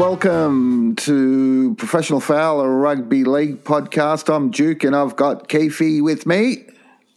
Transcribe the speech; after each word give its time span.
welcome 0.00 0.96
to 0.96 1.74
Professional 1.74 2.20
Foul, 2.20 2.62
a 2.62 2.66
rugby 2.66 3.22
league 3.22 3.64
podcast. 3.64 4.34
I'm 4.34 4.50
Duke, 4.50 4.82
and 4.82 4.96
I've 4.96 5.14
got 5.14 5.48
Keefe 5.50 6.00
with 6.00 6.24
me. 6.24 6.64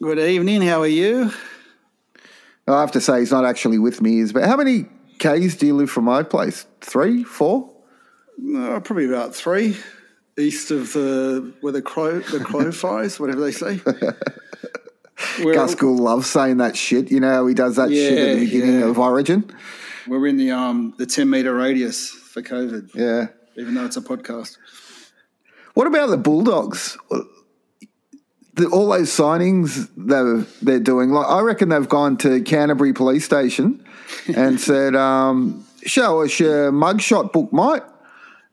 Good 0.01 0.19
evening. 0.19 0.61
How 0.63 0.81
are 0.81 0.87
you? 0.87 1.31
I 2.67 2.81
have 2.81 2.91
to 2.91 2.99
say, 2.99 3.21
he's 3.21 3.31
not 3.31 3.45
actually 3.45 3.79
with 3.79 4.01
me. 4.01 4.19
Is 4.19 4.33
but 4.33 4.43
how 4.43 4.57
many 4.57 4.87
k's 5.17 5.55
do 5.55 5.65
you 5.65 5.75
live 5.77 5.89
from 5.89 6.03
my 6.03 6.23
place? 6.23 6.65
Three, 6.81 7.23
four? 7.23 7.73
Uh, 8.53 8.81
probably 8.81 9.05
about 9.05 9.33
three, 9.33 9.77
east 10.37 10.69
of 10.69 10.91
the 10.91 11.53
where 11.61 11.71
the 11.71 11.81
crow 11.81 12.19
the 12.19 12.41
crow 12.41 12.69
flies, 12.73 13.17
whatever 13.17 13.39
they 13.39 13.53
say. 13.53 13.79
We're, 15.41 15.53
Gus 15.53 15.73
Gould 15.75 16.01
loves 16.01 16.29
saying 16.29 16.57
that 16.57 16.75
shit. 16.75 17.11
You 17.11 17.21
know 17.21 17.31
how 17.31 17.47
he 17.47 17.53
does 17.53 17.77
that 17.77 17.91
shit 17.91 18.17
at 18.17 18.33
the 18.39 18.45
beginning 18.45 18.81
yeah. 18.81 18.89
of 18.89 18.99
Origin. 18.99 19.49
we're 20.05 20.27
in 20.27 20.35
the 20.35 20.51
um 20.51 20.93
the 20.97 21.05
ten 21.05 21.29
meter 21.29 21.55
radius 21.55 22.19
for 22.33 22.41
COVID, 22.41 22.93
Yeah. 22.95 23.27
even 23.55 23.75
though 23.75 23.85
it's 23.85 23.97
a 23.97 24.01
podcast. 24.01 24.57
What 25.75 25.87
about 25.87 26.09
the 26.09 26.17
Bulldogs? 26.17 26.97
The, 28.55 28.67
all 28.67 28.89
those 28.89 29.09
signings 29.09 29.89
they're, 29.97 30.45
they're 30.61 30.79
doing, 30.79 31.09
like 31.11 31.25
I 31.27 31.41
reckon 31.41 31.69
they've 31.69 31.89
gone 31.89 32.17
to 32.17 32.41
Canterbury 32.41 32.93
Police 32.93 33.25
Station 33.25 33.83
and 34.35 34.59
said, 34.59 34.95
um, 34.95 35.65
"Show 35.85 36.21
us 36.21 36.39
your 36.39 36.71
mugshot 36.71 37.31
book, 37.33 37.51
mate." 37.51 37.81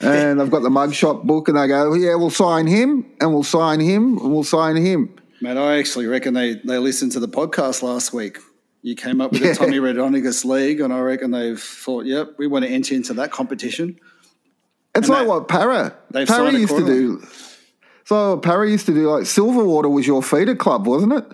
And 0.02 0.40
I've 0.40 0.50
got 0.50 0.62
the 0.62 0.70
mugshot 0.70 1.24
book, 1.24 1.48
and 1.48 1.58
they 1.58 1.68
go, 1.68 1.92
"Yeah, 1.92 2.14
we'll 2.14 2.30
sign 2.30 2.66
him, 2.66 3.04
and 3.20 3.34
we'll 3.34 3.42
sign 3.44 3.80
him, 3.80 4.16
and 4.16 4.32
we'll 4.32 4.42
sign 4.44 4.76
him." 4.76 5.14
Man, 5.42 5.58
I 5.58 5.78
actually 5.78 6.06
reckon 6.06 6.32
they 6.32 6.54
they 6.64 6.78
listened 6.78 7.12
to 7.12 7.20
the 7.20 7.28
podcast 7.28 7.82
last 7.82 8.14
week. 8.14 8.38
You 8.82 8.94
came 8.94 9.20
up 9.20 9.32
with 9.32 9.42
the 9.42 9.54
Tommy 9.54 9.78
Raudonikis 9.78 10.44
League, 10.44 10.80
and 10.80 10.92
I 10.92 11.00
reckon 11.00 11.30
they've 11.32 11.60
thought, 11.60 12.06
"Yep, 12.06 12.34
we 12.38 12.46
want 12.46 12.64
to 12.64 12.70
enter 12.70 12.94
into 12.94 13.12
that 13.14 13.30
competition." 13.30 13.98
It's 14.94 15.06
And 15.06 15.08
like 15.08 15.22
they- 15.22 15.28
what 15.28 15.48
Para 15.48 15.94
they've 16.10 16.26
Para 16.26 16.50
used 16.52 16.76
to 16.76 16.84
do. 16.86 17.22
So 18.04 18.38
Para 18.38 18.68
used 18.68 18.86
to 18.86 18.94
do 18.94 19.08
like 19.10 19.24
Silverwater 19.24 19.90
was 19.90 20.06
your 20.06 20.22
feeder 20.22 20.56
club, 20.56 20.86
wasn't 20.86 21.12
it, 21.12 21.24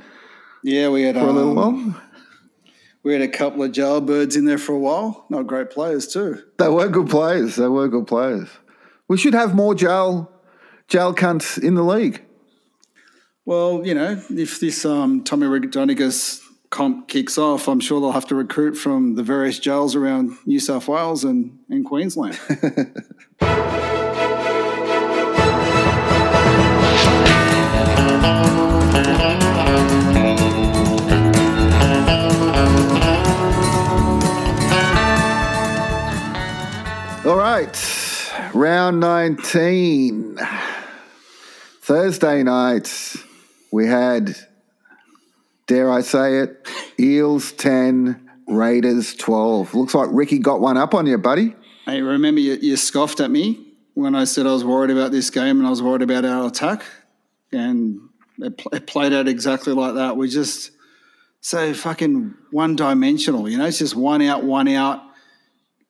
Yeah, 0.62 0.89
we 0.91 1.02
had 1.02 1.14
for 1.14 1.22
a 1.22 1.33
little 1.33 1.58
um, 1.58 1.92
while? 1.92 2.02
we 3.02 3.12
had 3.14 3.22
a 3.22 3.28
couple 3.28 3.62
of 3.62 3.70
jailbirds 3.72 4.36
in 4.36 4.44
there 4.44 4.58
for 4.58 4.72
a 4.72 4.78
while. 4.78 5.24
Not 5.30 5.47
great 5.47 5.70
players 5.70 6.06
too. 6.08 6.42
They 6.58 6.69
were 6.69 6.89
good 6.89 7.08
players. 7.08 7.56
They 7.56 7.69
were 7.69 7.89
good 7.89 8.06
players. 8.06 8.48
We 9.08 9.17
should 9.17 9.33
have 9.34 9.55
more 9.55 9.74
jail 9.74 10.30
jail 10.89 11.14
cunts 11.14 11.56
in 11.62 11.74
the 11.77 11.83
league. 11.84 12.22
Well, 13.47 13.86
you 13.86 13.94
know, 13.94 14.20
if 14.30 14.58
this 14.61 14.84
um, 14.84 15.22
Tommy 15.24 15.47
Raudonikis 15.47 16.42
comp 16.70 17.09
kicks 17.09 17.39
off, 17.39 17.69
I'm 17.69 17.81
sure 17.81 18.00
they'll 18.00 18.12
have 18.12 18.27
to 18.28 18.34
recruit 18.34 18.75
from 18.75 19.14
the 19.14 19.22
various 19.22 19.59
jails 19.59 19.95
around 19.95 20.36
New 20.47 20.61
South 20.61 20.89
Wales 20.89 21.25
and, 21.25 21.58
and 21.69 21.84
Queensland. 21.84 22.39
All 37.27 37.36
right, 37.36 37.77
round 38.55 39.01
19. 39.01 40.39
Thursday 41.80 42.45
night, 42.45 43.17
we 43.73 43.89
had, 43.89 44.36
dare 45.67 45.91
I 45.91 46.00
say 46.00 46.39
it, 46.39 46.69
Eels 46.98 47.53
10, 47.53 48.30
Raiders 48.48 49.14
12. 49.14 49.74
Looks 49.74 49.95
like 49.95 50.08
Ricky 50.13 50.39
got 50.39 50.61
one 50.61 50.77
up 50.77 50.95
on 50.95 51.07
you, 51.07 51.18
buddy. 51.18 51.55
hey, 51.85 52.02
remember 52.02 52.40
you, 52.40 52.55
you 52.55 52.77
scoffed 52.77 53.20
at 53.20 53.30
me 53.30 53.67
when 53.95 54.14
I 54.14 54.24
said 54.24 54.46
I 54.46 54.52
was 54.52 54.64
worried 54.64 54.90
about 54.90 55.11
this 55.11 55.30
game 55.30 55.58
and 55.58 55.67
I 55.67 55.70
was 55.70 55.83
worried 55.83 56.02
about 56.02 56.24
our 56.24 56.46
attack, 56.46 56.85
and 57.52 58.01
it, 58.39 58.63
it 58.73 58.86
played 58.86 59.13
out 59.13 59.29
exactly 59.29 59.73
like 59.73 59.95
that. 59.95 60.17
We 60.17 60.29
just 60.29 60.70
so 61.40 61.73
fucking 61.74 62.35
one 62.51 62.77
dimensional, 62.77 63.48
you 63.48 63.58
know. 63.58 63.67
It's 63.67 63.79
just 63.79 63.95
one 63.96 64.23
out, 64.23 64.45
one 64.45 64.69
out. 64.69 65.02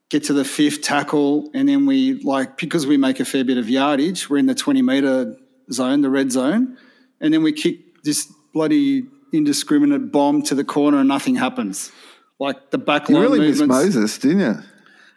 Get 0.09 0.25
to 0.25 0.33
the 0.33 0.45
fifth 0.45 0.83
tackle, 0.83 1.51
and 1.53 1.69
then 1.69 1.85
we 1.85 2.21
like 2.23 2.59
because 2.59 2.87
we 2.87 2.97
make 2.97 3.19
a 3.19 3.25
fair 3.25 3.45
bit 3.45 3.59
of 3.59 3.69
yardage. 3.69 4.31
We're 4.31 4.39
in 4.39 4.47
the 4.47 4.55
twenty 4.55 4.83
meter 4.83 5.37
zone, 5.73 6.01
the 6.03 6.11
red 6.11 6.31
zone, 6.31 6.79
and 7.21 7.35
then 7.35 7.43
we 7.43 7.53
kick 7.53 8.05
this 8.05 8.33
bloody 8.53 9.07
indiscriminate 9.33 10.13
bomb 10.13 10.43
to 10.43 10.55
the 10.55 10.65
corner, 10.65 10.99
and 10.99 11.09
nothing 11.09 11.37
happens. 11.37 11.93
Like 12.39 12.71
the 12.71 12.79
back 12.79 13.09
You 13.09 13.15
line 13.15 13.23
really 13.23 13.41
missed 13.41 13.61
movements. 13.61 13.97
Moses, 13.97 14.19
didn't 14.19 14.41
you? 14.41 14.63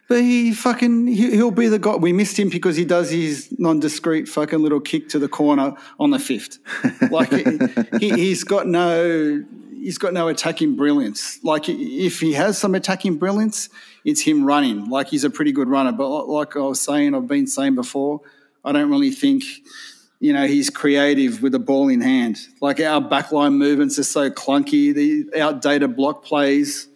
But 0.08 0.22
he 0.22 0.52
fucking 0.52 1.06
he, 1.06 1.30
he'll 1.36 1.52
be 1.52 1.68
the 1.68 1.78
guy. 1.78 1.94
We 1.94 2.12
missed 2.12 2.36
him 2.38 2.48
because 2.48 2.76
he 2.76 2.84
does 2.84 3.10
his 3.10 3.54
non-discreet 3.60 4.28
fucking 4.28 4.58
little 4.58 4.80
kick 4.80 5.08
to 5.10 5.20
the 5.20 5.28
corner 5.28 5.74
on 6.00 6.10
the 6.10 6.18
fifth. 6.18 6.58
Like 7.10 7.32
he, 8.00 8.10
he's 8.10 8.42
got 8.44 8.66
no 8.66 9.44
he's 9.72 9.98
got 9.98 10.12
no 10.12 10.28
attacking 10.28 10.76
brilliance. 10.76 11.42
Like 11.44 11.68
if 11.68 12.20
he 12.20 12.32
has 12.32 12.58
some 12.58 12.74
attacking 12.74 13.18
brilliance, 13.18 13.68
it's 14.04 14.20
him 14.20 14.44
running. 14.44 14.88
Like 14.90 15.08
he's 15.08 15.24
a 15.24 15.30
pretty 15.30 15.52
good 15.52 15.68
runner. 15.68 15.92
But 15.92 16.26
like 16.28 16.56
I 16.56 16.60
was 16.60 16.80
saying, 16.80 17.14
I've 17.14 17.28
been 17.28 17.46
saying 17.46 17.74
before, 17.74 18.20
I 18.64 18.72
don't 18.72 18.90
really 18.90 19.10
think 19.10 19.44
you 20.20 20.32
know 20.32 20.46
he's 20.46 20.70
creative 20.70 21.42
with 21.42 21.52
the 21.52 21.58
ball 21.58 21.88
in 21.88 22.00
hand. 22.00 22.38
Like 22.60 22.78
our 22.80 23.00
backline 23.00 23.54
movements 23.54 23.98
are 23.98 24.04
so 24.04 24.30
clunky. 24.30 24.94
The 24.94 25.40
outdated 25.40 25.96
block 25.96 26.24
plays 26.24 26.88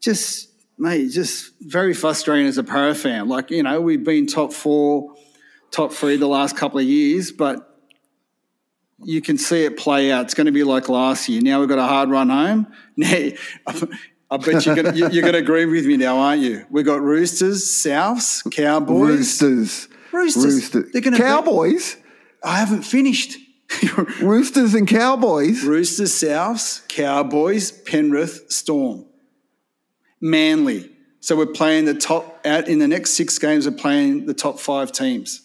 just 0.00 0.50
mate, 0.80 1.10
just 1.10 1.52
very 1.60 1.94
frustrating 1.94 2.46
as 2.46 2.58
a 2.58 2.64
para 2.64 2.94
fan. 2.94 3.28
Like, 3.28 3.50
you 3.50 3.62
know, 3.62 3.80
we've 3.80 4.02
been 4.02 4.26
top 4.26 4.52
four, 4.52 5.14
top 5.70 5.92
three 5.92 6.16
the 6.16 6.26
last 6.26 6.56
couple 6.56 6.78
of 6.78 6.86
years, 6.86 7.30
but 7.30 7.66
you 9.02 9.20
can 9.20 9.38
see 9.38 9.64
it 9.64 9.76
play 9.76 10.10
out. 10.10 10.24
It's 10.24 10.34
going 10.34 10.46
to 10.46 10.52
be 10.52 10.64
like 10.64 10.88
last 10.88 11.28
year. 11.28 11.42
Now 11.42 11.60
we've 11.60 11.68
got 11.68 11.78
a 11.78 11.86
hard 11.86 12.10
run 12.10 12.30
home. 12.30 12.66
Now, 12.96 13.30
I 14.32 14.36
bet 14.36 14.64
you're 14.64 14.76
going, 14.76 14.94
to, 14.94 14.96
you're 14.96 15.22
going 15.22 15.32
to 15.32 15.38
agree 15.38 15.64
with 15.64 15.86
me 15.86 15.96
now, 15.96 16.18
aren't 16.18 16.42
you? 16.42 16.64
We've 16.70 16.84
got 16.84 17.00
Roosters, 17.00 17.64
Souths, 17.64 18.48
Cowboys. 18.52 19.08
Roosters. 19.08 19.88
Roosters. 20.12 20.44
Roosters. 20.44 20.92
They're 20.92 21.02
gonna 21.02 21.16
Cowboys. 21.16 21.96
I 22.42 22.58
haven't 22.58 22.82
finished. 22.82 23.36
Roosters 24.20 24.74
and 24.74 24.88
Cowboys. 24.88 25.62
Roosters, 25.62 26.12
Souths, 26.12 26.86
Cowboys, 26.88 27.70
Penrith, 27.70 28.50
Storm, 28.50 29.06
Manly. 30.20 30.90
So 31.20 31.36
we're 31.36 31.46
playing 31.46 31.84
the 31.84 31.94
top 31.94 32.44
out 32.46 32.66
in 32.66 32.78
the 32.78 32.88
next 32.88 33.10
six 33.10 33.38
games. 33.38 33.68
We're 33.68 33.76
playing 33.76 34.26
the 34.26 34.34
top 34.34 34.58
five 34.58 34.90
teams. 34.90 35.42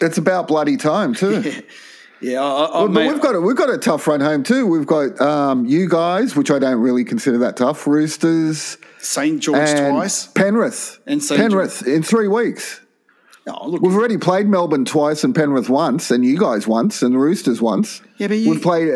It's 0.00 0.18
about 0.18 0.48
bloody 0.48 0.76
time 0.76 1.14
too. 1.14 1.62
Yeah, 2.20 2.42
I, 2.42 2.46
I, 2.46 2.78
Well, 2.78 2.86
but 2.88 2.92
mate, 2.92 3.12
we've 3.12 3.20
got 3.20 3.34
a, 3.34 3.40
we've 3.40 3.56
got 3.56 3.68
a 3.68 3.76
tough 3.76 4.06
run 4.06 4.20
home 4.20 4.42
too. 4.42 4.66
We've 4.66 4.86
got 4.86 5.20
um, 5.20 5.66
you 5.66 5.88
guys, 5.88 6.34
which 6.34 6.50
I 6.50 6.58
don't 6.58 6.80
really 6.80 7.04
consider 7.04 7.36
that 7.38 7.58
tough. 7.58 7.86
Roosters 7.86 8.78
St 8.98 9.40
George 9.40 9.70
twice. 9.70 10.26
Penrith 10.28 10.98
And 11.06 11.22
St. 11.22 11.38
Penrith 11.38 11.86
in 11.86 12.02
three 12.02 12.28
weeks. 12.28 12.80
Look, 13.46 13.82
We've 13.82 13.94
already 13.94 14.18
played 14.18 14.48
Melbourne 14.48 14.84
twice 14.84 15.22
and 15.22 15.34
Penrith 15.34 15.68
once, 15.68 16.10
and 16.10 16.24
you 16.24 16.36
guys 16.38 16.66
once, 16.66 17.02
and 17.02 17.14
the 17.14 17.18
Roosters 17.18 17.62
once. 17.62 18.00
Yeah, 18.18 18.26
but 18.28 18.38
you- 18.38 18.50
we've 18.50 18.62
played 18.62 18.88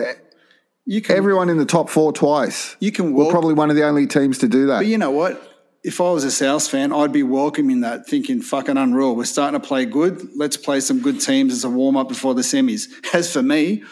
you 0.86 1.00
can 1.00 1.16
everyone 1.16 1.48
in 1.50 1.56
the 1.58 1.64
top 1.64 1.88
four 1.88 2.12
twice. 2.12 2.74
you 2.80 2.90
can 2.90 3.12
We're 3.12 3.30
probably 3.30 3.54
one 3.54 3.70
of 3.70 3.76
the 3.76 3.84
only 3.84 4.06
teams 4.08 4.38
to 4.38 4.48
do 4.48 4.66
that. 4.66 4.78
But 4.78 4.86
you 4.86 4.98
know 4.98 5.10
what? 5.12 5.40
If 5.84 6.00
I 6.00 6.10
was 6.10 6.24
a 6.24 6.30
South 6.30 6.66
fan, 6.66 6.92
I'd 6.92 7.12
be 7.12 7.22
welcoming 7.22 7.80
that, 7.82 8.06
thinking 8.06 8.42
fucking 8.42 8.76
unreal. 8.76 9.14
We're 9.16 9.24
starting 9.24 9.58
to 9.60 9.66
play 9.66 9.84
good. 9.86 10.28
Let's 10.36 10.56
play 10.56 10.80
some 10.80 11.00
good 11.00 11.20
teams 11.20 11.52
as 11.52 11.64
a 11.64 11.70
warm 11.70 11.96
up 11.96 12.08
before 12.08 12.34
the 12.34 12.42
semis. 12.42 12.88
As 13.14 13.32
for 13.32 13.42
me, 13.42 13.82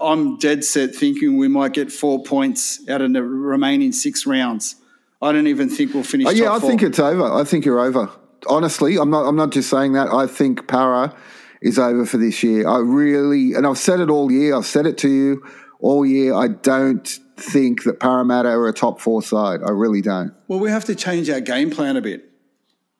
I'm 0.00 0.38
dead 0.38 0.64
set 0.64 0.94
thinking 0.94 1.36
we 1.36 1.48
might 1.48 1.72
get 1.72 1.90
four 1.92 2.22
points 2.22 2.80
out 2.88 3.02
of 3.02 3.12
the 3.12 3.22
remaining 3.22 3.92
six 3.92 4.24
rounds. 4.26 4.76
I 5.20 5.32
don't 5.32 5.46
even 5.46 5.68
think 5.68 5.92
we'll 5.94 6.04
finish. 6.04 6.26
Oh, 6.28 6.30
yeah, 6.30 6.52
I 6.52 6.58
four. 6.60 6.70
think 6.70 6.82
it's 6.82 6.98
over. 6.98 7.24
I 7.24 7.44
think 7.44 7.64
you're 7.66 7.80
over. 7.80 8.08
Honestly, 8.48 8.96
I'm 8.96 9.10
not. 9.10 9.26
I'm 9.26 9.36
not 9.36 9.50
just 9.50 9.70
saying 9.70 9.92
that. 9.92 10.12
I 10.12 10.26
think 10.26 10.66
Para 10.68 11.14
is 11.60 11.78
over 11.78 12.06
for 12.06 12.16
this 12.16 12.42
year. 12.42 12.68
I 12.68 12.78
really, 12.78 13.54
and 13.54 13.66
I've 13.66 13.78
said 13.78 14.00
it 14.00 14.10
all 14.10 14.32
year. 14.32 14.56
I've 14.56 14.66
said 14.66 14.86
it 14.86 14.96
to 14.98 15.08
you 15.08 15.44
all 15.80 16.06
year. 16.06 16.34
I 16.34 16.48
don't 16.48 17.06
think 17.36 17.84
that 17.84 18.00
Parramatta 18.00 18.48
are 18.48 18.68
a 18.68 18.72
top 18.72 19.00
four 19.00 19.22
side. 19.22 19.60
I 19.62 19.70
really 19.70 20.02
don't. 20.02 20.32
Well, 20.48 20.58
we 20.58 20.70
have 20.70 20.84
to 20.86 20.94
change 20.94 21.28
our 21.30 21.40
game 21.40 21.70
plan 21.70 21.96
a 21.96 22.00
bit. 22.00 22.30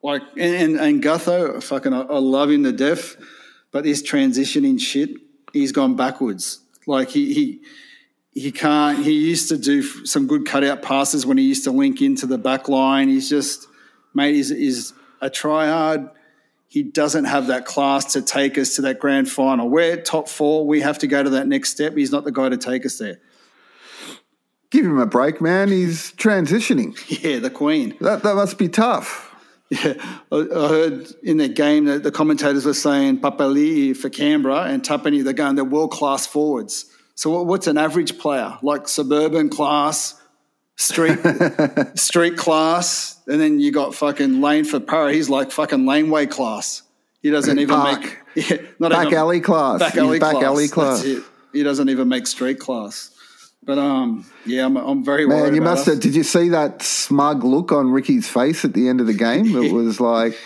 Like, 0.03 0.23
and, 0.39 0.55
and, 0.55 0.77
and 0.77 1.03
Gutho, 1.03 1.63
fucking, 1.63 1.93
I, 1.93 2.01
I 2.01 2.19
love 2.19 2.51
him 2.51 2.65
to 2.65 2.73
death, 2.73 3.17
but 3.71 3.85
this 3.85 4.03
transitioning 4.03 4.81
shit, 4.81 5.11
he's 5.53 5.73
gone 5.73 5.95
backwards. 5.95 6.61
Like, 6.87 7.11
he, 7.11 7.35
he, 7.35 7.61
he 8.33 8.51
can't, 8.51 9.05
he 9.05 9.13
used 9.13 9.51
to 9.51 9.59
do 9.59 9.83
some 9.83 10.27
good 10.27 10.47
cutout 10.47 10.81
passes 10.81 11.27
when 11.27 11.37
he 11.37 11.45
used 11.45 11.65
to 11.65 11.71
link 11.71 12.01
into 12.01 12.27
the 12.27 12.39
back 12.39 12.67
line. 12.67 13.09
He's 13.09 13.29
just, 13.29 13.67
mate, 14.15 14.35
he's, 14.35 14.49
he's 14.49 14.95
a 15.21 15.31
tryhard. 15.31 16.11
He 16.69 16.83
doesn't 16.83 17.25
have 17.25 17.49
that 17.49 17.65
class 17.65 18.13
to 18.13 18.23
take 18.23 18.57
us 18.57 18.77
to 18.77 18.83
that 18.83 19.01
grand 19.01 19.29
final. 19.29 19.69
We're 19.69 20.01
top 20.01 20.29
four. 20.29 20.67
We 20.67 20.81
have 20.83 20.99
to 20.99 21.07
go 21.07 21.23
to 21.23 21.31
that 21.31 21.49
next 21.49 21.71
step. 21.71 21.97
He's 21.97 22.13
not 22.13 22.25
the 22.25 22.31
guy 22.31 22.49
to 22.49 22.57
take 22.57 22.87
us 22.87 22.99
there. 22.99 23.19
Give 24.71 24.87
him 24.87 24.99
a 24.99 25.07
break, 25.07 25.41
man. 25.41 25.69
He's 25.69 26.13
transitioning. 26.13 26.97
Yeah, 27.23 27.41
the 27.41 27.51
Queen. 27.51 27.97
That 28.01 28.23
that 28.23 28.35
must 28.37 28.57
be 28.57 28.69
tough. 28.69 29.35
Yeah, 29.69 29.95
I 30.31 30.37
I 30.37 30.69
heard 30.69 31.13
in 31.23 31.39
the 31.39 31.49
game 31.49 31.87
that 31.87 32.03
the 32.05 32.13
commentators 32.13 32.65
were 32.65 32.75
saying 32.75 33.21
Papalii 33.21 33.97
for 33.97 34.09
Canberra 34.09 34.63
and 34.63 34.83
Tapine, 34.83 35.25
they're 35.25 35.33
going, 35.33 35.57
they're 35.57 35.65
world 35.65 35.91
class 35.91 36.27
forwards. 36.27 36.87
So 37.17 37.43
what's 37.43 37.67
an 37.67 37.79
average 37.79 38.19
player? 38.19 38.59
Like 38.63 38.89
suburban 38.89 39.49
class, 39.49 40.20
street 40.81 41.19
street 41.95 42.37
class, 42.37 43.21
and 43.27 43.41
then 43.41 43.61
you 43.61 43.71
got 43.73 43.95
fucking 43.95 44.41
Lane 44.41 44.65
for 44.65 44.81
Para. 44.81 45.13
He's 45.13 45.29
like 45.29 45.51
fucking 45.51 45.87
laneway 45.87 46.27
class. 46.27 46.83
He 47.23 47.31
doesn't 47.31 47.59
even 47.59 47.77
Park. 47.77 48.01
make 48.01 48.19
yeah, 48.51 48.57
not 48.79 48.93
Back 48.93 49.09
even, 49.09 49.19
alley 49.19 49.41
class. 49.41 49.79
back 49.81 49.93
He's 49.93 50.03
alley 50.03 50.19
back 50.19 50.33
class. 50.33 50.45
alley 50.45 50.63
That's 50.65 50.73
class. 50.73 51.05
He 51.53 51.63
doesn't 51.63 51.89
even 51.89 52.09
make 52.09 52.27
street 52.27 52.59
class. 52.59 53.11
But 53.63 53.79
um, 53.79 54.25
yeah, 54.47 54.65
I'm, 54.65 54.77
I'm 54.77 55.05
very 55.05 55.27
worried. 55.27 55.43
Man, 55.43 55.55
you 55.55 55.61
about 55.61 55.71
must 55.73 55.89
us. 55.89 55.95
have. 55.95 56.03
Did 56.03 56.15
you 56.15 56.23
see 56.23 56.49
that 56.49 56.83
smug 56.83 57.45
look 57.45 57.73
on 57.73 57.91
Ricky's 57.91 58.27
face 58.29 58.65
at 58.65 58.73
the 58.73 58.89
end 58.89 59.01
of 59.01 59.07
the 59.07 59.13
game? 59.13 59.55
It 59.63 59.73
was 59.73 60.01
like, 60.01 60.39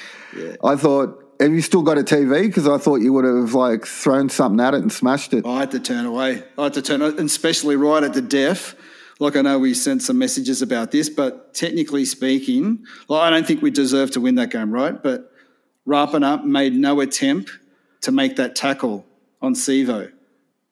I 0.64 0.74
thought, 0.74 1.22
have 1.38 1.52
you 1.52 1.62
still 1.62 1.82
got 1.82 1.96
a 1.96 2.02
TV? 2.02 2.42
Because 2.42 2.66
I 2.66 2.78
thought 2.78 2.96
you 2.96 3.12
would 3.12 3.24
have 3.24 3.54
like 3.54 3.86
thrown 3.86 4.28
something 4.30 4.58
at 4.64 4.74
it 4.74 4.82
and 4.82 4.92
smashed 4.92 5.32
it. 5.32 5.46
I 5.46 5.60
had 5.60 5.70
to 5.72 5.80
turn 5.80 6.06
away. 6.06 6.42
I 6.58 6.64
had 6.64 6.72
to 6.74 6.82
turn, 6.82 7.02
and 7.02 7.20
especially 7.20 7.76
right 7.76 8.02
at 8.02 8.14
the 8.14 8.22
deaf. 8.22 8.74
Like 9.20 9.36
I 9.36 9.42
know 9.42 9.58
we 9.58 9.74
sent 9.74 10.02
some 10.02 10.18
messages 10.18 10.60
about 10.60 10.90
this, 10.90 11.08
but 11.08 11.54
technically 11.54 12.04
speaking, 12.04 12.84
like 13.08 13.22
I 13.22 13.30
don't 13.30 13.46
think 13.46 13.62
we 13.62 13.70
deserve 13.70 14.10
to 14.12 14.20
win 14.20 14.34
that 14.36 14.50
game, 14.50 14.72
right? 14.72 15.00
But 15.00 15.30
Rapana 15.86 16.42
made 16.44 16.74
no 16.74 17.00
attempt 17.00 17.52
to 18.02 18.12
make 18.12 18.36
that 18.36 18.56
tackle 18.56 19.06
on 19.40 19.54
Sivo. 19.54 20.10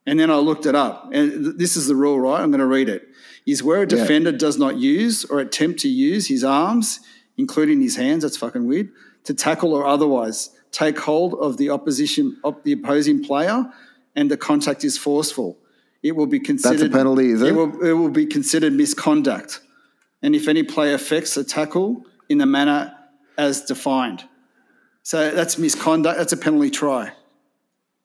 And 0.06 0.18
then 0.18 0.30
I 0.30 0.36
looked 0.36 0.66
it 0.66 0.74
up, 0.74 1.10
and 1.12 1.58
this 1.58 1.76
is 1.76 1.86
the 1.86 1.94
rule, 1.94 2.18
right? 2.18 2.40
I'm 2.40 2.50
going 2.50 2.58
to 2.60 2.66
read 2.66 2.88
it. 2.88 3.08
Is 3.46 3.62
where 3.62 3.78
a 3.78 3.80
Yeah. 3.82 3.96
defender 3.96 4.32
does 4.32 4.58
not 4.58 4.76
use 4.76 5.24
or 5.24 5.38
attempt 5.38 5.80
to 5.80 5.88
use 5.88 6.26
his 6.26 6.42
arms, 6.42 7.00
including 7.36 7.80
his 7.80 7.96
hands, 7.96 8.22
that's 8.22 8.36
fucking 8.36 8.66
weird, 8.66 8.88
to 9.24 9.34
tackle 9.34 9.72
or 9.72 9.86
otherwise 9.86 10.50
take 10.72 10.98
hold 10.98 11.34
of 11.34 11.56
the 11.56 11.70
opposition, 11.70 12.36
of 12.42 12.56
the 12.64 12.72
opposing 12.72 13.22
player, 13.22 13.70
and 14.16 14.30
the 14.30 14.36
contact 14.36 14.84
is 14.84 14.96
forceful. 14.98 15.58
It 16.02 16.16
will 16.16 16.26
be 16.26 16.40
considered 16.40 16.78
that's 16.78 16.88
a 16.94 16.96
penalty, 16.96 17.30
is 17.30 17.42
it? 17.42 17.54
will, 17.54 17.80
it 17.80 17.92
will 17.92 18.10
be 18.10 18.26
considered 18.26 18.72
misconduct, 18.72 19.60
and 20.20 20.34
if 20.34 20.48
any 20.48 20.62
player 20.62 20.94
affects 20.94 21.36
a 21.36 21.44
tackle 21.44 22.04
in 22.28 22.38
the 22.38 22.46
manner 22.46 22.92
as 23.38 23.62
defined, 23.62 24.24
so 25.04 25.30
that's 25.30 25.58
misconduct. 25.58 26.18
That's 26.18 26.32
a 26.32 26.36
penalty 26.36 26.70
try. 26.70 27.12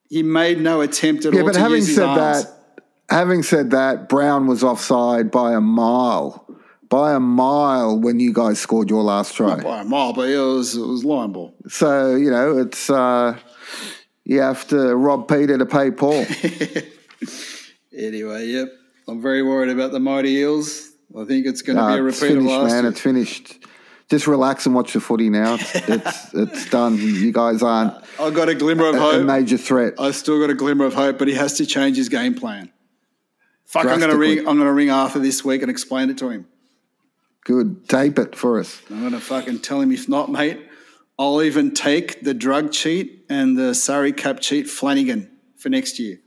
He 0.10 0.24
made 0.24 0.62
no 0.62 0.82
attempt 0.82 1.26
at 1.26 1.34
Yeah, 1.34 1.42
all 1.42 1.48
but 1.48 1.54
to 1.54 1.60
having 1.60 1.82
said 1.82 2.06
arms. 2.06 2.46
that, 2.46 2.82
having 3.10 3.44
said 3.44 3.72
that, 3.72 4.08
Brown 4.10 4.48
was 4.48 4.64
offside 4.64 5.32
by 5.32 5.54
a 5.54 5.60
mile, 5.62 6.46
by 6.90 7.14
a 7.14 7.20
mile 7.20 8.00
when 8.00 8.20
you 8.20 8.32
guys 8.32 8.60
scored 8.60 8.90
your 8.90 9.04
last 9.04 9.36
try. 9.36 9.62
by 9.62 9.82
a 9.82 9.84
mile, 9.84 10.14
but 10.14 10.30
it 10.30 10.38
was 10.40 10.76
it 10.76 10.86
was 10.86 11.04
line 11.04 11.32
ball. 11.34 11.54
So 11.68 12.16
you 12.16 12.30
know 12.32 12.58
it's 12.60 12.90
uh, 12.90 13.38
you 14.24 14.40
have 14.40 14.68
to 14.70 14.96
rob 14.96 15.28
Peter 15.28 15.58
to 15.58 15.66
pay 15.66 15.90
Paul. 15.92 16.26
Anyway, 17.98 18.46
yep, 18.48 18.72
I'm 19.08 19.22
very 19.22 19.42
worried 19.44 19.70
about 19.70 19.92
the 19.92 20.00
mighty 20.00 20.30
Eels. 20.32 20.92
I 21.20 21.24
think 21.26 21.46
it's 21.46 21.62
going 21.62 21.78
to 21.78 21.82
Nah, 21.82 21.94
be 21.96 22.00
a 22.00 22.04
repeat 22.04 22.22
of 22.24 22.28
finished, 22.30 22.48
last 22.48 22.72
man. 22.72 22.84
year. 22.84 22.92
It's 22.92 23.02
finished. 23.02 23.66
Just 24.10 24.28
relax 24.28 24.66
and 24.66 24.76
watch 24.76 24.94
the 24.94 25.00
footy 25.02 25.30
now. 25.30 25.56
It's 25.56 25.76
it's, 25.90 26.34
it's 26.34 26.70
done. 26.70 26.98
You 26.98 27.32
guys 27.34 27.62
aren't 27.64 27.94
I 28.20 28.30
got 28.30 28.50
a 28.50 28.56
glimmer 28.56 28.88
of 28.88 28.96
a 28.96 29.00
hope. 29.00 29.26
major 29.26 29.58
threat. 29.58 29.96
I 30.00 30.12
still 30.12 30.40
got 30.40 30.50
a 30.50 30.54
glimmer 30.54 30.86
of 30.86 30.94
hope, 30.94 31.18
but 31.18 31.28
he 31.28 31.34
has 31.34 31.58
to 31.58 31.66
change 31.66 31.98
his 31.98 32.08
game 32.10 32.34
plan. 32.36 32.72
Fuck, 33.66 33.86
I'm 33.88 34.00
going 34.00 34.12
to 34.12 34.18
ring. 34.18 34.40
I'm 34.40 34.56
going 34.56 34.60
to 34.60 34.72
ring 34.72 34.90
Arthur 34.90 35.20
this 35.20 35.44
week 35.44 35.62
and 35.62 35.70
explain 35.72 36.10
it 36.10 36.18
to 36.20 36.30
him. 36.30 36.48
Good. 37.44 37.88
Tape 37.90 38.18
it 38.20 38.36
for 38.36 38.60
us. 38.60 38.82
I'm 38.90 39.02
going 39.02 39.12
to 39.14 39.20
fucking 39.20 39.60
tell 39.60 39.82
him 39.82 39.92
if 39.92 40.08
not, 40.08 40.32
mate. 40.32 40.60
I'll 41.20 41.42
even 41.42 41.74
take 41.74 42.22
the 42.22 42.34
drug 42.34 42.72
cheat 42.72 43.26
and 43.30 43.58
the 43.58 43.74
salary 43.74 44.14
cap 44.14 44.40
cheat 44.40 44.70
Flanagan 44.70 45.30
for 45.58 45.70
next 45.70 46.00
year. 46.00 46.20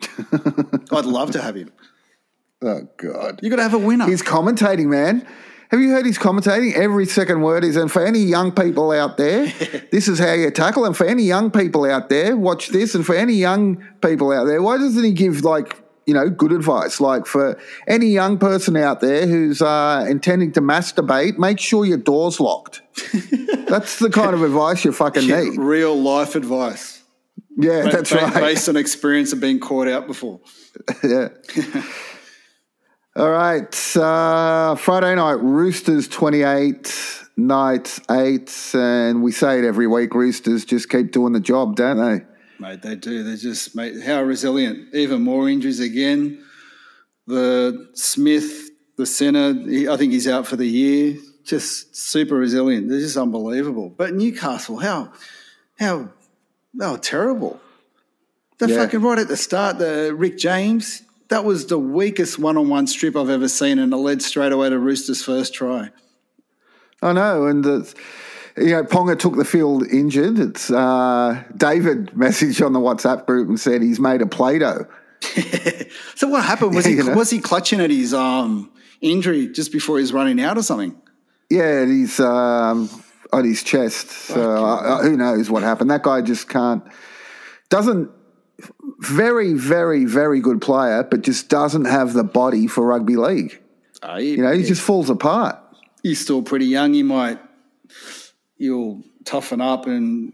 I'd 0.92 1.04
love 1.04 1.32
to 1.32 1.42
have 1.42 1.54
him. 1.54 1.72
Oh 2.62 2.88
God. 2.96 3.40
You 3.42 3.50
got 3.50 3.56
to 3.56 3.62
have 3.62 3.74
a 3.74 3.78
winner. 3.78 4.06
He's 4.06 4.22
commentating, 4.22 4.86
man. 4.86 5.26
Have 5.70 5.80
you 5.80 5.90
heard 5.90 6.06
he's 6.06 6.18
commentating? 6.18 6.74
Every 6.74 7.06
second 7.06 7.42
word 7.42 7.64
is, 7.64 7.76
and 7.76 7.90
for 7.90 8.04
any 8.04 8.20
young 8.20 8.52
people 8.52 8.92
out 8.92 9.16
there, 9.16 9.46
this 9.90 10.06
is 10.06 10.18
how 10.18 10.32
you 10.32 10.50
tackle. 10.50 10.84
And 10.84 10.96
for 10.96 11.06
any 11.06 11.24
young 11.24 11.50
people 11.50 11.84
out 11.84 12.08
there, 12.08 12.36
watch 12.36 12.68
this. 12.68 12.94
And 12.94 13.04
for 13.04 13.14
any 13.14 13.34
young 13.34 13.84
people 14.00 14.32
out 14.32 14.44
there, 14.44 14.62
why 14.62 14.78
doesn't 14.78 15.02
he 15.02 15.12
give 15.12 15.42
like 15.42 15.82
you 16.06 16.14
know 16.14 16.30
good 16.30 16.52
advice? 16.52 17.00
Like 17.00 17.26
for 17.26 17.58
any 17.88 18.06
young 18.06 18.38
person 18.38 18.76
out 18.76 19.00
there 19.00 19.26
who's 19.26 19.60
uh, 19.60 20.06
intending 20.08 20.52
to 20.52 20.60
masturbate, 20.60 21.36
make 21.36 21.58
sure 21.58 21.84
your 21.84 21.98
door's 21.98 22.38
locked. 22.38 22.82
That's 23.68 23.98
the 23.98 24.10
kind 24.10 24.34
of 24.34 24.42
advice 24.42 24.84
you 24.84 24.92
fucking 24.92 25.26
need. 25.26 25.58
Real 25.58 26.00
life 26.00 26.36
advice. 26.36 26.95
Yeah, 27.56 27.82
that's 27.82 28.10
Ba- 28.10 28.18
right. 28.18 28.34
Based 28.34 28.68
on 28.68 28.76
experience 28.76 29.32
of 29.32 29.40
being 29.40 29.58
caught 29.58 29.88
out 29.88 30.06
before. 30.06 30.40
yeah. 31.02 31.28
All 33.16 33.30
right. 33.30 33.96
Uh, 33.96 34.74
Friday 34.74 35.14
night, 35.14 35.40
Roosters 35.40 36.06
28, 36.06 37.24
Knights 37.38 38.00
8. 38.10 38.70
And 38.74 39.22
we 39.22 39.32
say 39.32 39.58
it 39.58 39.64
every 39.64 39.86
week 39.86 40.14
Roosters 40.14 40.66
just 40.66 40.90
keep 40.90 41.12
doing 41.12 41.32
the 41.32 41.40
job, 41.40 41.76
don't 41.76 41.96
they? 41.96 42.26
Mate, 42.58 42.82
they 42.82 42.94
do. 42.94 43.22
They 43.22 43.36
just, 43.36 43.74
mate, 43.74 44.02
how 44.02 44.22
resilient. 44.22 44.94
Even 44.94 45.22
more 45.22 45.48
injuries 45.48 45.80
again. 45.80 46.44
The 47.26 47.88
Smith, 47.94 48.68
the 48.98 49.06
centre, 49.06 49.54
I 49.90 49.96
think 49.96 50.12
he's 50.12 50.28
out 50.28 50.46
for 50.46 50.56
the 50.56 50.66
year. 50.66 51.16
Just 51.44 51.96
super 51.96 52.34
resilient. 52.34 52.90
They're 52.90 53.00
just 53.00 53.16
unbelievable. 53.16 53.88
But 53.88 54.14
Newcastle, 54.14 54.78
how, 54.78 55.12
how, 55.78 56.10
how 56.80 56.96
terrible. 56.96 57.60
The 58.58 58.68
Yeah. 58.68 58.76
fucking 58.76 59.00
right 59.02 59.18
at 59.18 59.28
the 59.28 59.36
start, 59.36 59.78
the 59.78 60.14
Rick 60.16 60.38
James, 60.38 61.02
that 61.28 61.44
was 61.44 61.66
the 61.66 61.78
weakest 61.78 62.38
one-on-one 62.38 62.86
strip 62.86 63.16
I've 63.16 63.28
ever 63.30 63.48
seen, 63.48 63.78
and 63.78 63.92
it 63.92 63.96
led 63.96 64.22
straight 64.22 64.52
away 64.52 64.70
to 64.70 64.78
Roosters' 64.78 65.22
first 65.22 65.52
try. 65.54 65.90
I 67.02 67.12
know. 67.12 67.46
And, 67.46 67.62
the, 67.64 67.94
you 68.56 68.70
know, 68.70 68.84
Ponga 68.84 69.18
took 69.18 69.36
the 69.36 69.44
field 69.44 69.86
injured. 69.88 70.38
It's 70.38 70.70
uh, 70.70 71.42
David 71.56 72.12
messaged 72.12 72.64
on 72.64 72.72
the 72.72 72.80
WhatsApp 72.80 73.26
group 73.26 73.48
and 73.48 73.60
said 73.60 73.82
he's 73.82 74.00
made 74.00 74.22
a 74.22 74.26
Play 74.26 74.58
Doh. 74.58 74.86
So 76.14 76.28
what 76.28 76.44
happened? 76.44 76.74
Was 76.74 76.84
he 76.86 76.94
You 76.94 77.04
know? 77.04 77.14
was 77.14 77.28
he 77.30 77.40
clutching 77.40 77.80
at 77.80 77.90
his 77.90 78.14
um, 78.14 78.70
injury 79.02 79.48
just 79.48 79.70
before 79.72 79.98
he 79.98 80.02
was 80.02 80.12
running 80.12 80.40
out 80.40 80.56
or 80.56 80.62
something? 80.62 80.96
Yeah, 81.50 81.84
he's 81.84 82.18
um, 82.20 82.88
on 83.32 83.44
his 83.44 83.62
chest. 83.62 84.10
So 84.10 84.64
uh, 84.64 85.02
who 85.02 85.16
knows 85.16 85.50
what 85.50 85.62
happened? 85.62 85.90
That 85.90 86.02
guy 86.02 86.20
just 86.20 86.48
can't. 86.48 86.82
Doesn't. 87.68 88.10
Very, 89.00 89.52
very, 89.52 90.06
very 90.06 90.40
good 90.40 90.62
player, 90.62 91.02
but 91.02 91.20
just 91.22 91.50
doesn't 91.50 91.84
have 91.84 92.14
the 92.14 92.24
body 92.24 92.66
for 92.66 92.86
rugby 92.86 93.16
league. 93.16 93.60
You 94.18 94.38
know, 94.38 94.52
he 94.52 94.62
just 94.62 94.80
falls 94.80 95.10
apart. 95.10 95.58
he's 96.02 96.20
still 96.20 96.42
pretty 96.42 96.66
young. 96.66 96.94
He 96.94 97.02
might 97.02 97.38
he'll 98.56 99.02
toughen 99.24 99.60
up 99.60 99.86
and 99.86 100.32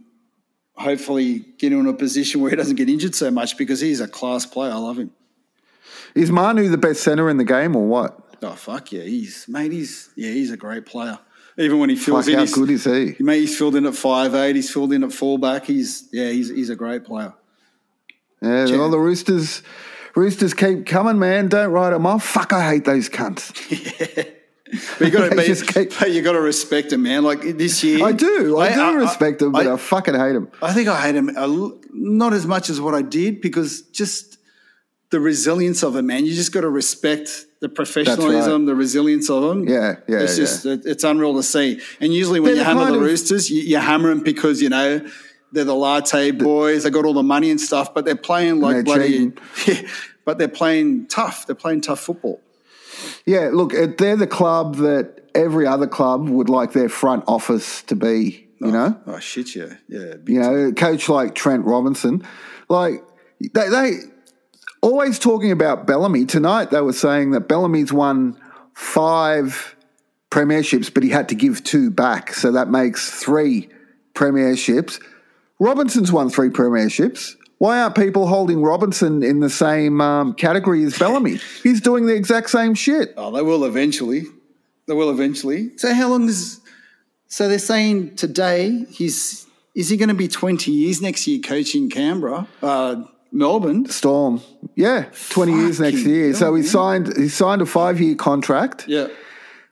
hopefully 0.77 1.41
get 1.59 1.73
in 1.73 1.87
a 1.87 1.93
position 1.93 2.41
where 2.41 2.51
he 2.51 2.57
doesn't 2.57 2.77
get 2.77 2.89
injured 2.89 3.15
so 3.15 3.31
much 3.31 3.57
because 3.57 3.81
he's 3.81 4.01
a 4.01 4.09
class 4.09 4.47
player. 4.47 4.73
I 4.73 4.77
love 4.77 4.99
him. 4.99 5.11
Is 6.15 6.31
Manu 6.31 6.69
the 6.69 6.79
best 6.79 7.03
centre 7.03 7.29
in 7.31 7.39
the 7.39 7.45
game 7.45 7.75
or 7.75 7.87
what? 7.87 8.37
Oh 8.43 8.53
fuck 8.53 8.93
yeah, 8.93 9.03
he's 9.03 9.47
mate. 9.49 9.73
He's 9.73 10.11
yeah, 10.17 10.31
he's 10.31 10.51
a 10.51 10.57
great 10.57 10.87
player. 10.87 11.19
Even 11.59 11.79
when 11.79 11.91
he 11.91 11.97
fills 11.97 12.27
Like, 12.27 12.33
in, 12.33 12.35
how 12.37 12.41
he's, 12.41 12.55
good 12.55 12.71
is 12.71 12.85
he? 12.85 13.17
mate, 13.23 13.41
he's 13.41 13.57
filled 13.59 13.77
in 13.77 13.85
at 13.87 13.95
five 13.95 14.35
eight. 14.35 14.57
He's 14.57 14.71
filled 14.71 14.93
in 14.93 15.05
at 15.05 15.13
fullback. 15.13 15.67
He's 15.67 16.09
yeah, 16.13 16.31
he's 16.31 16.49
he's 16.49 16.71
a 16.71 16.77
great 16.77 17.05
player. 17.05 17.35
Yeah, 18.41 18.67
Chen- 18.67 18.79
well, 18.79 18.91
the 18.91 18.99
Roosters, 18.99 19.63
Roosters 20.17 20.55
keep 20.55 20.87
coming, 20.87 21.19
man. 21.19 21.49
Don't 21.49 21.71
write 21.71 21.91
them 21.91 22.07
off. 22.07 22.25
Fuck, 22.25 22.53
I 22.53 22.69
hate 22.71 22.85
those 22.85 23.09
cunts. 23.09 23.53
yeah. 24.17 24.25
But 24.99 25.05
you 25.07 25.11
got 25.11 25.31
to 25.37 25.65
keep- 25.67 25.99
but 25.99 26.11
you 26.11 26.23
got 26.23 26.33
to 26.33 26.41
respect 26.41 26.93
him, 26.93 27.03
man. 27.03 27.23
Like 27.23 27.43
this 27.43 27.85
year, 27.85 28.05
I 28.05 28.13
do, 28.13 28.59
I, 28.59 28.75
do 28.75 28.99
respect 28.99 29.39
them, 29.41 29.53
but 29.53 29.67
I, 29.67 29.75
I, 29.75 29.77
fucking 29.77 30.15
hate 30.15 30.33
them. 30.33 30.51
I 30.63 30.73
think 30.73 30.89
I 30.89 31.01
hate 31.03 31.15
him 31.15 31.29
a 31.37 31.43
l- 31.43 31.79
not 31.93 32.33
as 32.33 32.47
much 32.47 32.71
as 32.71 32.81
what 32.81 32.95
I 32.95 33.03
did 33.03 33.43
because 33.43 33.83
just 33.93 34.32
the 35.13 35.21
resilience 35.21 35.85
of 35.85 35.95
it, 35.95 36.03
man. 36.03 36.25
You 36.25 36.35
just 36.35 36.53
got 36.53 36.63
to 36.63 36.71
respect 36.71 37.47
the 37.61 37.69
professionalism, 37.69 38.67
the 38.67 38.75
resilience 38.75 39.31
of 39.31 39.43
them. 39.43 39.69
Yeah, 39.69 39.97
yeah, 40.09 40.21
It's 40.21 40.37
yeah. 40.37 40.45
just 40.45 40.67
it, 40.67 40.83
it's 40.85 41.05
unreal 41.05 41.35
to 41.35 41.43
see. 41.43 41.81
And 42.01 42.13
usually 42.13 42.41
when 42.41 42.55
They're 42.55 42.63
you 42.63 42.65
hammer 42.65 42.87
the 42.87 42.97
of- 42.97 43.03
Roosters, 43.03 43.49
you, 43.51 43.63
you 43.63 43.77
hammer 43.77 44.09
them 44.09 44.21
because 44.21 44.61
you 44.61 44.71
know 44.71 45.07
they're 45.53 45.65
the 45.65 45.75
latte 45.75 46.33
boys. 46.33 46.83
They 46.83 46.91
got 46.91 47.05
all 47.05 47.13
the 47.15 47.23
money 47.23 47.51
and 47.51 47.61
stuff, 47.61 47.95
but 47.95 48.05
they're 48.05 48.17
playing 48.17 48.61
like 48.61 48.75
they're 48.75 48.83
bloody. 48.83 49.33
Yeah, 49.67 49.87
but 50.25 50.39
they're 50.39 50.49
playing 50.49 51.07
tough. 51.09 51.47
They're 51.47 51.55
playing 51.55 51.83
tough 51.83 52.01
football. 52.01 52.41
Yeah, 53.27 53.51
look, 53.53 53.75
uh, 53.75 53.89
they're 53.99 54.17
the 54.17 54.27
club 54.27 54.77
that 54.77 55.29
every 55.35 55.67
other 55.67 55.87
club 55.87 56.29
would 56.29 56.49
like 56.49 56.73
their 56.73 56.89
front 56.89 57.25
office 57.27 57.83
to 57.85 57.95
be. 57.97 58.49
You 58.61 58.69
oh, 58.69 58.71
know, 58.71 59.01
Oh 59.07 59.19
shit, 59.19 59.55
yeah, 59.55 59.75
yeah. 59.89 60.15
you 60.27 60.41
know, 60.41 60.73
coach 60.73 61.09
like 61.09 61.35
Trent 61.35 61.65
Robinson, 61.67 62.27
like 62.69 63.03
they, 63.41 63.69
they 63.69 63.93
always 64.83 65.19
talking 65.19 65.51
about 65.51 65.87
Bellamy. 65.87 66.27
Tonight 66.27 66.71
they 66.71 66.81
were 66.81 66.93
saying 66.93 67.31
that 67.31 67.49
Bellamy's 67.49 67.93
won 67.93 68.37
five 68.75 69.75
premierships, 70.31 70.93
but 70.93 71.03
he 71.03 71.09
had 71.09 71.29
to 71.31 71.35
give 71.35 71.65
two 71.65 71.91
back, 71.91 72.35
so 72.35 72.53
that 72.53 72.69
makes 72.69 73.11
three 73.11 73.69
premierships. 74.15 75.01
Robinson's 75.59 76.11
won 76.11 76.29
three 76.29 76.49
premierships. 76.51 77.37
Why 77.59 77.81
aren't 77.81 77.95
people 77.95 78.27
holding 78.27 78.61
Robinson 78.61 79.23
in 79.23 79.39
the 79.39 79.49
same 79.49 80.01
um, 80.01 80.35
category 80.35 80.83
as 80.83 80.99
Bellamy? 80.99 81.39
He's 81.63 81.81
doing 81.81 82.07
the 82.07 82.15
exact 82.15 82.51
same 82.51 82.75
shit. 82.75 83.15
Oh, 83.17 83.31
they 83.31 83.43
will 83.43 83.65
eventually. 83.65 84.25
They 84.89 84.95
will 84.95 85.11
eventually. 85.11 85.79
So 85.79 85.95
how 85.95 86.09
long 86.09 86.29
is? 86.29 86.61
So 87.29 87.49
they're 87.49 87.61
saying 87.61 88.17
today 88.17 88.85
he's 88.91 89.47
is 89.77 89.89
he 89.89 89.97
going 89.97 90.09
to 90.09 90.15
be 90.15 90.27
twenty 90.27 90.73
years 90.73 91.01
next 91.01 91.27
year 91.29 91.39
coaching 91.41 91.89
Canberra, 91.89 92.49
uh, 92.63 93.05
Melbourne? 93.33 93.87
Storm, 93.89 94.41
yeah, 94.77 95.07
twenty 95.31 95.53
years 95.53 95.81
next 95.81 96.05
year. 96.05 96.35
So 96.35 96.55
he 96.55 96.63
yeah. 96.63 96.69
signed 96.69 97.17
he 97.17 97.29
signed 97.29 97.63
a 97.63 97.67
five 97.67 98.01
year 98.01 98.15
contract. 98.15 98.87
Yeah. 98.87 99.09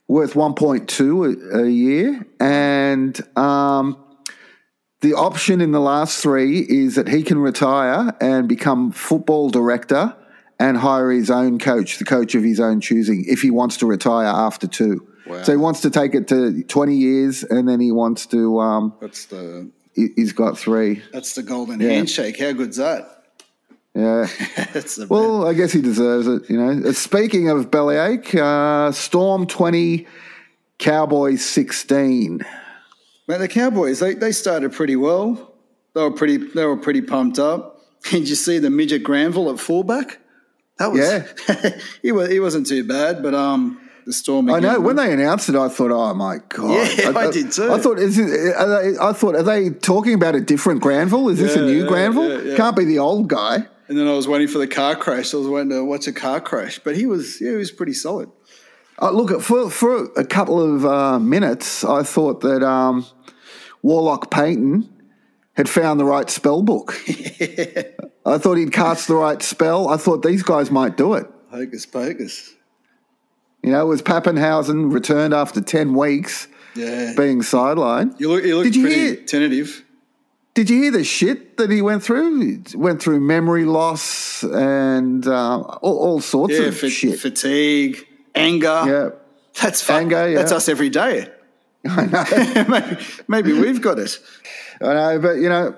worth 0.09 0.35
1.2 0.35 1.53
a, 1.55 1.59
a 1.65 1.69
year 1.69 2.27
and 2.41 3.21
um, 3.39 3.97
the 5.03 5.15
option 5.15 5.61
in 5.61 5.71
the 5.71 5.79
last 5.81 6.21
three 6.21 6.59
is 6.59 6.97
that 6.97 7.07
he 7.09 7.23
can 7.23 7.39
retire 7.39 8.13
and 8.21 8.49
become 8.49 8.91
football 8.91 9.51
director 9.51 10.15
and 10.59 10.77
hire 10.77 11.11
his 11.13 11.31
own 11.31 11.59
coach 11.61 11.99
the 11.99 12.05
coach 12.05 12.35
of 12.35 12.43
his 12.43 12.59
own 12.59 12.81
choosing 12.81 13.25
if 13.29 13.41
he 13.41 13.51
wants 13.53 13.77
to 13.77 13.87
retire 13.87 14.27
after 14.27 14.67
two 14.67 15.07
Wow. 15.27 15.43
so 15.45 15.53
he 15.53 15.59
wants 15.59 15.81
to 15.83 15.91
take 15.91 16.15
it 16.17 16.27
to 16.29 16.65
20 16.65 16.97
years 16.97 17.45
and 17.45 17.69
then 17.69 17.79
he 17.79 17.93
wants 17.93 18.27
to 18.27 18.59
um, 18.59 18.93
That's 19.01 19.27
the 19.27 19.71
he- 19.95 20.09
he's 20.17 20.33
got 20.33 20.59
three 20.59 21.03
that's 21.13 21.35
the 21.37 21.45
golden 21.45 21.79
handshake. 21.79 22.37
How 22.41 22.51
good's 22.53 22.79
that? 22.79 23.20
Yeah 23.95 24.29
well 25.09 25.47
i 25.47 25.53
guess 25.53 25.73
he 25.73 25.83
deserves 25.83 26.27
it 26.27 26.49
you 26.49 26.57
know 26.57 26.89
Uh, 26.89 26.93
speaking 26.93 27.49
of 27.49 27.71
bellyache 27.71 28.35
uh, 28.37 28.93
storm 28.93 29.47
20 29.47 30.07
cowboys 30.79 31.45
16 31.45 32.45
Mate, 33.31 33.39
the 33.39 33.47
Cowboys 33.49 34.01
they, 34.01 34.15
they 34.15 34.33
started 34.33 34.73
pretty 34.73 34.97
well. 34.97 35.55
They 35.95 36.03
were 36.03 36.11
pretty 36.11 36.37
they 36.39 36.65
were 36.65 36.77
pretty 36.77 37.01
pumped 37.01 37.39
up. 37.39 37.81
Did 38.11 38.29
you 38.29 38.35
see 38.35 38.59
the 38.59 38.71
midget 38.71 39.05
Granville 39.05 39.51
at 39.53 39.61
fullback? 39.61 40.19
That 40.79 40.91
was 40.91 41.01
Yeah. 41.01 41.79
he 42.03 42.11
was 42.11 42.29
he 42.29 42.41
wasn't 42.41 42.67
too 42.67 42.83
bad, 42.83 43.23
but 43.23 43.33
um 43.33 43.81
the 44.05 44.13
storm. 44.13 44.51
I 44.51 44.59
know 44.59 44.81
when 44.81 44.97
they 44.97 45.13
announced 45.13 45.49
it, 45.49 45.55
I 45.55 45.69
thought, 45.69 45.93
"Oh 45.93 46.13
my 46.15 46.39
god!" 46.49 46.99
Yeah, 46.99 47.13
I 47.15 47.31
did 47.31 47.53
too. 47.53 47.71
I 47.71 47.79
thought, 47.79 47.99
is 47.99 48.19
it, 48.19 48.57
are 48.57 48.83
they, 48.83 48.99
I 48.99 49.13
thought, 49.13 49.37
are 49.37 49.43
they 49.43 49.71
talking 49.71 50.15
about 50.15 50.35
a 50.35 50.41
different 50.41 50.81
Granville? 50.81 51.29
Is 51.29 51.39
this 51.39 51.55
a 51.55 51.63
new 51.63 51.83
yeah, 51.83 51.89
Granville? 51.89 52.29
yeah, 52.29 52.51
yeah. 52.51 52.57
Can't 52.57 52.75
be 52.75 52.85
the 52.85 52.99
old 52.99 53.29
guy. 53.29 53.69
And 53.91 53.99
then 53.99 54.07
I 54.07 54.13
was 54.13 54.29
waiting 54.29 54.47
for 54.47 54.59
the 54.59 54.69
car 54.69 54.95
crash. 54.95 55.35
I 55.35 55.39
was 55.39 55.49
waiting 55.49 55.71
to 55.71 55.85
watch 55.85 56.07
a 56.07 56.13
car 56.13 56.41
crash, 56.41 56.79
but 56.79 56.97
he 56.97 57.07
was 57.07 57.41
yeah 57.41 57.51
he 57.51 57.57
was 57.57 57.73
pretty 57.73 57.93
solid. 57.93 58.31
Uh, 59.03 59.11
look, 59.11 59.43
for 59.43 59.69
for 59.69 60.05
a 60.17 60.25
couple 60.25 60.61
of 60.61 60.87
uh, 60.87 61.19
minutes, 61.19 61.83
I 61.85 62.05
thought 62.05 62.41
that 62.43 62.63
um, 62.63 63.05
Warlock 63.83 64.31
Payten 64.31 64.89
had 65.55 65.69
found 65.69 65.99
the 65.99 66.05
right 66.05 66.31
spell 66.31 66.63
book. 66.63 66.95
I 68.25 68.39
thought 68.39 68.55
he'd 68.59 68.73
cast 68.73 69.09
the 69.09 69.17
right 69.17 69.43
spell. 69.43 69.89
I 69.89 69.97
thought 69.97 70.23
these 70.23 70.45
guys 70.45 70.71
might 70.71 70.97
do 70.97 71.15
it. 71.15 71.27
Hocus 71.51 71.85
pocus. 71.85 72.55
You 73.65 73.73
know, 73.73 73.81
it 73.83 73.89
was 73.89 74.03
Papenhuyzen 74.03 74.93
returned 74.93 75.35
after 75.35 75.61
ten 75.61 75.95
weeks 75.95 76.47
Yeah. 76.77 77.15
being 77.17 77.41
sidelined. 77.41 78.21
you 78.21 78.29
look 78.29 78.45
you 78.45 78.55
look 78.57 78.65
Did 78.67 78.77
you 78.77 78.83
pretty 78.85 79.01
hear- 79.01 79.17
tentative. 79.17 79.85
Did 80.61 80.69
you 80.69 80.83
hear 80.83 80.91
the 80.91 81.05
shit 81.05 81.57
that 81.57 81.71
he 81.71 81.81
went 81.81 82.03
through? 82.03 82.41
He 82.41 82.77
went 82.77 83.01
through 83.01 83.19
memory 83.21 83.65
loss 83.65 84.43
and 84.43 85.27
uh, 85.27 85.61
all, 85.61 85.97
all 85.99 86.21
sorts 86.21 86.53
Yeah, 86.53 86.67
of 86.67 86.77
fa- 86.77 86.91
shit. 86.91 87.19
fatigue, 87.19 88.07
anger. 88.35 88.83
yeah, 88.87 89.09
That's 89.63 89.81
fun. 89.81 90.03
Anger, 90.03 90.29
yeah. 90.29 90.37
That's 90.37 90.53
us 90.53 90.69
every 90.69 90.91
day. 90.91 91.29
I 91.89 92.05
know. 92.05 92.65
maybe, 92.69 92.97
maybe 93.27 93.53
we've 93.55 93.81
got 93.81 93.99
it. 93.99 94.19
I 94.83 94.93
know, 94.93 95.19
but 95.19 95.37
you 95.39 95.49
know, 95.49 95.75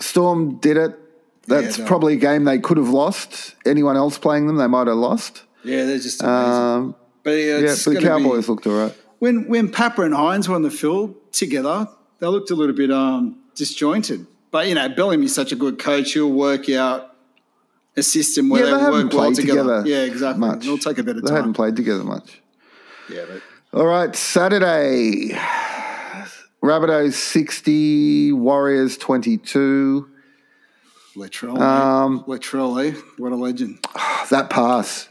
Storm 0.00 0.56
did 0.58 0.78
it. 0.78 0.98
That's 1.46 1.78
no. 1.78 1.86
probably 1.86 2.14
a 2.14 2.16
game 2.16 2.42
they 2.42 2.58
could 2.58 2.76
have 2.76 2.88
lost. 2.88 3.54
Anyone 3.64 3.96
else 3.96 4.18
playing 4.18 4.48
them, 4.48 4.56
they 4.56 4.66
might 4.66 4.88
have 4.88 4.96
lost. 4.96 5.44
Yeah, 5.62 5.84
they're 5.84 5.98
just 5.98 6.20
amazing. 6.24 6.52
Um, 6.52 6.96
but 7.22 7.30
yeah, 7.30 7.58
yeah, 7.58 7.66
but 7.68 7.84
the 7.84 7.94
gonna 7.94 8.00
be- 8.00 8.24
Cowboys 8.24 8.48
looked 8.48 8.66
all 8.66 8.72
right. 8.82 8.94
when 9.20 9.46
when 9.46 9.70
Papa 9.70 10.02
and 10.02 10.12
Hines 10.12 10.48
were 10.48 10.56
on 10.56 10.62
the 10.62 10.72
field 10.72 11.14
together, 11.32 11.86
they 12.18 12.26
looked 12.26 12.50
a 12.50 12.56
little 12.56 12.74
bit 12.74 12.90
um, 12.90 13.38
disjointed. 13.54 14.26
But 14.50 14.68
you 14.68 14.74
know, 14.74 14.88
Bellamy's 14.88 15.34
such 15.34 15.52
a 15.52 15.56
good 15.56 15.78
coach; 15.78 16.12
he'll 16.12 16.30
work 16.30 16.68
out 16.70 17.10
a 17.96 18.02
system 18.02 18.48
where 18.48 18.64
Yeah, 18.64 18.70
they 18.72 18.76
they, 18.76 18.82
haven't 18.84 19.04
work 19.06 19.12
well 19.12 19.22
played 19.26 19.36
together. 19.36 19.82
together 19.82 19.88
Yeah, 19.88 20.02
exactly. 20.12 20.40
much. 20.40 20.64
It'll 20.64 20.78
take 20.78 20.98
a 20.98 21.02
bit 21.02 21.16
of 21.16 21.24
They 21.24 21.32
hadn't 21.32 21.54
played 21.54 21.76
together 21.76 22.04
much. 22.04 22.40
Yeah, 23.10 23.24
but 23.28 23.78
All 23.78 23.86
right, 23.86 24.14
Saturday. 24.14 25.36
Rabbitohs 26.62 27.12
60, 27.12 28.32
Warriors 28.32 28.96
22. 28.96 30.08
Latrell, 31.16 31.60
Um. 31.60 32.24
Latrell, 32.26 32.82
eh? 32.94 32.98
What 33.18 33.32
a 33.32 33.36
legend! 33.36 33.84
That 34.30 34.48
pass. 34.48 35.08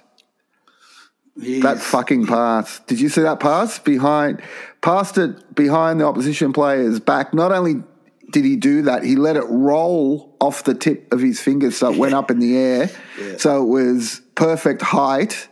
He 1.39 1.59
That 1.62 1.77
is- 1.77 1.83
fucking 1.83 2.25
pass. 2.25 2.79
Did 2.88 3.00
you 3.00 3.09
see 3.09 3.21
that 3.21 3.39
pass 3.39 3.77
behind? 3.79 4.41
Passed 4.81 5.17
it 5.19 5.53
behind 5.55 6.00
the 6.01 6.05
opposition 6.05 6.51
player's 6.53 7.00
back. 7.00 7.33
Not 7.33 7.51
only 7.51 7.83
did 8.32 8.46
he 8.46 8.56
do 8.56 8.84
that, 8.84 9.03
he 9.03 9.15
let 9.15 9.36
it 9.36 9.44
roll 9.48 10.36
off 10.39 10.63
the 10.63 10.74
tip 10.74 11.12
of 11.13 11.20
his 11.22 11.39
fingers 11.39 11.77
so 11.77 11.92
it 11.94 11.98
went 12.00 12.13
up 12.13 12.32
in 12.32 12.39
the 12.39 12.58
air. 12.58 12.89
So 13.38 13.62
it 13.62 13.68
was 13.68 14.22
perfect 14.36 14.82
height 14.82 15.48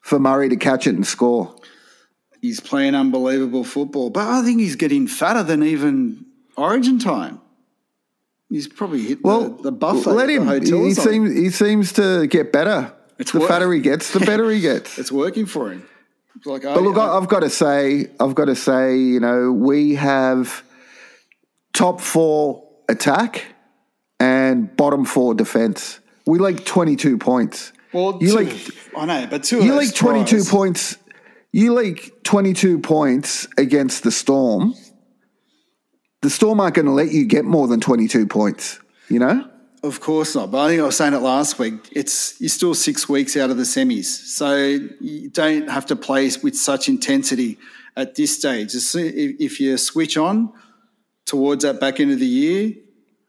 for 0.00 0.18
Murray 0.18 0.48
to 0.50 0.56
catch 0.56 0.86
it 0.86 0.94
and 0.94 1.06
score. 1.06 1.54
he's 2.42 2.60
playing 2.60 2.94
unbelievable 2.94 3.64
football, 3.64 4.10
but 4.10 4.26
I 4.28 4.42
think 4.44 4.60
he's 4.60 4.76
getting 4.76 5.06
fatter 5.06 5.42
than 5.42 5.62
even 5.62 6.24
Origin 6.56 6.98
time. 6.98 7.40
He's 8.48 8.68
probably 8.68 9.02
hit 9.02 9.24
Well, 9.24 9.48
the, 9.50 9.62
the 9.64 9.72
buffet. 9.72 10.10
let 10.12 10.30
him. 10.30 10.42
He, 10.44 10.48
hotel 10.48 10.84
he 10.84 10.94
something. 10.94 11.26
seems 11.26 11.36
he 11.36 11.50
seems 11.50 11.92
to 11.94 12.26
get 12.28 12.52
better. 12.52 12.92
It's 13.18 13.32
the 13.32 13.40
work- 13.40 13.48
fatter 13.48 13.72
he 13.72 13.80
gets, 13.80 14.12
the 14.12 14.20
better 14.20 14.48
he 14.50 14.60
gets. 14.60 14.98
It's 15.00 15.10
working 15.10 15.46
for 15.46 15.72
him. 15.72 15.86
Like, 16.44 16.62
But 16.62 16.82
look, 16.82 16.96
I- 16.98 17.16
I've 17.16 17.28
got 17.28 17.40
to 17.40 17.50
say, 17.50 18.10
I've 18.20 18.34
got 18.36 18.44
to 18.44 18.54
say, 18.54 18.96
you 18.98 19.18
know, 19.20 19.50
we 19.50 19.94
have 19.96 20.62
top 21.76 22.00
four 22.00 22.66
attack 22.88 23.44
and 24.18 24.74
bottom 24.76 25.04
four 25.04 25.34
defense. 25.34 26.00
We 26.26 26.38
like 26.38 26.64
22 26.64 27.18
points. 27.18 27.72
well, 27.92 28.18
you 28.20 28.28
two- 28.28 28.36
like 28.36 28.74
I 28.96 29.04
know, 29.06 29.26
but 29.30 29.44
two. 29.44 29.62
you 29.64 29.72
of 29.72 29.76
like 29.76 29.94
22 29.94 30.26
tries- 30.28 30.48
points. 30.50 30.96
You 31.52 31.72
like 31.74 32.12
22 32.24 32.80
points 32.80 33.46
against 33.56 34.02
the 34.02 34.10
Storm. 34.10 34.74
The 36.22 36.30
Storm 36.30 36.60
aren't 36.60 36.74
going 36.74 36.86
to 36.86 36.92
let 36.92 37.12
you 37.12 37.24
get 37.24 37.44
more 37.44 37.66
than 37.68 37.80
22 37.80 38.26
points. 38.26 38.78
You 39.08 39.20
know. 39.20 39.48
Of 39.82 40.00
course 40.00 40.34
not. 40.34 40.50
But 40.50 40.58
I 40.64 40.68
think 40.68 40.82
I 40.82 40.84
was 40.86 40.96
saying 40.96 41.12
it 41.14 41.18
last 41.22 41.58
week. 41.58 41.74
It's 41.92 42.40
you're 42.40 42.48
still 42.48 42.74
six 42.74 43.08
weeks 43.08 43.36
out 43.36 43.50
of 43.50 43.56
the 43.56 43.62
semis, 43.62 44.04
so 44.06 44.56
you 45.00 45.28
don't 45.30 45.70
have 45.70 45.86
to 45.86 45.96
play 45.96 46.28
with 46.42 46.56
such 46.56 46.88
intensity 46.88 47.56
at 47.96 48.16
this 48.16 48.36
stage. 48.36 48.74
As 48.74 48.84
soon- 48.86 49.12
If 49.14 49.36
if 49.38 49.60
you 49.60 49.76
switch 49.78 50.16
on 50.16 50.52
towards 51.26 51.64
that 51.64 51.78
back 51.80 52.00
end 52.00 52.12
of 52.12 52.18
the 52.18 52.26
year, 52.26 52.72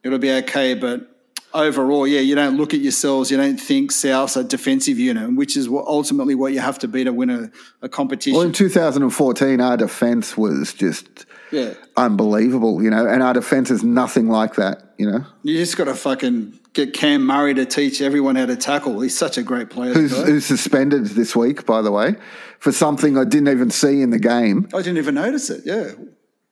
it'll 0.04 0.20
be 0.20 0.32
okay. 0.32 0.74
But 0.74 1.10
overall, 1.54 2.08
yeah, 2.08 2.20
you 2.20 2.36
don't 2.36 2.58
look 2.58 2.74
at 2.74 2.80
yourselves. 2.80 3.30
You 3.30 3.38
don't 3.38 3.58
think 3.58 3.92
South's 3.92 4.38
a 4.38 4.44
defensive 4.44 4.98
unit, 4.98 5.36
which 5.36 5.58
is 5.58 5.68
what 5.68 5.86
ultimately 5.86 6.36
what 6.36 6.54
you 6.54 6.60
have 6.60 6.80
to 6.80 6.88
be 6.88 7.04
to 7.04 7.12
win 7.12 7.30
a, 7.30 7.52
a 7.82 7.90
competition. 7.90 8.38
Well, 8.38 8.46
in 8.46 8.54
2014, 8.54 9.60
our 9.60 9.78
defense 9.78 10.38
was 10.38 10.74
just 10.74 11.26
yeah. 11.52 11.74
unbelievable. 11.98 12.82
You 12.82 12.90
know, 12.90 13.06
and 13.08 13.22
our 13.22 13.34
defense 13.34 13.72
is 13.72 13.84
nothing 13.84 14.30
like 14.30 14.56
that. 14.56 14.94
You 14.98 15.12
know. 15.12 15.26
You 15.44 15.58
just 15.58 15.78
got 15.78 15.86
to 15.86 15.96
fucking 15.96 16.60
get 16.74 16.94
Cam 16.94 17.26
Murray 17.26 17.54
to 17.56 17.66
teach 17.66 18.02
everyone 18.02 18.36
how 18.36 18.46
to 18.46 18.56
tackle. 18.56 19.00
He's 19.02 19.18
such 19.18 19.38
a 19.38 19.44
great 19.44 19.70
player. 19.70 19.94
who's, 19.94 20.16
who's 20.16 20.46
suspended 20.46 21.08
this 21.08 21.36
week, 21.36 21.66
by 21.66 21.82
the 21.82 21.92
way, 21.92 22.16
for 22.60 22.72
something 22.72 23.18
I 23.18 23.24
didn't 23.24 23.50
even 23.50 23.72
see 23.72 24.02
in 24.02 24.12
the 24.12 24.20
game. 24.20 24.68
I 24.74 24.78
didn't 24.78 24.98
even 24.98 25.16
notice 25.16 25.50
it. 25.50 25.64
Yeah. 25.66 25.92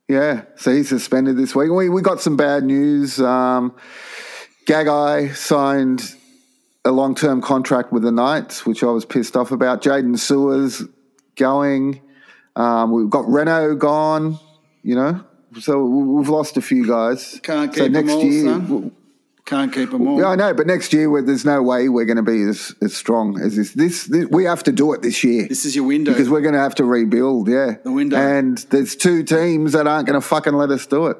Yeah, 0.08 0.44
so 0.56 0.72
he's 0.74 0.90
suspended 0.90 1.36
this 1.38 1.56
week. 1.56 1.72
We, 1.72 1.90
we 1.90 2.02
got 2.02 2.22
some 2.22 2.38
bad 2.38 2.64
news. 2.64 3.20
Um, 3.20 3.76
Gagai 4.68 5.36
signed 5.36 6.04
a 6.84 6.92
long 6.92 7.16
term 7.16 7.42
contract 7.42 7.92
with 7.92 8.04
the 8.04 8.12
Knights, 8.12 8.66
which 8.66 8.84
I 8.84 8.88
was 8.88 9.04
pissed 9.06 9.36
off 9.36 9.52
about. 9.52 9.82
Jaden 9.82 10.18
Sewers 10.20 10.84
going. 11.36 12.02
Um, 12.56 12.92
we've 12.92 13.10
got 13.10 13.28
Renault 13.28 13.76
gone, 13.78 14.38
you 14.84 14.96
know. 14.96 15.22
So 15.60 15.84
we- 15.84 16.04
we've 16.04 16.30
lost 16.30 16.58
a 16.58 16.62
few 16.62 16.86
guys. 16.86 17.40
Can't 17.42 17.74
so 17.74 17.88
next 17.88 18.08
them 18.10 18.16
all, 18.18 18.22
son. 18.60 18.92
Can't 19.46 19.72
keep 19.72 19.92
them 19.92 20.08
all. 20.08 20.20
Yeah, 20.20 20.30
I 20.30 20.36
know, 20.36 20.56
but 20.56 20.66
next 20.66 20.92
year 20.92 21.22
there's 21.22 21.46
no 21.46 21.62
way 21.62 21.88
we're 21.88 22.06
going 22.06 22.18
to 22.18 22.24
be 22.24 22.42
as, 22.44 22.74
as 22.82 22.96
strong 22.96 23.40
as 23.40 23.56
this. 23.56 23.74
this. 23.74 24.06
This 24.06 24.26
we 24.32 24.46
have 24.46 24.64
to 24.64 24.72
do 24.72 24.92
it 24.94 25.04
this 25.04 25.24
year 25.24 25.48
This 25.48 25.66
is 25.66 25.76
your 25.76 25.86
window. 25.86 26.12
because 26.12 26.30
we're 26.30 26.42
going 26.42 26.56
to 26.56 26.60
have 26.60 26.74
to 26.76 26.84
rebuild. 26.86 27.48
Yeah, 27.48 27.76
The 27.84 27.92
window. 27.92 28.18
and 28.18 28.58
there's 28.72 28.96
two 28.96 29.22
teams 29.24 29.74
that 29.74 29.86
aren't 29.86 30.08
going 30.08 30.20
to 30.20 30.28
fucking 30.28 30.54
let 30.54 30.72
us 30.72 30.88
do 30.88 31.08
it. 31.08 31.18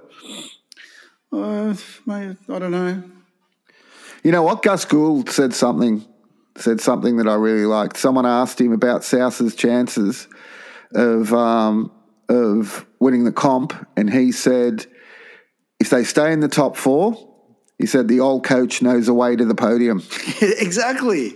uh, 1.32 1.76
mate, 2.08 2.38
I 2.50 2.60
don't 2.60 2.72
know. 2.72 3.04
You 4.24 4.32
know 4.32 4.42
what? 4.42 4.64
Gus 4.64 4.86
Gould 4.86 5.30
said 5.30 5.54
something. 5.54 6.04
Said 6.58 6.82
something 6.82 7.18
that 7.18 7.28
I 7.28 7.36
really 7.36 7.66
liked. 7.66 7.98
Someone 7.98 8.26
asked 8.26 8.60
him 8.60 8.72
about 8.72 9.04
South's 9.04 9.54
chances 9.56 10.28
of 10.96 11.32
um, 11.34 11.92
of 12.30 12.86
winning 13.00 13.26
the 13.26 13.32
comp, 13.34 13.74
and 13.98 14.10
he 14.12 14.32
said 14.32 14.88
if 15.80 15.90
they 15.92 16.04
stay 16.06 16.32
in 16.32 16.40
the 16.40 16.48
top 16.48 16.78
four, 16.78 17.35
he 17.78 17.86
said 17.86 18.08
the 18.08 18.20
old 18.20 18.44
coach 18.44 18.82
knows 18.82 19.06
the 19.06 19.14
way 19.14 19.36
to 19.36 19.46
the 19.46 19.56
podium, 19.56 20.00
exactly. 20.42 21.36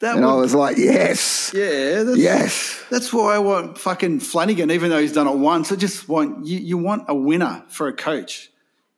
That 0.00 0.16
and 0.16 0.26
I 0.26 0.34
was 0.34 0.54
like, 0.54 0.76
yes, 0.76 1.52
yeah, 1.54 2.02
that's, 2.02 2.18
yes, 2.18 2.84
That's 2.90 3.14
why 3.14 3.34
I 3.34 3.38
want 3.38 3.78
fucking 3.78 4.20
Flanagan, 4.20 4.70
even 4.70 4.90
though 4.90 5.00
he's 5.00 5.12
done 5.12 5.26
it 5.26 5.36
once. 5.36 5.72
I 5.72 5.76
just 5.76 6.06
want 6.06 6.46
you. 6.46 6.58
You 6.58 6.76
want 6.76 7.06
a 7.08 7.14
winner 7.14 7.64
for 7.68 7.88
a 7.88 7.94
coach, 7.94 8.50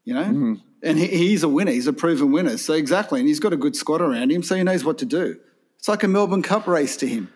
you 0.05 0.15
know. 0.15 0.25
Mm-hmm. 0.25 0.55
And 0.83 0.99
he, 0.99 1.07
he's 1.07 1.45
a 1.45 1.49
winner. 1.49 1.71
He's 1.71 1.87
a 1.87 1.93
proven 1.93 2.33
winner. 2.33 2.59
So 2.59 2.75
exactly, 2.75 3.21
and 3.21 3.29
he's 3.29 3.39
got 3.39 3.53
a 3.53 3.57
good 3.57 3.77
squad 3.77 4.01
around 4.01 4.33
him, 4.33 4.43
so 4.43 4.57
he 4.57 4.65
knows 4.65 4.85
what 4.85 4.99
to 4.99 5.07
do. 5.07 5.39
It's 5.79 5.89
like 5.89 6.03
a 6.03 6.09
Melbourne 6.09 6.43
Cup 6.43 6.67
race 6.67 6.97
to 6.97 7.07
him. 7.07 7.33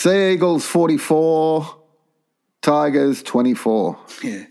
Sea 0.00 0.32
Eagles 0.32 0.64
forty 0.64 0.96
four, 0.96 1.76
Tigers 2.62 3.22
twenty 3.22 3.52
four. 3.52 3.98
Yeah. 4.22 4.44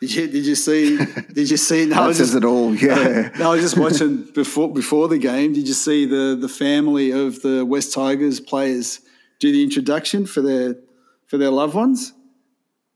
Did 0.00 0.14
you 0.14 0.26
did 0.26 0.44
you 0.46 0.54
see 0.56 0.96
did 1.32 1.50
you 1.50 1.56
see 1.56 1.86
no, 1.86 2.08
That 2.08 2.16
says 2.16 2.32
just, 2.32 2.36
it 2.38 2.44
all. 2.44 2.74
Yeah. 2.88 3.30
no, 3.38 3.52
I 3.52 3.54
was 3.54 3.60
just 3.60 3.78
watching 3.78 4.22
before 4.34 4.72
before 4.72 5.06
the 5.06 5.18
game. 5.18 5.52
Did 5.52 5.68
you 5.68 5.74
see 5.74 6.04
the 6.04 6.36
the 6.40 6.48
family 6.48 7.12
of 7.12 7.42
the 7.42 7.64
West 7.64 7.94
Tigers 7.94 8.40
players 8.40 9.00
do 9.38 9.52
the 9.52 9.62
introduction 9.62 10.26
for 10.26 10.40
their 10.40 10.76
for 11.28 11.38
their 11.38 11.50
loved 11.50 11.74
ones? 11.74 12.12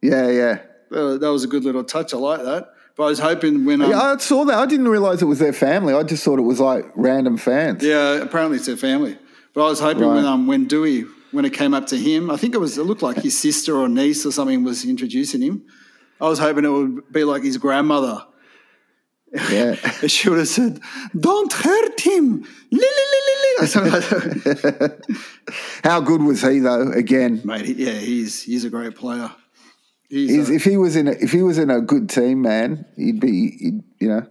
yeah, 0.01 0.29
yeah. 0.29 0.59
Uh, 0.91 1.17
that 1.17 1.31
was 1.31 1.45
a 1.45 1.47
good 1.47 1.65
little 1.65 1.85
touch. 1.85 2.13
I 2.13 2.17
like 2.19 2.43
that. 2.43 2.69
But 2.97 3.05
I 3.05 3.07
was 3.07 3.21
hoping 3.21 3.65
when 3.65 3.81
um, 3.81 3.91
Yeah, 3.91 4.01
I 4.01 4.17
saw 4.19 4.45
that. 4.45 4.59
I 4.59 4.67
didn't 4.67 4.89
realize 4.89 5.23
it 5.23 5.27
was 5.27 5.39
their 5.39 5.53
family. 5.53 5.95
I 5.95 6.03
just 6.03 6.25
thought 6.25 6.39
it 6.39 6.43
was 6.43 6.61
like 6.61 6.85
random 6.97 7.39
fans. 7.39 7.83
Yeah, 7.83 8.15
apparently 8.15 8.57
it's 8.59 8.67
their 8.67 8.77
family. 8.77 9.17
But 9.55 9.67
I 9.67 9.69
was 9.71 9.81
hoping 9.81 10.09
when 10.09 10.27
um 10.27 10.47
when 10.49 10.67
Dewey 10.67 11.05
when 11.33 11.45
it 11.45 11.53
came 11.53 11.75
up 11.75 11.87
to 11.89 11.97
him, 11.99 12.31
I 12.31 12.37
think 12.37 12.55
it 12.55 12.59
was 12.59 12.79
it 12.79 12.85
looked 12.85 13.03
like 13.03 13.19
his 13.19 13.39
sister 13.39 13.77
or 13.77 13.89
niece 13.89 14.25
or 14.27 14.33
something 14.33 14.65
was 14.65 14.85
introducing 14.85 15.43
him. 15.43 15.65
I 16.21 16.29
was 16.29 16.39
hoping 16.39 16.65
it 16.65 16.69
would 16.69 17.13
be 17.13 17.25
like 17.25 17.43
his 17.43 17.59
grandmother. 17.59 18.23
Yeah. 19.51 19.75
She 20.09 20.29
would 20.29 20.39
have 20.41 20.49
said, 20.49 20.81
"Don't 21.19 21.53
hurt 21.53 22.01
him." 22.01 22.45
How 25.85 26.01
good 26.01 26.23
was 26.23 26.43
he 26.43 26.59
though? 26.61 26.91
Again, 26.93 27.41
Mate, 27.45 27.65
he- 27.67 27.85
yeah, 27.85 27.93
he's 27.93 28.43
he's 28.43 28.65
a 28.65 28.71
great 28.71 28.95
player. 28.97 29.31
He's, 30.09 30.31
He's, 30.31 30.51
uh, 30.51 30.53
if 30.53 30.65
he 30.65 30.77
was 30.77 30.95
in 30.97 31.09
a, 31.09 31.13
if 31.13 31.33
he 31.33 31.43
was 31.43 31.57
in 31.59 31.71
a 31.71 31.81
good 31.81 32.11
team, 32.11 32.43
man, 32.43 32.85
he'd 32.97 33.21
be 33.21 33.51
he'd, 33.59 33.83
you 34.01 34.09
know 34.09 34.27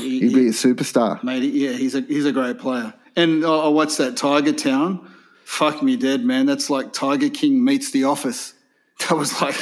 he- 0.00 0.20
he'd 0.20 0.34
be 0.34 0.46
a 0.48 0.52
superstar. 0.52 1.22
Mate, 1.22 1.42
yeah, 1.52 1.72
he's 1.72 1.94
a 1.94 2.00
he's 2.00 2.24
a 2.24 2.32
great 2.32 2.58
player. 2.58 2.94
And 3.16 3.44
I 3.44 3.48
I 3.50 3.68
watched 3.68 3.98
that 3.98 4.16
Tiger 4.16 4.52
Town. 4.52 5.12
Fuck 5.46 5.80
me 5.80 5.96
dead, 5.96 6.24
man. 6.24 6.44
That's 6.44 6.68
like 6.68 6.92
Tiger 6.92 7.30
King 7.30 7.64
meets 7.64 7.92
The 7.92 8.04
Office. 8.04 8.52
That 9.08 9.16
was 9.16 9.40
like 9.42 9.54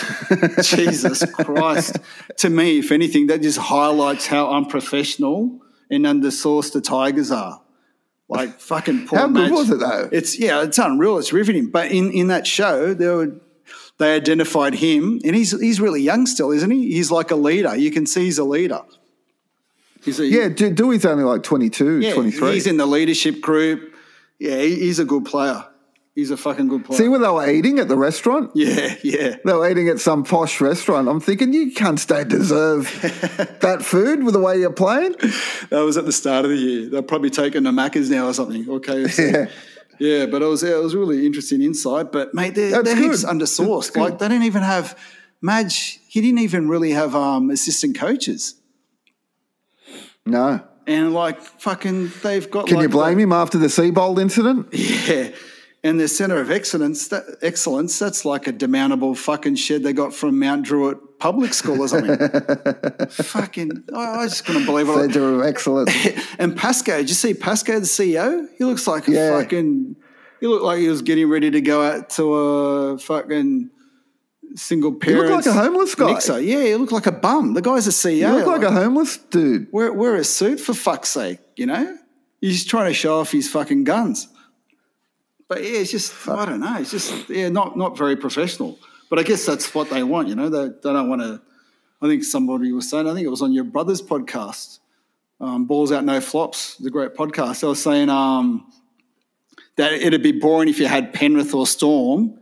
Jesus 0.63 1.25
Christ. 1.33 1.97
To 2.39 2.49
me, 2.49 2.79
if 2.79 2.93
anything, 2.93 3.27
that 3.27 3.43
just 3.43 3.59
highlights 3.59 4.29
how 4.29 4.49
unprofessional 4.49 5.61
and 5.91 6.05
undersourced 6.05 6.73
the 6.73 6.81
Tigers 6.81 7.33
are. 7.33 7.61
Like 8.29 8.61
fucking 8.61 9.09
poor 9.09 9.19
How 9.19 9.27
good 9.27 9.51
was 9.51 9.71
it 9.71 9.81
though? 9.81 10.09
It's 10.13 10.39
yeah, 10.39 10.63
it's 10.63 10.79
unreal. 10.79 11.19
It's 11.19 11.33
riveting. 11.33 11.71
But 11.71 11.91
in, 11.91 12.13
in 12.13 12.29
that 12.29 12.47
show, 12.47 12.95
they 12.95 13.09
were 13.09 13.41
they 13.99 14.15
identified 14.15 14.75
him, 14.75 15.21
and 15.25 15.35
he's 15.35 15.51
he's 15.61 15.81
really 15.81 16.01
young 16.01 16.27
still, 16.27 16.53
isn't 16.53 16.71
he? 16.71 16.93
He's 16.93 17.11
like 17.11 17.33
a 17.33 17.37
leader. 17.37 17.77
You 17.77 17.91
can 17.91 18.07
see 18.07 18.25
he's 18.25 18.39
a 18.39 18.45
leader. 18.45 18.83
He's 20.05 20.21
a, 20.21 20.27
Yeah, 20.27 20.49
De- 20.49 20.71
Dewey's 20.71 21.05
only 21.05 21.25
like 21.25 21.43
22, 21.43 22.01
yeah, 22.01 22.15
23. 22.15 22.53
He's 22.53 22.67
in 22.69 22.77
the 22.77 22.87
leadership 22.87 23.41
group. 23.41 23.95
Yeah, 24.39 24.59
he, 24.59 24.77
he's 24.77 25.01
a 25.01 25.05
good 25.05 25.25
player. 25.25 25.65
He's 26.15 26.31
a 26.31 26.37
fucking 26.37 26.69
good 26.69 26.85
player. 26.85 26.99
See 26.99 27.09
where 27.09 27.19
they 27.19 27.29
were 27.29 27.51
eating 27.51 27.81
at 27.81 27.89
the 27.89 27.97
restaurant? 27.97 28.53
yeah, 28.55 28.95
yeah. 29.03 29.37
They 29.45 29.53
were 29.53 29.69
eating 29.69 29.89
at 29.89 29.99
some 29.99 30.23
posh 30.23 30.61
restaurant. 30.61 31.09
I'm 31.09 31.19
thinking 31.19 31.53
you 31.53 31.73
can't 31.73 31.99
stay 31.99 32.23
deserve 32.23 32.85
that 33.61 33.83
food 33.83 34.23
with 34.23 34.35
the 34.35 34.41
way 34.41 34.59
you're 34.61 34.73
playing. 34.73 35.17
That 35.71 35.83
was 35.85 35.97
at 35.97 36.05
the 36.05 36.13
start 36.13 36.45
of 36.45 36.53
the 36.53 36.57
year. 36.57 36.89
They're 36.89 37.03
probably 37.03 37.31
taking 37.31 37.65
the 37.65 37.73
Maccas 37.73 38.11
now 38.11 38.29
or 38.29 38.35
something. 38.35 38.69
Okay. 38.69 39.07
Yeah. 39.35 39.47
Yeah, 40.01 40.27
but 40.27 40.43
it 40.43 40.47
was 40.47 40.65
yeah, 40.65 40.75
it 40.75 40.83
was 40.83 40.97
really 40.97 41.25
interesting 41.25 41.63
insight. 41.63 42.11
But 42.11 42.35
mate, 42.35 42.57
they're, 42.57 42.71
That's 42.71 42.85
they're 42.85 42.97
good. 42.97 43.11
heaps 43.13 43.25
undersourced. 43.25 43.93
That's. 43.93 43.97
Like 43.97 44.19
they 44.19 44.27
don't 44.27 44.43
even 44.43 44.63
have 44.63 44.99
Madge. 45.41 46.01
He 46.09 46.21
didn't 46.21 46.41
even 46.41 46.69
really 46.69 46.91
have 46.91 47.15
um, 47.15 47.49
assistant 47.51 47.97
coaches. 47.97 48.57
No. 50.27 50.65
And 50.89 51.15
like 51.15 51.41
fucking, 51.41 52.11
they've 52.25 52.51
got. 52.51 52.67
Can 52.67 52.79
like 52.79 52.83
you 52.83 52.89
blame 52.89 53.21
him 53.21 53.33
after 53.33 53.57
the 53.57 53.69
Seibold 53.69 54.21
incident? 54.21 54.67
Yeah. 54.73 55.31
And 55.85 56.01
the 56.01 56.09
centre 56.09 56.41
of 56.41 56.51
excellence, 56.51 57.09
that, 57.09 57.25
excellence, 57.43 57.99
that's 57.99 58.25
like 58.25 58.47
a 58.47 58.55
demountable 58.55 59.15
fucking 59.15 59.57
shed 59.57 59.83
they 59.83 59.93
got 59.93 60.15
from 60.15 60.39
Mount 60.39 60.65
Druitt 60.65 61.19
Public 61.19 61.53
School 61.53 61.83
or 61.83 61.89
something. 61.89 62.17
fucking, 63.11 63.85
I, 63.95 64.21
I 64.21 64.25
just 64.25 64.47
couldn't 64.47 64.65
believe 64.65 64.89
it. 64.89 64.95
Centre 64.95 65.35
of 65.35 65.43
excellence. 65.43 65.95
And 66.39 66.57
Pascoe, 66.57 66.97
did 66.97 67.11
you 67.11 67.15
see 67.15 67.35
Pascoe, 67.35 67.81
the 67.81 67.87
CEO? 67.87 68.49
He 68.57 68.65
looks 68.65 68.87
like 68.87 69.07
a 69.09 69.13
fucking, 69.13 69.97
he 70.41 70.47
looked 70.47 70.65
like 70.65 70.79
he 70.79 70.89
was 70.89 71.03
getting 71.03 71.29
ready 71.29 71.51
to 71.51 71.61
go 71.61 71.83
out 71.83 72.09
to 72.11 72.35
a 72.35 72.99
fucking 72.99 73.69
single 74.57 74.95
parent. 74.95 75.27
He 75.27 75.33
looked 75.33 75.47
like 75.47 75.55
a 75.55 75.59
homeless 75.59 75.95
guy. 75.95 76.13
Mixer. 76.13 76.41
Yeah, 76.41 76.63
he 76.63 76.75
looked 76.77 76.93
like 76.93 77.07
a 77.07 77.13
bum. 77.13 77.53
The 77.53 77.63
guy's 77.63 77.87
a 77.87 77.91
CEO. 77.91 78.31
You 78.31 78.37
look 78.37 78.47
like 78.47 78.63
a 78.63 78.73
homeless 78.73 79.19
dude. 79.19 79.69
wear, 79.71 79.93
wear 79.93 80.17
a 80.17 80.25
suit 80.25 80.61
for 80.61 80.73
fuck's 80.73 81.11
sake, 81.11 81.41
you 81.57 81.67
know? 81.67 81.99
He's 82.41 82.65
trying 82.65 82.89
to 82.89 82.95
show 82.95 83.21
off 83.21 83.33
his 83.33 83.51
fucking 83.51 83.85
guns. 83.85 84.29
But 85.49 85.63
yeah, 85.63 85.81
it's 85.81 85.91
just, 85.91 86.29
I 86.29 86.45
don't 86.47 86.61
know. 86.61 86.77
It's 86.79 86.91
just, 86.91 87.29
yeah, 87.29 87.49
not, 87.49 87.77
not 87.77 87.97
very 87.99 88.17
professional. 88.17 88.79
But 89.11 89.19
I 89.19 89.23
guess 89.23 89.45
that's 89.45 89.75
what 89.75 89.91
they 89.91 90.03
want, 90.03 90.29
you 90.29 90.35
know? 90.35 90.49
They, 90.49 90.69
they 90.69 90.93
don't 90.93 91.09
want 91.09 91.23
to, 91.23 91.41
I 92.01 92.09
think 92.09 92.25
somebody 92.25 92.73
was 92.73 92.89
saying, 92.89 93.09
I 93.09 93.15
think 93.15 93.27
it 93.27 93.31
was 93.31 93.43
on 93.43 93.53
your 93.53 93.65
brother's 93.65 94.03
podcast, 94.03 94.79
um, 95.41 95.67
Balls 95.67 95.93
Out 95.93 96.05
No 96.05 96.21
Flops, 96.21 96.77
the 96.77 96.91
great 96.91 97.15
podcast. 97.15 97.61
They 97.61 97.67
were 97.67 97.75
saying 97.75 98.09
um, 98.09 98.71
that 99.77 99.93
it'd 99.93 100.23
be 100.23 100.33
boring 100.33 100.69
if 100.69 100.79
you 100.79 100.87
had 100.87 101.13
Penrith 101.13 101.55
or 101.55 101.67
Storm 101.67 102.39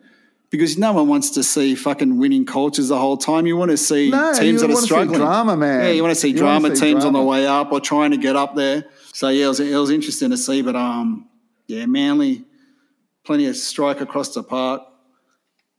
because 0.51 0.77
no 0.77 0.93
one 0.93 1.09
wants 1.09 1.31
to 1.31 1.43
see 1.43 1.75
fucking 1.75 2.19
winning 2.19 2.45
cultures 2.45 2.89
the 2.89 2.99
whole 2.99 3.17
time. 3.17 3.47
You 3.47 3.57
want 3.57 3.71
to 3.71 3.77
see 3.77 4.11
No, 4.11 4.35
teams 4.35 4.61
that 4.61 4.71
are 4.71 4.77
struggling. 4.77 5.19
drama, 5.19 5.57
man. 5.57 5.87
Yeah, 5.87 5.91
you 5.93 6.03
want 6.03 6.15
to 6.15 6.21
see 6.21 6.29
You 6.29 6.37
drama 6.37 6.77
see 6.77 6.81
teams 6.89 7.05
on 7.05 7.15
the 7.15 7.23
way 7.23 7.47
up 7.47 7.73
or 7.73 7.81
trying 7.81 8.11
to 8.11 8.19
get 8.19 8.37
up 8.37 8.55
there. 8.55 8.85
So 9.13 9.29
yeah, 9.29 9.47
it 9.47 9.49
was, 9.49 9.61
it 9.61 9.75
was 9.75 9.91
interesting 9.91 10.31
to 10.31 10.37
see. 10.37 10.61
But 10.63 10.77
um, 10.77 11.27
yeah, 11.67 11.87
Manly, 11.87 12.45
plenty 13.25 13.47
of 13.47 13.57
strike 13.57 14.01
across 14.01 14.35
the 14.35 14.43
park. 14.43 14.83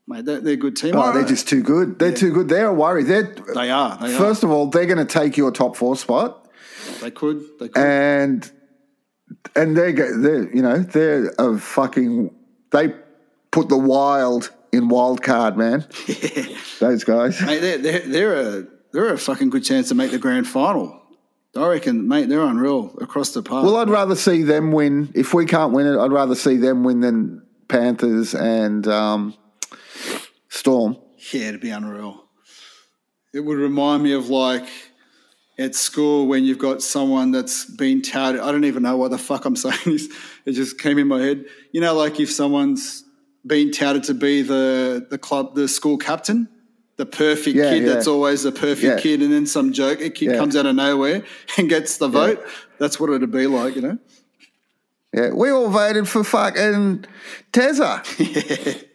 Mate, 0.07 0.25
they're, 0.25 0.41
they're 0.41 0.53
a 0.53 0.57
good 0.57 0.75
team. 0.75 0.95
Oh, 0.97 1.13
they're 1.13 1.23
just 1.23 1.47
too 1.47 1.63
good. 1.63 1.97
They're 1.97 2.11
too 2.11 2.33
good. 2.33 2.49
They're 2.49 2.67
a 2.67 2.73
worry. 2.73 3.03
They're 3.03 3.33
they 3.53 3.71
are. 3.71 3.97
They 3.97 4.15
first 4.17 4.43
of 4.43 4.51
all, 4.51 4.67
they're 4.67 4.85
going 4.85 4.97
to 4.97 5.05
take 5.05 5.37
your 5.37 5.51
top 5.51 5.77
four 5.77 5.95
spot. 5.95 6.49
They 6.99 7.11
could. 7.11 7.41
They 7.59 7.69
could. 7.69 7.77
and 7.81 8.51
and 9.55 9.77
they 9.77 9.93
go. 9.93 10.19
They're 10.19 10.53
you 10.53 10.61
know 10.61 10.79
they're 10.79 11.29
a 11.39 11.57
fucking. 11.57 12.35
They 12.71 12.93
put 13.51 13.69
the 13.69 13.77
wild 13.77 14.51
in 14.73 14.89
wild 14.89 15.21
card, 15.21 15.55
man. 15.55 15.87
Those 16.79 17.03
guys. 17.05 17.39
mate, 17.41 17.59
they're, 17.59 17.77
they're, 17.77 17.99
they're 17.99 18.33
a 18.33 18.67
they're 18.91 19.13
a 19.13 19.17
fucking 19.17 19.51
good 19.51 19.63
chance 19.63 19.87
to 19.89 19.95
make 19.95 20.11
the 20.11 20.19
grand 20.19 20.47
final. 20.47 21.01
I 21.55 21.67
reckon, 21.67 22.07
mate, 22.07 22.29
they're 22.29 22.41
unreal 22.41 22.95
across 22.99 23.31
the 23.31 23.43
park. 23.43 23.63
Well, 23.63 23.77
I'd 23.77 23.89
rather 23.89 24.15
see 24.15 24.41
them 24.41 24.71
win. 24.71 25.11
If 25.13 25.33
we 25.33 25.45
can't 25.45 25.71
win 25.71 25.85
it, 25.85 25.99
I'd 25.99 26.11
rather 26.11 26.33
see 26.33 26.57
them 26.57 26.83
win 26.83 27.01
than 27.01 27.43
Panthers 27.67 28.33
and 28.33 28.87
um, 28.87 29.35
Storm. 30.49 30.97
Yeah, 31.31 31.49
it'd 31.49 31.61
be 31.61 31.69
unreal. 31.69 32.23
It 33.33 33.41
would 33.41 33.57
remind 33.57 34.03
me 34.03 34.13
of 34.13 34.29
like 34.29 34.67
at 35.57 35.75
school 35.75 36.27
when 36.27 36.43
you've 36.43 36.57
got 36.57 36.81
someone 36.81 37.31
that's 37.31 37.65
been 37.65 38.01
touted. 38.01 38.41
I 38.41 38.51
don't 38.51 38.65
even 38.65 38.83
know 38.83 38.97
what 38.97 39.11
the 39.11 39.17
fuck 39.17 39.45
I'm 39.45 39.55
saying. 39.55 39.77
This 39.85 40.09
it 40.45 40.51
just 40.53 40.79
came 40.79 40.97
in 40.97 41.07
my 41.07 41.21
head. 41.21 41.45
You 41.71 41.81
know, 41.81 41.93
like 41.93 42.19
if 42.19 42.31
someone's 42.31 43.03
been 43.45 43.71
touted 43.71 44.03
to 44.05 44.13
be 44.13 44.41
the 44.41 45.05
the 45.09 45.17
club, 45.17 45.55
the 45.55 45.67
school 45.67 45.97
captain, 45.97 46.49
the 46.97 47.05
perfect 47.05 47.55
Yeah, 47.55 47.69
kid 47.71 47.83
yeah. 47.83 47.93
that's 47.93 48.07
always 48.07 48.43
the 48.43 48.51
perfect 48.51 48.83
Yeah. 48.83 48.99
kid, 48.99 49.21
and 49.21 49.31
then 49.33 49.45
some 49.45 49.73
joke 49.73 50.01
a 50.01 50.09
kid 50.09 50.37
comes 50.37 50.55
out 50.55 50.65
of 50.65 50.75
nowhere 50.75 51.23
and 51.57 51.69
gets 51.69 51.97
the 51.97 52.07
vote. 52.07 52.43
That's 52.79 52.99
what 52.99 53.09
it'd 53.09 53.31
be 53.31 53.47
like, 53.47 53.75
you 53.75 53.81
know. 53.81 53.97
Yeah, 55.13 55.29
we 55.31 55.49
all 55.51 55.69
voted 55.69 56.07
for 56.07 56.23
fucking 56.23 57.05
Tezza. 57.51 58.85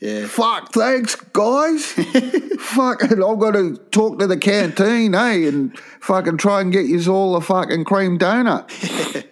Yeah. 0.00 0.26
Fuck, 0.26 0.72
thanks, 0.72 1.14
guys. 1.14 1.86
fucking, 2.58 3.22
I've 3.22 3.38
got 3.38 3.52
to 3.52 3.76
talk 3.92 4.18
to 4.18 4.26
the 4.26 4.36
canteen, 4.36 5.14
eh, 5.14 5.46
and 5.46 5.78
fucking 6.00 6.38
try 6.38 6.60
and 6.60 6.72
get 6.72 6.86
you 6.86 7.00
all 7.12 7.36
a 7.36 7.40
fucking 7.40 7.84
cream 7.84 8.18
donut. 8.18 8.68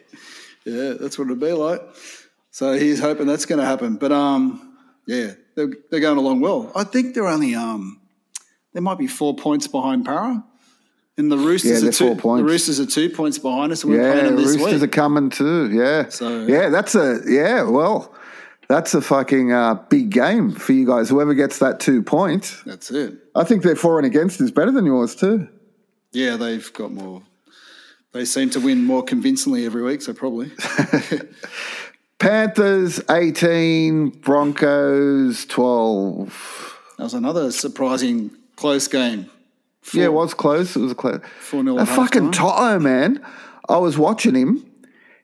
Yeah, 0.64 0.92
that's 1.00 1.18
what 1.18 1.24
it'd 1.24 1.40
be 1.40 1.52
like. 1.52 1.80
So 2.52 2.74
he's 2.74 3.00
hoping 3.00 3.26
that's 3.26 3.46
going 3.46 3.58
to 3.60 3.64
happen. 3.64 3.96
But 3.96 4.12
um, 4.12 4.76
yeah, 5.06 5.32
they're, 5.56 5.70
they're 5.90 6.00
going 6.00 6.18
along 6.18 6.40
well. 6.40 6.70
I 6.76 6.84
think 6.84 7.14
they're 7.14 7.26
only 7.26 7.54
um, 7.54 7.99
they 8.72 8.80
might 8.80 8.98
be 8.98 9.06
four 9.06 9.34
points 9.34 9.66
behind 9.66 10.04
Para. 10.04 10.44
And 11.18 11.30
the 11.30 11.36
Roosters 11.36 11.82
Yeah, 11.82 11.88
are 11.88 11.92
two. 11.92 12.14
The 12.14 12.44
Roosters 12.44 12.80
are 12.80 12.86
two 12.86 13.10
points 13.10 13.38
behind 13.38 13.72
us, 13.72 13.82
and 13.82 13.92
we're 13.92 14.00
Yeah, 14.02 14.12
playing 14.12 14.26
them 14.26 14.36
this 14.36 14.56
Roosters 14.56 14.80
week. 14.80 14.82
are 14.84 14.92
coming 14.92 15.28
too. 15.28 15.70
Yeah, 15.70 16.08
So- 16.08 16.46
yeah, 16.46 16.68
that's 16.70 16.94
a 16.94 17.20
yeah. 17.26 17.62
Well, 17.64 18.14
that's 18.68 18.94
a 18.94 19.00
fucking 19.02 19.52
uh, 19.52 19.74
big 19.90 20.10
game 20.10 20.52
for 20.52 20.72
you 20.72 20.86
guys. 20.86 21.08
Whoever 21.10 21.34
gets 21.34 21.58
that 21.58 21.78
two 21.80 22.02
points, 22.02 22.62
That's 22.64 22.90
it. 22.90 23.18
I 23.34 23.44
think 23.44 23.64
their 23.64 23.76
for 23.76 23.98
and 23.98 24.06
against 24.06 24.40
is 24.40 24.50
better 24.50 24.70
than 24.70 24.86
yours 24.86 25.14
too. 25.14 25.48
Yeah, 26.12 26.36
they've 26.36 26.72
got 26.72 26.90
more. 26.92 27.22
They 28.12 28.24
seem 28.24 28.48
to 28.50 28.60
win 28.60 28.84
more 28.84 29.02
convincingly 29.02 29.66
every 29.66 29.82
week, 29.82 30.00
so 30.02 30.12
probably. 30.14 30.50
Panthers 32.18 33.00
eighteen, 33.10 34.10
Broncos 34.10 35.44
twelve. 35.46 36.76
That 36.98 37.04
was 37.04 37.14
another 37.14 37.50
surprising 37.50 38.30
close 38.60 38.88
game. 38.88 39.30
Yeah, 39.94 40.04
it 40.04 40.12
was 40.12 40.34
close. 40.34 40.76
It 40.76 40.80
was 40.80 40.92
a 40.92 40.94
close. 40.94 41.20
4-0 41.50 41.80
A 41.80 41.86
fucking 41.86 42.22
halftime. 42.22 42.32
Toto, 42.32 42.78
man. 42.78 43.24
I 43.68 43.78
was 43.78 43.96
watching 43.96 44.34
him. 44.34 44.66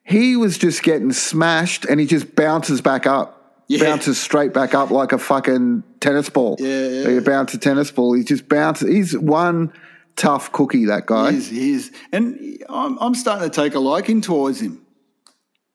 He 0.02 0.36
was 0.36 0.56
just 0.56 0.82
getting 0.82 1.12
smashed, 1.12 1.84
and 1.84 2.00
he 2.00 2.06
just 2.06 2.34
bounces 2.34 2.80
back 2.80 3.06
up. 3.06 3.64
Yeah. 3.68 3.80
Bounces 3.80 4.18
straight 4.18 4.54
back 4.54 4.74
up 4.74 4.90
like 4.90 5.12
a 5.12 5.18
fucking 5.18 5.82
tennis 6.00 6.30
ball. 6.30 6.56
Yeah, 6.58 6.88
yeah. 6.88 7.08
You 7.08 7.20
bounce 7.20 7.52
a 7.54 7.58
tennis 7.58 7.90
ball. 7.90 8.14
He 8.14 8.22
just 8.22 8.48
bounces. 8.48 8.88
He's 8.88 9.18
one 9.18 9.72
tough 10.14 10.52
cookie. 10.52 10.86
That 10.86 11.06
guy. 11.06 11.32
He 11.32 11.36
is, 11.38 11.48
he 11.50 11.72
is. 11.72 11.92
And 12.12 12.58
I'm, 12.68 12.96
I'm 12.98 13.14
starting 13.14 13.50
to 13.50 13.54
take 13.54 13.74
a 13.74 13.80
liking 13.80 14.20
towards 14.20 14.60
him. 14.60 14.80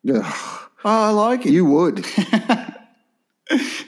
Yeah. 0.04 0.21
Oh, 0.24 0.69
I 0.84 1.10
like 1.10 1.43
him. 1.43 1.54
you 1.54 1.65
would. 1.65 2.06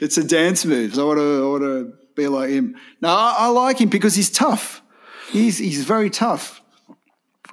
It's 0.00 0.18
a 0.18 0.24
dance 0.24 0.66
move. 0.66 0.94
So 0.94 1.04
I 1.04 1.06
want 1.06 1.18
to, 1.18 1.44
I 1.44 1.48
want 1.48 1.62
to 1.62 2.03
be 2.14 2.28
like 2.28 2.50
him. 2.50 2.76
No, 3.00 3.08
I, 3.08 3.34
I 3.38 3.46
like 3.48 3.78
him 3.80 3.88
because 3.88 4.14
he's 4.14 4.30
tough. 4.30 4.82
He's 5.30 5.58
he's 5.58 5.84
very 5.84 6.10
tough. 6.10 6.60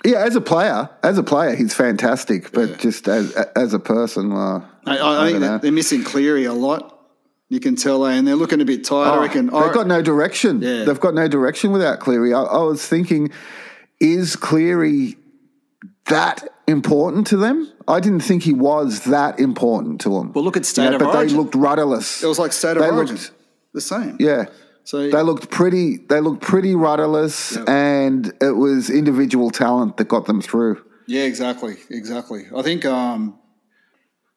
yeah, 0.05 0.19
as 0.19 0.35
a 0.35 0.41
player, 0.41 0.89
as 1.03 1.17
a 1.17 1.23
player, 1.23 1.55
he's 1.55 1.73
fantastic. 1.73 2.51
But 2.51 2.79
just 2.79 3.07
as 3.07 3.31
as 3.55 3.73
a 3.73 3.79
person, 3.79 4.33
well, 4.33 4.69
I, 4.85 4.97
I, 4.97 5.23
I 5.25 5.27
think 5.29 5.39
know. 5.41 5.57
they're 5.57 5.71
missing 5.71 6.03
Cleary 6.03 6.45
a 6.45 6.53
lot. 6.53 6.99
You 7.49 7.59
can 7.59 7.75
tell, 7.75 8.05
eh, 8.05 8.13
and 8.13 8.25
they're 8.25 8.35
looking 8.35 8.61
a 8.61 8.65
bit 8.65 8.85
tired. 8.85 9.09
I 9.09 9.17
Oh, 9.17 9.21
reckon. 9.21 9.47
they've 9.47 9.55
I- 9.55 9.73
got 9.73 9.85
no 9.87 10.01
direction. 10.01 10.61
Yeah. 10.61 10.85
They've 10.85 10.99
got 10.99 11.13
no 11.13 11.27
direction 11.27 11.71
without 11.73 11.99
Cleary. 11.99 12.33
I, 12.33 12.41
I 12.43 12.59
was 12.63 12.85
thinking, 12.87 13.29
is 13.99 14.37
Cleary 14.37 15.17
that 16.05 16.47
important 16.67 17.27
to 17.27 17.37
them? 17.37 17.69
I 17.89 17.99
didn't 17.99 18.21
think 18.21 18.43
he 18.43 18.53
was 18.53 19.01
that 19.05 19.37
important 19.39 19.99
to 20.01 20.09
them. 20.09 20.31
well, 20.33 20.43
look 20.45 20.55
at 20.55 20.65
state 20.65 20.83
You 20.85 20.89
know, 20.91 20.95
of 20.95 20.99
but 21.01 21.15
origin. 21.15 21.35
they 21.35 21.43
looked 21.43 21.55
rudderless. 21.55 22.23
it 22.23 22.27
was 22.27 22.39
like 22.39 22.53
state 22.53 22.77
of 22.77 22.83
they 22.83 22.89
origin. 22.89 23.15
looked- 23.15 23.31
the 23.73 23.81
same. 23.81 24.17
yeah. 24.19 24.45
So 24.83 25.09
They 25.09 25.21
looked 25.21 25.51
pretty. 25.51 25.97
They 25.97 26.19
looked 26.21 26.41
pretty 26.41 26.73
rudderless, 26.75 27.55
and 27.67 28.33
it 28.41 28.55
was 28.57 28.89
individual 28.89 29.51
talent 29.51 29.97
that 29.97 30.07
got 30.07 30.25
them 30.25 30.41
through. 30.41 30.83
Yeah, 31.07 31.23
exactly, 31.23 31.75
exactly. 31.89 32.45
I 32.55 32.61
think 32.63 32.83
um, 32.85 33.37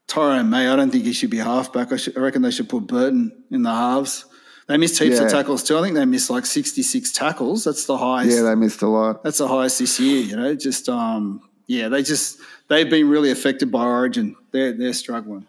Tyrone 0.07 0.51
May. 0.51 0.69
I 0.69 0.77
don't 0.77 0.91
think 0.91 1.05
he 1.05 1.13
should 1.13 1.31
be 1.31 1.39
halfback. 1.39 1.93
I, 1.93 1.97
should, 1.97 2.17
I 2.17 2.21
reckon 2.21 2.43
they 2.43 2.51
should 2.51 2.69
put 2.69 2.87
Burton 2.87 3.45
in 3.51 3.63
the 3.63 3.71
halves. 3.71 4.27
They 4.69 4.77
missed 4.77 4.99
heaps 5.03 5.17
Yeah. 5.19 5.25
of 5.25 5.31
tackles 5.33 5.63
too. 5.63 5.79
I 5.79 5.83
think 5.83 5.95
they 5.95 6.05
missed 6.05 6.31
like 6.31 6.47
sixty-six 6.47 7.13
tackles. 7.13 7.65
That's 7.65 7.87
the 7.87 7.97
highest. 7.97 8.37
Yeah, 8.37 8.43
they 8.43 8.55
missed 8.55 8.83
a 8.83 8.89
lot. 8.89 9.23
That's 9.25 9.39
the 9.39 9.49
highest 9.49 9.79
this 9.79 9.99
year. 9.99 10.23
You 10.23 10.37
know, 10.37 10.55
just 10.55 10.89
um, 10.89 11.41
yeah, 11.67 11.89
they 11.89 12.03
just 12.03 12.39
they've 12.69 12.89
been 12.89 13.09
really 13.09 13.31
affected 13.31 13.71
by 13.73 13.85
Origin. 13.85 14.37
They're 14.53 14.73
they're 14.73 14.93
struggling. 14.95 15.47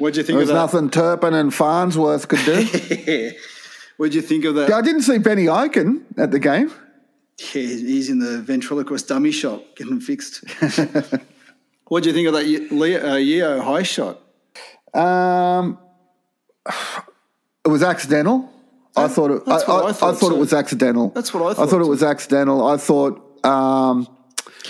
What'd 0.00 0.16
you 0.16 0.22
think 0.22 0.28
There 0.28 0.38
was 0.38 0.48
of 0.48 0.54
that? 0.54 0.62
Was 0.62 0.72
nothing 0.72 0.90
Turpin 0.90 1.34
and 1.34 1.52
Farnworth 1.52 2.26
could 2.26 2.44
do. 2.46 3.32
What'd 3.98 4.14
you 4.14 4.22
think 4.22 4.46
of 4.46 4.54
that? 4.54 4.72
I 4.72 4.80
didn't 4.80 5.02
see 5.02 5.18
Benny 5.18 5.44
Ikin 5.44 6.04
at 6.16 6.30
the 6.30 6.38
game. 6.38 6.72
Yeah, 7.38 7.62
he's 7.62 8.08
in 8.08 8.18
the 8.18 8.38
ventriloquist 8.38 9.08
dummy 9.08 9.30
shop 9.30 9.62
getting 9.76 10.00
fixed. 10.00 10.42
What'd 11.84 12.06
you 12.06 12.14
think 12.14 12.28
of 12.28 12.34
that 12.34 12.46
Leo, 12.72 13.12
uh, 13.12 13.16
Yeo 13.16 13.60
high 13.60 13.82
shot? 13.82 14.20
Um, 14.94 15.78
it 16.66 17.68
was 17.68 17.82
accidental. 17.82 18.50
I 18.96 19.06
thought 19.06 19.30
it. 19.30 19.42
I, 19.46 19.50
that's 19.50 19.68
what 19.68 19.84
I, 19.84 19.88
I 19.88 19.92
thought, 19.92 20.16
thought 20.16 20.32
it 20.32 20.38
was 20.38 20.54
accidental. 20.54 21.08
That's 21.10 21.34
what 21.34 21.42
I 21.42 21.44
thought. 21.44 21.52
I 21.52 21.54
thought, 21.56 21.70
thought 21.70 21.82
it 21.82 21.88
was 21.88 22.02
accidental. 22.02 22.66
I 22.66 22.76
thought. 22.78 23.44
Um, 23.44 24.08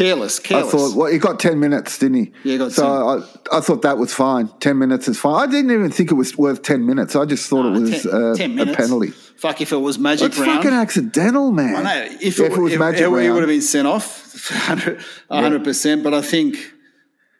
Careless, 0.00 0.40
I 0.50 0.62
thought. 0.62 0.96
Well, 0.96 1.12
he 1.12 1.18
got 1.18 1.38
ten 1.38 1.60
minutes, 1.60 1.98
didn't 1.98 2.16
he? 2.16 2.32
Yeah, 2.42 2.52
he 2.52 2.58
got 2.58 2.72
So 2.72 2.86
I, 2.86 3.58
I 3.58 3.60
thought 3.60 3.82
that 3.82 3.98
was 3.98 4.14
fine. 4.14 4.48
Ten 4.58 4.78
minutes 4.78 5.08
is 5.08 5.18
fine. 5.18 5.46
I 5.48 5.50
didn't 5.50 5.70
even 5.70 5.90
think 5.90 6.10
it 6.10 6.14
was 6.14 6.38
worth 6.38 6.62
ten 6.62 6.86
minutes. 6.86 7.14
I 7.14 7.26
just 7.26 7.48
thought 7.50 7.66
it 7.66 7.78
was 7.80 8.02
ten, 8.04 8.12
uh, 8.14 8.34
10 8.34 8.58
a 8.60 8.74
penalty. 8.74 9.08
Fuck 9.10 9.60
if 9.60 9.72
it 9.72 9.76
was 9.76 9.98
magic 9.98 10.28
It's 10.28 10.38
round. 10.38 10.62
fucking 10.62 10.70
accidental, 10.72 11.52
man. 11.52 11.76
I 11.76 11.82
know. 11.82 12.16
If 12.20 12.38
Yeah, 12.38 12.46
it, 12.46 12.56
was 12.56 12.72
if- 12.72 12.78
magic 12.78 13.00
it, 13.02 13.08
round, 13.08 13.34
would 13.34 13.42
have 13.42 13.48
been 13.48 13.60
sent 13.60 13.86
off, 13.86 14.48
hundred 15.30 15.64
percent. 15.64 16.02
But 16.02 16.14
I 16.14 16.22
think, 16.22 16.56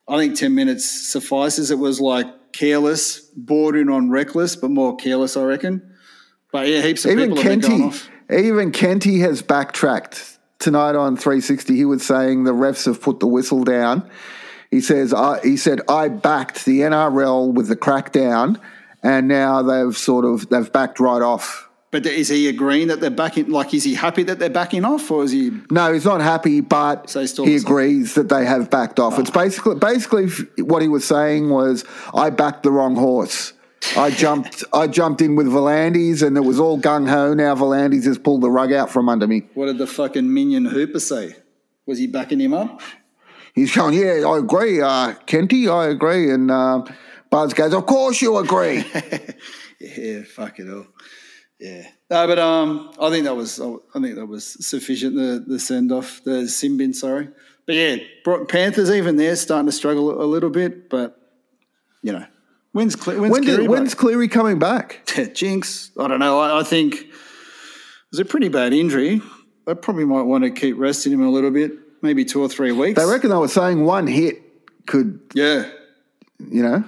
I 0.06 0.18
think 0.18 0.36
ten 0.36 0.54
minutes 0.54 0.84
suffices. 0.84 1.70
It 1.70 1.78
was 1.78 1.98
like 1.98 2.52
careless, 2.52 3.20
bordering 3.36 3.88
on 3.88 4.10
reckless, 4.10 4.54
but 4.56 4.70
more 4.70 4.96
careless, 4.96 5.36
I 5.36 5.44
reckon. 5.44 5.94
But 6.52 6.68
yeah, 6.68 6.82
heaps 6.82 7.04
of 7.06 7.12
even 7.12 7.30
people 7.30 7.42
have 7.42 7.60
been 7.60 7.60
going 7.60 7.80
Kenty, 7.80 7.96
off. 7.96 8.10
even 8.30 8.70
Kenty 8.72 9.20
has 9.20 9.40
backtracked 9.40 10.36
tonight 10.60 10.94
on 10.94 11.16
360. 11.16 11.74
He 11.74 11.84
was 11.84 12.06
saying 12.06 12.44
the 12.44 12.52
refs 12.52 12.86
have 12.86 13.00
put 13.00 13.18
the 13.18 13.26
whistle 13.26 13.64
down. 13.64 14.08
He 14.70 14.80
says, 14.80 15.12
I, 15.12 15.40
he 15.40 15.56
said, 15.56 15.80
I 15.88 16.08
backed 16.08 16.64
the 16.64 16.80
NRL 16.80 17.52
with 17.52 17.66
the 17.66 17.76
crackdown, 17.76 18.60
and 19.02 19.26
now 19.26 19.62
they've 19.62 19.96
sort 19.96 20.24
of 20.24 20.48
they've 20.48 20.70
backed 20.72 21.00
right 21.00 21.22
off. 21.22 21.68
But 21.90 22.06
is 22.06 22.28
he 22.28 22.48
agreeing 22.48 22.86
that 22.86 23.00
they're 23.00 23.10
backing? 23.10 23.48
Like, 23.48 23.74
is 23.74 23.82
he 23.82 23.94
happy 23.94 24.22
that 24.22 24.38
they're 24.38 24.48
backing 24.48 24.84
off, 24.84 25.10
or 25.10 25.24
is 25.24 25.32
he? 25.32 25.50
No, 25.72 25.92
he's 25.92 26.04
not 26.04 26.20
happy, 26.20 26.60
but 26.60 27.10
So 27.10 27.26
still 27.26 27.46
he 27.46 27.56
agrees 27.56 28.14
that 28.14 28.28
they 28.28 28.44
have 28.46 28.70
backed 28.70 29.00
off. 29.00 29.14
Ah. 29.16 29.22
It's 29.22 29.30
basically 29.30 29.74
basically 29.74 30.28
what 30.62 30.82
he 30.82 30.88
was 30.88 31.04
saying 31.04 31.50
was, 31.50 31.84
I 32.14 32.30
backed 32.30 32.62
the 32.62 32.70
wrong 32.70 32.94
horse. 32.94 33.54
I 33.96 34.10
jumped 34.10 34.64
I 34.72 34.86
jumped 34.86 35.20
in 35.20 35.36
with 35.36 35.46
V'landys, 35.46 36.26
and 36.26 36.36
it 36.36 36.42
was 36.42 36.60
all 36.60 36.78
gung 36.78 37.08
ho. 37.08 37.34
Now 37.34 37.54
V'landys 37.54 38.04
has 38.04 38.18
pulled 38.18 38.42
the 38.42 38.50
rug 38.50 38.72
out 38.72 38.90
from 38.90 39.08
under 39.08 39.26
me. 39.26 39.44
What 39.54 39.66
did 39.66 39.78
the 39.78 39.86
fucking 39.86 40.32
minion 40.32 40.66
Hooper 40.66 41.00
say? 41.00 41.36
Was 41.86 41.98
he 41.98 42.06
backing 42.06 42.40
him 42.40 42.54
up? 42.54 42.80
He's 43.54 43.74
going, 43.74 43.94
yeah, 43.94 44.22
I 44.26 44.38
agree, 44.38 44.80
uh, 44.80 45.14
Kenty, 45.26 45.68
I 45.68 45.88
agree. 45.88 46.30
And 46.30 46.52
um, 46.52 46.84
Buzz 47.30 47.52
goes, 47.52 47.74
of 47.74 47.84
course 47.84 48.22
you 48.22 48.36
agree. 48.36 48.84
Yeah, 49.80 50.24
fuck 50.24 50.58
it 50.60 50.68
all. 50.68 50.86
Yeah. 51.58 51.86
No, 52.10 52.26
but 52.26 52.38
um, 52.38 52.90
I 53.00 53.08
think 53.08 53.24
that 53.24 53.34
was 53.34 53.58
I 53.60 54.00
think 54.00 54.16
that 54.16 54.26
was 54.26 54.44
sufficient. 54.66 55.14
The 55.14 55.42
the 55.46 55.58
send 55.58 55.90
off, 55.90 56.22
the 56.22 56.46
sin 56.48 56.76
bin, 56.76 56.92
sorry. 56.92 57.28
But 57.66 57.74
yeah, 57.76 57.96
Panthers 58.48 58.90
even 58.90 59.16
there 59.16 59.36
starting 59.36 59.66
to 59.66 59.72
struggle 59.72 60.22
a 60.22 60.26
little 60.26 60.50
bit. 60.50 60.90
But 60.90 61.18
you 62.02 62.12
know, 62.12 62.26
when's 62.72 62.96
Cle- 62.96 63.20
when's 63.20 63.32
when 63.32 63.44
Cleary 63.44 63.68
when's 63.68 63.94
Cleary 63.94 64.28
coming 64.28 64.58
back? 64.58 65.04
back? 65.06 65.34
Jinx? 65.34 65.90
I 65.98 66.08
don't 66.08 66.20
know. 66.20 66.40
I, 66.40 66.60
I 66.60 66.62
think 66.62 66.94
it 66.94 67.08
was 68.10 68.20
a 68.20 68.24
pretty 68.24 68.48
bad 68.48 68.72
injury. 68.72 69.20
I 69.66 69.74
probably 69.74 70.04
might 70.04 70.22
want 70.22 70.44
to 70.44 70.50
keep 70.50 70.78
resting 70.78 71.12
him 71.12 71.22
a 71.22 71.30
little 71.30 71.50
bit, 71.50 71.72
maybe 72.02 72.24
two 72.24 72.42
or 72.42 72.48
three 72.48 72.72
weeks. 72.72 73.00
They 73.00 73.06
reckon 73.06 73.30
they 73.30 73.36
were 73.36 73.48
saying 73.48 73.84
one 73.84 74.06
hit 74.06 74.42
could, 74.86 75.20
yeah. 75.34 75.68
you 76.38 76.62
know. 76.62 76.84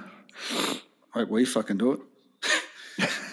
Hope 1.11 1.29
we 1.29 1.45
fucking 1.45 1.77
do 1.77 1.93
it. 1.93 1.99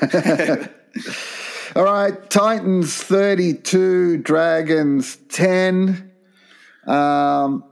All 1.76 1.84
right, 1.84 2.30
Titans 2.30 2.94
32, 2.94 4.18
Dragons 4.18 5.16
10. 5.28 6.10
Um, 6.86 7.64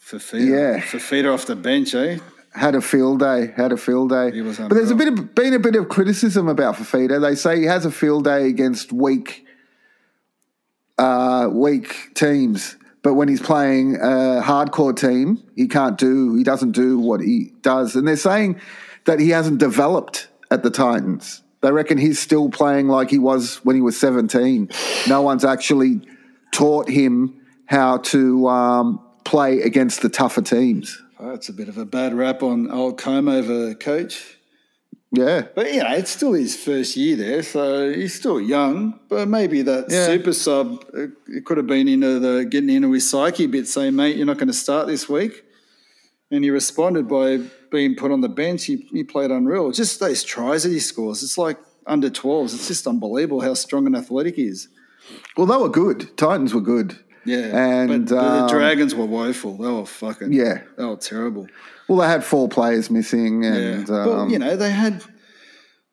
Fifita. 0.00 0.46
Yeah. 0.46 0.80
Fifita 0.80 1.34
off 1.34 1.46
the 1.46 1.56
bench, 1.56 1.94
eh? 1.94 2.18
Had 2.54 2.74
a 2.74 2.80
field 2.80 3.20
day. 3.20 3.52
Had 3.56 3.72
a 3.72 3.76
field 3.76 4.10
day. 4.10 4.30
But 4.40 4.70
there's 4.70 4.90
a 4.90 4.94
bit 4.94 5.08
of, 5.08 5.34
been 5.34 5.54
a 5.54 5.58
bit 5.58 5.76
of 5.76 5.88
criticism 5.88 6.48
about 6.48 6.76
Fifita. 6.76 7.20
They 7.20 7.34
say 7.34 7.58
he 7.58 7.64
has 7.64 7.84
a 7.84 7.90
field 7.90 8.24
day 8.24 8.48
against 8.48 8.92
weak, 8.92 9.46
uh, 10.96 11.48
weak 11.52 12.14
teams. 12.14 12.76
But 13.02 13.14
when 13.14 13.28
he's 13.28 13.40
playing 13.40 13.96
a 13.96 14.42
hardcore 14.42 14.96
team, 14.96 15.42
he 15.54 15.68
can't 15.68 15.96
do. 15.96 16.34
He 16.34 16.42
doesn't 16.42 16.72
do 16.72 16.98
what 16.98 17.20
he 17.20 17.52
does. 17.62 17.94
And 17.94 18.08
they're 18.08 18.16
saying 18.16 18.60
that 19.04 19.20
he 19.20 19.30
hasn't 19.30 19.58
developed 19.58 20.28
at 20.50 20.62
the 20.62 20.70
Titans. 20.70 21.42
They 21.60 21.72
reckon 21.72 21.98
he's 21.98 22.18
still 22.18 22.48
playing 22.48 22.88
like 22.88 23.10
he 23.10 23.18
was 23.18 23.56
when 23.64 23.76
he 23.76 23.82
was 23.82 23.98
17. 23.98 24.70
No 25.08 25.22
one's 25.22 25.44
actually 25.44 26.00
taught 26.52 26.88
him 26.88 27.40
how 27.66 27.98
to 27.98 28.48
um, 28.48 29.00
play 29.24 29.60
against 29.62 30.02
the 30.02 30.08
tougher 30.08 30.42
teams. 30.42 31.02
Oh, 31.20 31.30
it's 31.30 31.48
a 31.48 31.52
bit 31.52 31.68
of 31.68 31.78
a 31.78 31.84
bad 31.84 32.14
rap 32.14 32.42
on 32.42 32.70
old 32.70 32.98
Comb 32.98 33.28
over 33.28 33.74
coach. 33.74 34.36
Yeah. 35.10 35.46
But, 35.54 35.72
you 35.72 35.82
know, 35.82 35.92
it's 35.94 36.10
still 36.10 36.34
his 36.34 36.54
first 36.54 36.96
year 36.96 37.16
there, 37.16 37.42
so 37.42 37.90
he's 37.92 38.14
still 38.14 38.40
young. 38.40 39.00
But 39.08 39.26
maybe 39.26 39.62
that 39.62 39.86
Yeah. 39.90 40.06
super 40.06 40.32
sub, 40.32 40.84
it, 40.94 41.10
it 41.28 41.44
could 41.44 41.56
have 41.56 41.66
been 41.66 41.88
into 41.88 42.18
the 42.20 42.44
getting 42.44 42.70
into 42.70 42.92
his 42.92 43.08
psyche 43.08 43.44
a 43.44 43.48
bit, 43.48 43.66
saying, 43.66 43.96
mate, 43.96 44.16
you're 44.16 44.26
not 44.26 44.36
going 44.36 44.48
to 44.48 44.52
start 44.52 44.86
this 44.86 45.08
week. 45.08 45.44
And 46.30 46.44
he 46.44 46.50
responded 46.50 47.08
by 47.08 47.38
being 47.70 47.96
put 47.96 48.12
on 48.12 48.20
the 48.20 48.28
bench. 48.28 48.66
He, 48.66 48.86
he 48.92 49.02
played 49.02 49.30
unreal. 49.30 49.72
Just 49.72 49.98
those 49.98 50.22
tries 50.22 50.62
that 50.64 50.72
he 50.72 50.78
scores. 50.78 51.22
It's 51.22 51.38
like 51.38 51.58
under 51.86 52.10
12s. 52.10 52.54
It's 52.54 52.68
just 52.68 52.86
unbelievable 52.86 53.40
how 53.40 53.54
strong 53.54 53.86
and 53.86 53.96
athletic 53.96 54.36
he 54.36 54.42
is. 54.44 54.68
Well, 55.38 55.46
they 55.46 55.56
were 55.56 55.70
good. 55.70 56.16
Titans 56.18 56.52
were 56.52 56.60
good. 56.60 56.98
Yeah, 57.28 57.56
And, 57.56 57.88
but 57.88 58.06
the, 58.14 58.18
um, 58.18 58.46
the 58.46 58.48
Dragons 58.48 58.94
were 58.94 59.04
woeful. 59.04 59.56
They 59.56 59.70
were 59.70 59.84
fucking 59.84 60.32
Yeah. 60.32 60.62
They 60.76 60.84
were 60.84 60.96
terrible. 60.96 61.46
Well, 61.88 61.98
they 61.98 62.06
had 62.06 62.24
four 62.24 62.48
players 62.48 62.90
missing, 62.90 63.42
Yeah, 63.42 63.54
and 63.54 63.86
but 63.86 64.08
um, 64.08 64.30
you 64.30 64.38
know 64.38 64.56
they 64.56 64.70
had. 64.70 65.02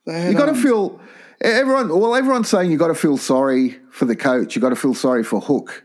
They 0.06 0.20
had 0.20 0.32
you 0.32 0.38
got 0.38 0.46
to 0.46 0.52
um, 0.52 0.62
feel 0.62 1.00
everyone. 1.42 1.90
Well, 1.90 2.16
everyone's 2.16 2.50
saying 2.50 2.72
you 2.72 2.78
got 2.78 2.88
to 2.88 2.96
feel 2.96 3.18
sorry 3.18 3.80
for 3.92 4.06
the 4.06 4.16
coach. 4.16 4.56
You 4.56 4.62
got 4.62 4.70
to 4.70 4.76
feel 4.76 4.94
sorry 4.94 5.24
for 5.24 5.40
Hook 5.40 5.84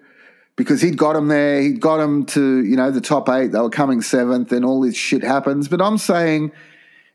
because 0.56 0.80
he'd 0.80 0.98
got 0.98 1.16
him 1.16 1.28
there. 1.28 1.62
He'd 1.62 1.80
got 1.80 2.00
him 2.00 2.26
to 2.26 2.64
you 2.64 2.76
know 2.76 2.90
the 2.90 3.00
top 3.00 3.28
eight. 3.28 3.52
They 3.52 3.60
were 3.60 3.70
coming 3.70 4.02
seventh, 4.02 4.52
and 4.52 4.64
all 4.64 4.80
this 4.80 4.96
shit 4.96 5.22
happens. 5.22 5.68
But 5.68 5.80
I'm 5.80 5.98
saying, 5.98 6.52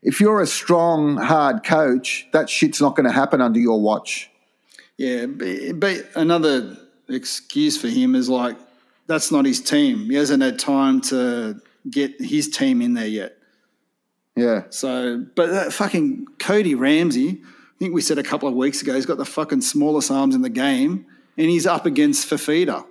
if 0.02 0.20
you're 0.20 0.40
a 0.40 0.46
strong, 0.46 1.16
hard 1.16 1.64
coach, 1.64 2.26
that 2.32 2.48
shit's 2.48 2.80
not 2.80 2.96
going 2.96 3.06
to 3.06 3.12
happen 3.12 3.40
under 3.40 3.60
your 3.60 3.80
watch. 3.80 4.30
Yeah, 4.96 5.26
but, 5.26 5.78
but 5.78 6.08
another 6.14 6.76
excuse 7.08 7.80
for 7.80 7.88
him 7.88 8.14
is 8.14 8.28
like 8.28 8.56
that's 9.06 9.30
not 9.30 9.44
his 9.44 9.60
team. 9.60 10.10
He 10.10 10.14
hasn't 10.16 10.42
had 10.42 10.58
time 10.58 11.00
to 11.02 11.60
get 11.88 12.20
his 12.20 12.48
team 12.48 12.82
in 12.82 12.94
there 12.94 13.06
yet. 13.06 13.36
Yeah, 14.34 14.64
So, 14.68 15.24
but 15.34 15.48
that 15.50 15.72
fucking 15.72 16.26
Cody 16.38 16.74
Ramsey, 16.74 17.40
I 17.42 17.78
think 17.78 17.94
we 17.94 18.02
said 18.02 18.18
a 18.18 18.22
couple 18.22 18.48
of 18.48 18.54
weeks 18.54 18.82
ago, 18.82 18.94
he's 18.94 19.06
got 19.06 19.16
the 19.16 19.24
fucking 19.24 19.62
smallest 19.62 20.10
arms 20.10 20.34
in 20.34 20.42
the 20.42 20.50
game, 20.50 21.06
and 21.38 21.46
he's 21.48 21.66
up 21.66 21.86
against 21.86 22.28
Fifita. 22.28 22.84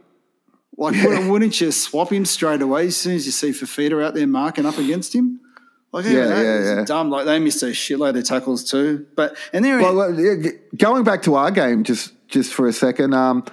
Like, 0.77 0.95
wouldn't- 1.03 1.29
wouldn't 1.29 1.61
you 1.61 1.71
swap 1.71 2.11
him 2.11 2.25
straight 2.25 2.61
away 2.63 2.87
as 2.87 2.97
soon 2.97 3.13
as 3.15 3.25
you 3.27 3.31
see 3.31 3.49
Fifita 3.51 4.03
out 4.03 4.15
there 4.15 4.25
marking 4.25 4.65
up 4.65 4.77
against 4.79 5.13
him? 5.13 5.39
Like, 5.91 6.05
Yeah, 6.05 6.11
yeah, 6.11 6.27
that 6.27 6.43
yeah, 6.43 6.75
yeah. 6.77 6.83
dumb. 6.85 7.11
Like, 7.11 7.25
they 7.25 7.37
missed 7.39 7.61
a 7.61 7.67
shitload 7.67 8.17
of 8.17 8.23
tackles 8.23 8.63
too. 8.69 9.05
But 9.15 9.37
and 9.53 9.63
they're 9.63 9.79
Well, 9.79 9.95
well, 9.95 10.51
going 10.77 11.03
back 11.03 11.21
to 11.23 11.35
our 11.35 11.51
game, 11.51 11.83
just 11.83 12.11
just 12.27 12.53
for 12.55 12.67
a 12.67 12.73
second, 12.73 13.13
um, 13.13 13.45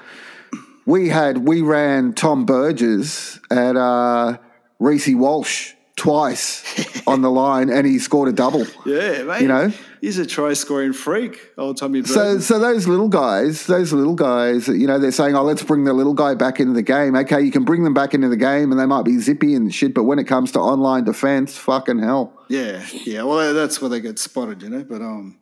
we 0.86 1.08
had 1.08 1.38
we 1.38 1.62
ran 1.62 2.12
Tom 2.12 2.46
Burgess 2.46 3.38
at 3.50 3.76
uh, 3.76 4.38
Reece 4.78 5.14
Walsh 5.14 5.74
twice 5.96 7.02
on 7.06 7.22
the 7.22 7.30
line, 7.30 7.70
and 7.70 7.86
he 7.86 7.98
scored 7.98 8.28
a 8.28 8.32
double. 8.32 8.66
yeah, 8.86 9.22
mate. 9.22 9.42
you 9.42 9.48
know? 9.48 9.72
he's 10.02 10.18
a 10.18 10.26
try 10.26 10.52
scoring 10.52 10.92
freak. 10.92 11.52
Old 11.56 11.78
Tommy. 11.78 12.02
So, 12.04 12.14
Burgess. 12.14 12.46
so 12.46 12.58
those 12.58 12.86
little 12.86 13.08
guys, 13.08 13.66
those 13.66 13.92
little 13.92 14.14
guys, 14.14 14.68
you 14.68 14.86
know, 14.86 14.98
they're 14.98 15.12
saying, 15.12 15.34
"Oh, 15.34 15.42
let's 15.42 15.62
bring 15.62 15.84
the 15.84 15.94
little 15.94 16.12
guy 16.12 16.34
back 16.34 16.60
into 16.60 16.74
the 16.74 16.82
game." 16.82 17.16
Okay, 17.16 17.40
you 17.40 17.50
can 17.50 17.64
bring 17.64 17.84
them 17.84 17.94
back 17.94 18.12
into 18.12 18.28
the 18.28 18.36
game, 18.36 18.70
and 18.70 18.78
they 18.78 18.86
might 18.86 19.04
be 19.04 19.18
zippy 19.18 19.54
and 19.54 19.72
shit, 19.74 19.94
but 19.94 20.04
when 20.04 20.18
it 20.18 20.24
comes 20.24 20.52
to 20.52 20.58
online 20.58 21.04
defense, 21.04 21.56
fucking 21.56 22.00
hell. 22.00 22.34
Yeah, 22.48 22.84
yeah. 23.04 23.22
Well, 23.22 23.54
that's 23.54 23.80
where 23.80 23.88
they 23.88 24.00
get 24.00 24.18
spotted, 24.18 24.62
you 24.62 24.68
know. 24.68 24.84
But 24.84 25.00
um, 25.00 25.38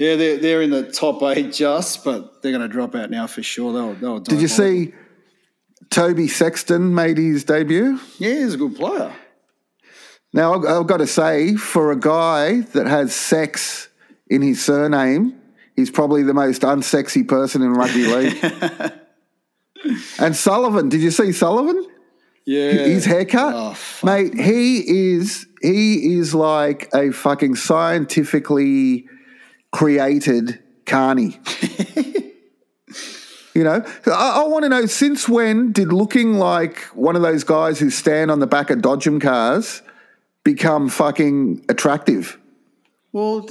yeah, 0.00 0.16
they're 0.16 0.38
they're 0.38 0.62
in 0.62 0.70
the 0.70 0.90
top 0.90 1.22
eight 1.22 1.52
just, 1.52 2.04
but 2.04 2.40
they're 2.42 2.52
going 2.52 2.66
to 2.66 2.72
drop 2.72 2.94
out 2.94 3.10
now 3.10 3.26
for 3.26 3.42
sure. 3.42 3.72
They'll 3.74 3.94
they'll. 3.94 4.20
Did 4.20 4.40
you 4.40 4.48
see 4.48 4.94
Toby 5.90 6.26
Sexton 6.26 6.94
made 6.94 7.18
his 7.18 7.44
debut? 7.44 8.00
Yeah, 8.18 8.34
he's 8.36 8.54
a 8.54 8.56
good 8.56 8.76
player. 8.76 9.12
Now, 10.32 10.54
I've, 10.54 10.64
I've 10.64 10.86
got 10.86 10.98
to 10.98 11.06
say, 11.06 11.56
for 11.56 11.92
a 11.92 11.98
guy 11.98 12.60
that 12.60 12.86
has 12.86 13.14
sex 13.14 13.88
in 14.28 14.40
his 14.40 14.64
surname, 14.64 15.38
he's 15.76 15.90
probably 15.90 16.22
the 16.22 16.32
most 16.32 16.62
unsexy 16.62 17.28
person 17.28 17.60
in 17.60 17.74
rugby 17.74 18.06
league. 18.06 18.38
and 20.18 20.34
Sullivan, 20.34 20.88
did 20.88 21.02
you 21.02 21.10
see 21.10 21.32
Sullivan? 21.32 21.84
Yeah, 22.46 22.70
His 22.70 23.04
haircut, 23.04 23.52
Oh, 23.54 23.76
mate. 24.02 24.32
He 24.34 25.12
is 25.12 25.46
he 25.60 26.14
is 26.14 26.34
like 26.34 26.88
a 26.94 27.12
fucking 27.12 27.56
scientifically 27.56 29.06
created 29.72 30.58
carny. 30.86 31.40
you 33.54 33.64
know, 33.64 33.84
I, 34.06 34.42
I 34.42 34.44
want 34.44 34.64
to 34.64 34.68
know 34.68 34.86
since 34.86 35.28
when 35.28 35.72
did 35.72 35.92
looking 35.92 36.34
like 36.34 36.80
one 36.94 37.16
of 37.16 37.22
those 37.22 37.44
guys 37.44 37.78
who 37.78 37.90
stand 37.90 38.30
on 38.30 38.40
the 38.40 38.46
back 38.46 38.70
of 38.70 38.78
Dodgem 38.78 39.20
cars 39.20 39.82
become 40.44 40.88
fucking 40.88 41.64
attractive? 41.68 42.38
Well, 43.12 43.46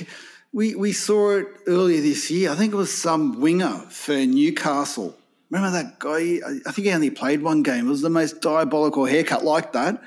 we 0.52 0.74
we 0.74 0.92
saw 0.92 1.36
it 1.36 1.46
earlier 1.66 2.00
this 2.00 2.30
year. 2.30 2.50
I 2.50 2.54
think 2.54 2.72
it 2.72 2.76
was 2.76 2.92
some 2.92 3.40
winger 3.40 3.84
for 3.90 4.14
Newcastle. 4.14 5.16
Remember 5.50 5.70
that 5.82 5.98
guy? 5.98 6.40
I 6.66 6.72
think 6.72 6.86
he 6.86 6.92
only 6.92 7.10
played 7.10 7.42
one 7.42 7.62
game. 7.62 7.86
It 7.86 7.90
was 7.90 8.00
the 8.00 8.10
most 8.10 8.40
diabolical 8.40 9.04
haircut 9.04 9.44
like 9.44 9.72
that. 9.72 10.02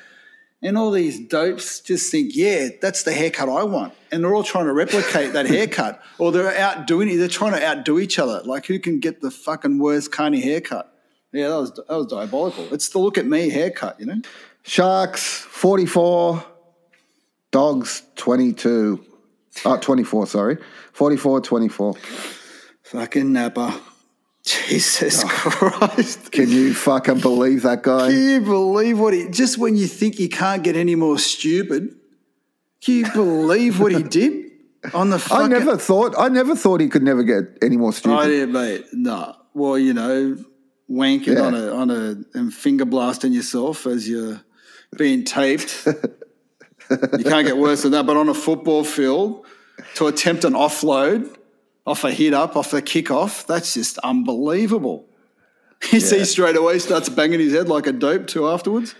And 0.65 0.79
all 0.79 0.89
these 0.89 1.19
dopes 1.19 1.79
just 1.79 2.11
think, 2.11 2.35
yeah, 2.35 2.69
that's 2.81 3.03
the 3.03 3.13
haircut 3.13 3.49
I 3.49 3.61
want. 3.63 3.93
And 4.11 4.23
they're 4.23 4.33
all 4.33 4.43
trying 4.43 4.65
to 4.65 4.73
replicate 4.73 5.33
that 5.33 5.45
haircut. 5.55 6.01
Or 6.17 6.31
they're 6.31 6.57
outdoing 6.57 7.07
it. 7.07 7.17
They're 7.17 7.27
trying 7.27 7.51
to 7.51 7.63
outdo 7.63 7.99
each 7.99 8.17
other. 8.17 8.41
Like 8.43 8.65
who 8.65 8.79
can 8.79 8.99
get 8.99 9.21
the 9.21 9.29
fucking 9.29 9.77
worst 9.77 10.11
carny 10.11 10.41
haircut? 10.41 10.91
Yeah, 11.31 11.49
that 11.49 11.57
was 11.57 11.73
that 11.73 11.89
was 11.89 12.07
diabolical. 12.07 12.73
It's 12.73 12.89
the 12.89 12.97
look 12.97 13.19
at 13.19 13.27
me 13.27 13.49
haircut, 13.49 13.99
you 13.99 14.07
know? 14.07 14.21
Sharks 14.63 15.41
forty 15.41 15.85
four, 15.85 16.43
dogs 17.51 18.01
twenty 18.15 18.51
two. 18.53 19.05
Uh, 19.63 19.77
24, 19.77 20.27
sorry. 20.27 20.57
44 20.91 21.39
24. 21.39 21.93
Fucking 22.83 23.31
Napa. 23.31 23.79
Jesus 24.43 25.23
Christ. 25.49 26.31
Can 26.31 26.49
you 26.49 26.73
fucking 26.73 27.19
believe 27.19 27.61
that 27.63 27.83
guy? 27.83 28.09
Can 28.11 28.17
you 28.21 28.41
believe 28.41 28.99
what 28.99 29.13
he 29.13 29.29
just 29.29 29.57
when 29.57 29.75
you 29.75 29.87
think 29.87 30.19
you 30.19 30.29
can't 30.29 30.63
get 30.63 30.75
any 30.75 30.95
more 30.95 31.17
stupid? 31.17 31.95
Can 32.83 32.93
you 32.95 33.11
believe 33.11 33.79
what 33.79 33.91
he 33.91 34.03
did 34.19 34.51
on 34.93 35.09
the 35.09 35.27
I 35.31 35.47
never 35.47 35.77
thought 35.77 36.15
I 36.17 36.29
never 36.29 36.55
thought 36.55 36.81
he 36.81 36.87
could 36.87 37.03
never 37.03 37.23
get 37.23 37.57
any 37.61 37.77
more 37.77 37.93
stupid. 37.93 38.17
I 38.17 38.27
did, 38.27 38.49
mate. 38.49 38.85
No. 38.93 39.35
Well, 39.53 39.77
you 39.77 39.93
know, 39.93 40.37
wanking 40.89 41.27
Yeah. 41.35 41.41
on 41.41 41.53
a 41.55 41.73
on 41.73 41.91
a 41.91 42.37
and 42.37 42.53
finger 42.53 42.85
blasting 42.85 43.33
yourself 43.33 43.85
as 43.87 44.07
you're 44.09 44.41
being 44.97 45.23
taped. 45.23 45.87
you 45.87 47.23
can't 47.23 47.47
get 47.47 47.57
worse 47.57 47.83
than 47.83 47.91
that. 47.93 48.05
But 48.05 48.17
on 48.17 48.29
a 48.29 48.33
football 48.33 48.83
field, 48.83 49.45
to 49.95 50.07
attempt 50.07 50.43
an 50.43 50.53
offload 50.53 51.35
off 51.87 52.03
a 52.03 52.11
hit 52.11 52.33
up, 52.33 52.55
off 52.55 52.73
a 52.73 52.81
kickoff, 52.81 53.45
that's 53.45 53.73
just 53.73 53.97
unbelievable. 53.99 55.07
You 55.91 55.99
see 55.99 56.25
straight 56.25 56.55
away 56.55 56.79
starts 56.79 57.09
banging 57.09 57.39
his 57.39 57.53
head 57.53 57.67
like 57.67 57.85
a 57.87 57.91
dope 57.91 58.27
too 58.27 58.47
afterwards. 58.47 58.95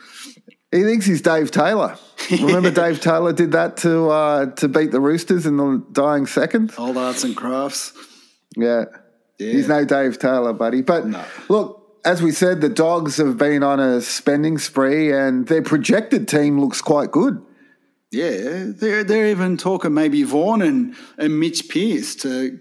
He 0.71 0.83
thinks 0.83 1.05
he's 1.05 1.21
Dave 1.21 1.51
Taylor. 1.51 1.97
Remember 2.29 2.69
Dave 2.83 2.99
Taylor 2.99 3.33
did 3.33 3.53
that 3.53 3.77
to 3.77 4.09
uh, 4.09 4.45
to 4.57 4.67
beat 4.67 4.91
the 4.91 4.99
Roosters 4.99 5.45
in 5.45 5.57
the 5.57 5.83
dying 5.91 6.25
seconds? 6.27 6.77
Old 6.77 6.97
arts 6.97 7.23
and 7.23 7.35
crafts. 7.35 7.93
Yeah. 8.55 8.85
He's 9.37 9.67
no 9.67 9.83
Dave 9.83 10.19
Taylor, 10.19 10.53
buddy. 10.53 10.81
But 10.81 11.05
look, 11.49 11.99
as 12.05 12.21
we 12.21 12.31
said, 12.31 12.61
the 12.61 12.69
Dogs 12.69 13.17
have 13.17 13.37
been 13.37 13.63
on 13.63 13.79
a 13.79 13.99
spending 14.01 14.57
spree 14.57 15.11
and 15.11 15.47
their 15.47 15.61
projected 15.61 16.27
team 16.27 16.59
looks 16.59 16.81
quite 16.81 17.11
good. 17.11 17.41
Yeah, 18.11 18.65
they're 18.67 19.03
they're 19.03 19.27
even 19.27 19.57
talking 19.57 19.93
maybe 19.93 20.23
Vaughan 20.23 20.61
and, 20.61 20.95
and 21.17 21.39
Mitch 21.39 21.67
Pearce 21.67 22.15
to 22.17 22.59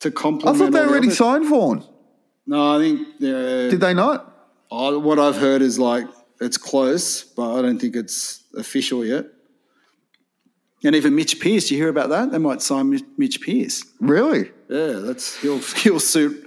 to 0.00 0.10
complement. 0.10 0.56
I 0.56 0.58
thought 0.58 0.72
they 0.72 0.80
the 0.80 0.88
already 0.88 1.06
others. 1.06 1.18
signed 1.18 1.46
Vaughan. 1.46 1.84
No, 2.46 2.76
I 2.76 2.78
think 2.78 3.08
they're. 3.18 3.70
Did 3.70 3.80
they 3.80 3.94
not? 3.94 4.32
I- 4.70 4.90
what 4.96 5.18
I've 5.18 5.36
heard 5.36 5.62
is 5.62 5.78
like 5.78 6.06
it's 6.40 6.56
close, 6.56 7.22
but 7.24 7.58
I 7.58 7.62
don't 7.62 7.78
think 7.78 7.96
it's 7.96 8.44
official 8.56 9.04
yet. 9.04 9.26
And 10.84 10.94
even 10.94 11.14
Mitch 11.16 11.40
Pearce, 11.40 11.68
do 11.68 11.74
you 11.74 11.80
hear 11.80 11.88
about 11.88 12.10
that? 12.10 12.30
They 12.30 12.38
might 12.38 12.62
sign 12.62 13.00
Mitch, 13.18 13.40
Pearce. 13.40 13.82
Really? 14.00 14.50
Yeah, 14.68 15.00
that's 15.04 15.36
he'll 15.40 15.58
he'll 15.58 15.98
suit. 16.00 16.46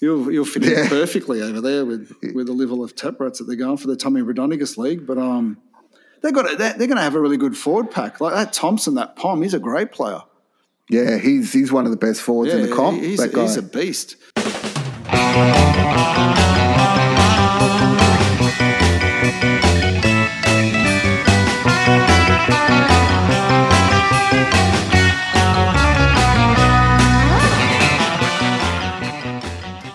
He'll, 0.00 0.24
he'll 0.28 0.44
fit 0.44 0.64
Yeah. 0.64 0.82
in 0.82 0.88
perfectly 0.88 1.40
over 1.40 1.60
there 1.60 1.84
with, 1.84 2.12
with 2.34 2.46
the 2.46 2.52
level 2.52 2.82
of 2.84 2.94
tap 2.96 3.20
rats 3.20 3.38
that 3.38 3.44
they're 3.44 3.56
going 3.56 3.76
for 3.76 3.86
the 3.86 3.96
Tommy 3.96 4.22
Raudonikis 4.22 4.76
League. 4.76 5.06
But 5.06 5.18
um, 5.18 5.58
they 6.22 6.30
got 6.32 6.52
a, 6.52 6.56
they're, 6.56 6.72
they're 6.74 6.86
going 6.88 6.96
to 6.96 7.02
have 7.02 7.14
a 7.14 7.20
really 7.20 7.36
good 7.36 7.56
forward 7.56 7.90
pack. 7.90 8.20
Like 8.20 8.34
that 8.34 8.52
Thompson, 8.52 8.94
that 8.96 9.16
Pom, 9.16 9.42
he's 9.42 9.54
a 9.54 9.58
great 9.58 9.92
player. 9.92 10.20
Yeah, 10.90 11.16
he's 11.18 11.52
he's 11.52 11.72
one 11.72 11.84
of 11.84 11.90
the 11.90 11.96
best 11.96 12.20
forwards 12.20 12.52
in 12.52 12.62
the 12.68 12.74
comp. 12.74 13.00
he's, 13.00 13.18
that 13.20 13.32
guy. 13.32 13.42
he's 13.42 13.56
a 13.56 13.62
beast. 13.62 14.16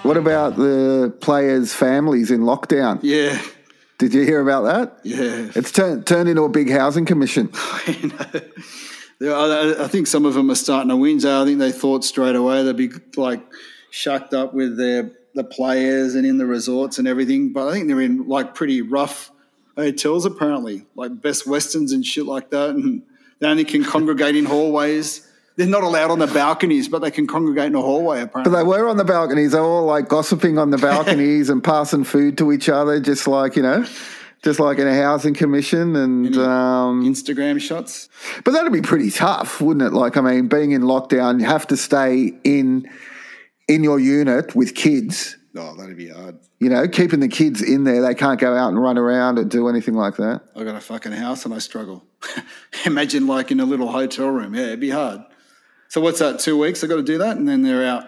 What 0.03 0.17
about 0.17 0.55
the 0.55 1.13
players' 1.19 1.73
families 1.73 2.31
in 2.31 2.41
lockdown? 2.41 2.99
Yeah, 3.03 3.39
Did 3.97 4.13
you 4.13 4.23
hear 4.23 4.41
about 4.41 4.63
that? 4.63 4.99
yeah. 5.03 5.51
It's 5.55 5.71
turned 5.71 6.07
turned 6.07 6.29
into 6.29 6.43
a 6.43 6.49
big 6.49 6.71
housing 6.71 7.05
commission. 7.05 7.49
I, 9.21 9.75
I 9.79 9.87
think 9.87 10.07
some 10.07 10.25
of 10.25 10.33
them 10.33 10.49
are 10.49 10.55
starting 10.55 10.89
to 10.89 10.95
whinge. 10.95 11.25
I 11.25 11.45
think 11.45 11.59
they 11.59 11.71
thought 11.73 12.03
straight 12.05 12.35
away 12.35 12.63
they'd 12.63 12.75
be 12.77 12.89
like 13.17 13.41
shucked 13.91 14.33
up 14.33 14.53
with 14.53 14.77
their 14.77 15.11
the 15.35 15.43
players 15.43 16.15
and 16.15 16.25
in 16.25 16.37
the 16.37 16.45
resorts 16.45 16.97
and 16.99 17.07
everything. 17.07 17.53
But 17.53 17.67
I 17.67 17.71
think 17.73 17.87
they're 17.87 18.01
in 18.01 18.27
like 18.27 18.55
pretty 18.55 18.81
rough 18.81 19.31
hotels 19.77 20.25
apparently, 20.25 20.85
like 20.95 21.21
Best 21.21 21.47
Westerns 21.47 21.91
and 21.91 22.05
shit 22.05 22.25
like 22.25 22.49
that. 22.49 22.71
And 22.71 23.03
they 23.39 23.47
only 23.47 23.65
can 23.65 23.83
congregate 23.83 24.35
in 24.35 24.45
hallways. 24.45 25.25
they're 25.55 25.67
not 25.67 25.83
allowed 25.83 26.11
on 26.11 26.19
the 26.19 26.27
balconies, 26.27 26.89
but 26.89 26.99
they 26.99 27.11
can 27.11 27.27
congregate 27.27 27.67
in 27.67 27.75
a 27.75 27.81
hallway. 27.81 28.21
Apparently. 28.21 28.51
But 28.51 28.57
they 28.57 28.63
were 28.63 28.87
on 28.87 28.97
the 28.97 29.05
balconies. 29.05 29.53
They 29.53 29.59
were 29.59 29.65
all 29.65 29.85
like 29.85 30.07
gossiping 30.07 30.57
on 30.57 30.69
the 30.71 30.77
balconies 30.89 31.49
and 31.49 31.63
passing 31.63 32.03
food 32.03 32.37
to 32.39 32.51
each 32.51 32.69
other, 32.69 32.99
just 32.99 33.27
like 33.27 33.55
you 33.55 33.63
know, 33.63 33.85
just 34.43 34.59
like 34.59 34.77
in 34.77 34.87
a 34.87 34.95
housing 34.95 35.33
commission. 35.33 35.95
And 35.95 36.35
um, 36.37 37.03
Instagram 37.05 37.61
shots. 37.61 38.09
but 38.43 38.51
that'd 38.51 38.73
be 38.73 38.81
pretty 38.81 39.11
tough, 39.11 39.61
wouldn't 39.61 39.85
it? 39.85 39.93
Like, 39.93 40.17
I 40.17 40.21
mean, 40.21 40.47
being 40.47 40.71
in 40.71 40.81
lockdown, 40.81 41.39
you 41.39 41.45
have 41.45 41.67
to 41.67 41.77
stay 41.77 42.33
in 42.43 42.89
in 43.69 43.83
your 43.83 43.99
unit 43.99 44.55
with 44.55 44.75
kids. 44.75 45.37
Oh, 45.55 45.75
that'd 45.75 45.95
be 45.95 46.09
hard. 46.09 46.39
You 46.59 46.69
know, 46.69 46.87
keeping 46.87 47.21
the 47.21 47.27
kids 47.27 47.61
in 47.61 47.83
there. 47.83 48.01
They 48.01 48.13
can't 48.13 48.39
go 48.39 48.55
out 48.55 48.69
and 48.69 48.81
run 48.81 48.97
around 48.97 49.39
and 49.39 49.49
do 49.49 49.69
anything 49.69 49.93
like 49.93 50.17
that. 50.17 50.41
I 50.55 50.63
got 50.63 50.75
a 50.75 50.81
fucking 50.81 51.11
house 51.13 51.45
and 51.45 51.53
I 51.53 51.59
struggle. 51.59 52.05
Imagine 52.85 53.27
like 53.27 53.51
in 53.51 53.59
a 53.59 53.65
little 53.65 53.91
hotel 53.91 54.27
room. 54.27 54.53
Yeah, 54.53 54.63
it'd 54.63 54.79
be 54.79 54.89
hard. 54.89 55.21
So 55.87 56.01
what's 56.01 56.19
that? 56.19 56.39
Two 56.39 56.57
weeks? 56.57 56.83
I 56.83 56.87
got 56.87 56.97
to 56.97 57.03
do 57.03 57.17
that, 57.19 57.37
and 57.37 57.47
then 57.47 57.63
they're 57.63 57.85
out. 57.85 58.03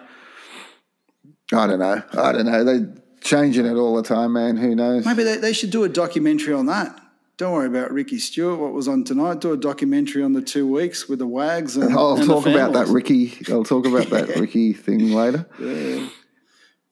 I 1.52 1.66
don't 1.66 1.80
know. 1.80 2.02
I 2.12 2.32
don't 2.32 2.46
know. 2.46 2.64
They're 2.64 2.94
changing 3.20 3.66
it 3.66 3.74
all 3.74 3.96
the 3.96 4.02
time, 4.02 4.34
man. 4.34 4.56
Who 4.56 4.74
knows? 4.74 5.04
Maybe 5.04 5.24
they, 5.24 5.36
they 5.36 5.52
should 5.52 5.70
do 5.70 5.82
a 5.84 5.88
documentary 5.88 6.54
on 6.54 6.66
that. 6.66 7.01
Don't 7.38 7.52
worry 7.52 7.66
about 7.66 7.90
Ricky 7.92 8.18
Stuart. 8.18 8.56
What 8.56 8.72
was 8.72 8.88
on 8.88 9.04
tonight? 9.04 9.40
Do 9.40 9.52
a 9.52 9.56
documentary 9.56 10.22
on 10.22 10.32
the 10.32 10.42
two 10.42 10.66
weeks 10.66 11.08
with 11.08 11.18
the 11.18 11.26
wags. 11.26 11.76
And, 11.76 11.92
I'll 11.94 12.16
and 12.16 12.26
talk 12.26 12.46
about 12.46 12.72
that. 12.74 12.88
Ricky. 12.88 13.38
I'll 13.50 13.64
talk 13.64 13.86
about 13.86 14.10
that 14.10 14.36
Ricky 14.40 14.72
thing 14.74 15.12
later. 15.12 15.46
Did 15.58 16.10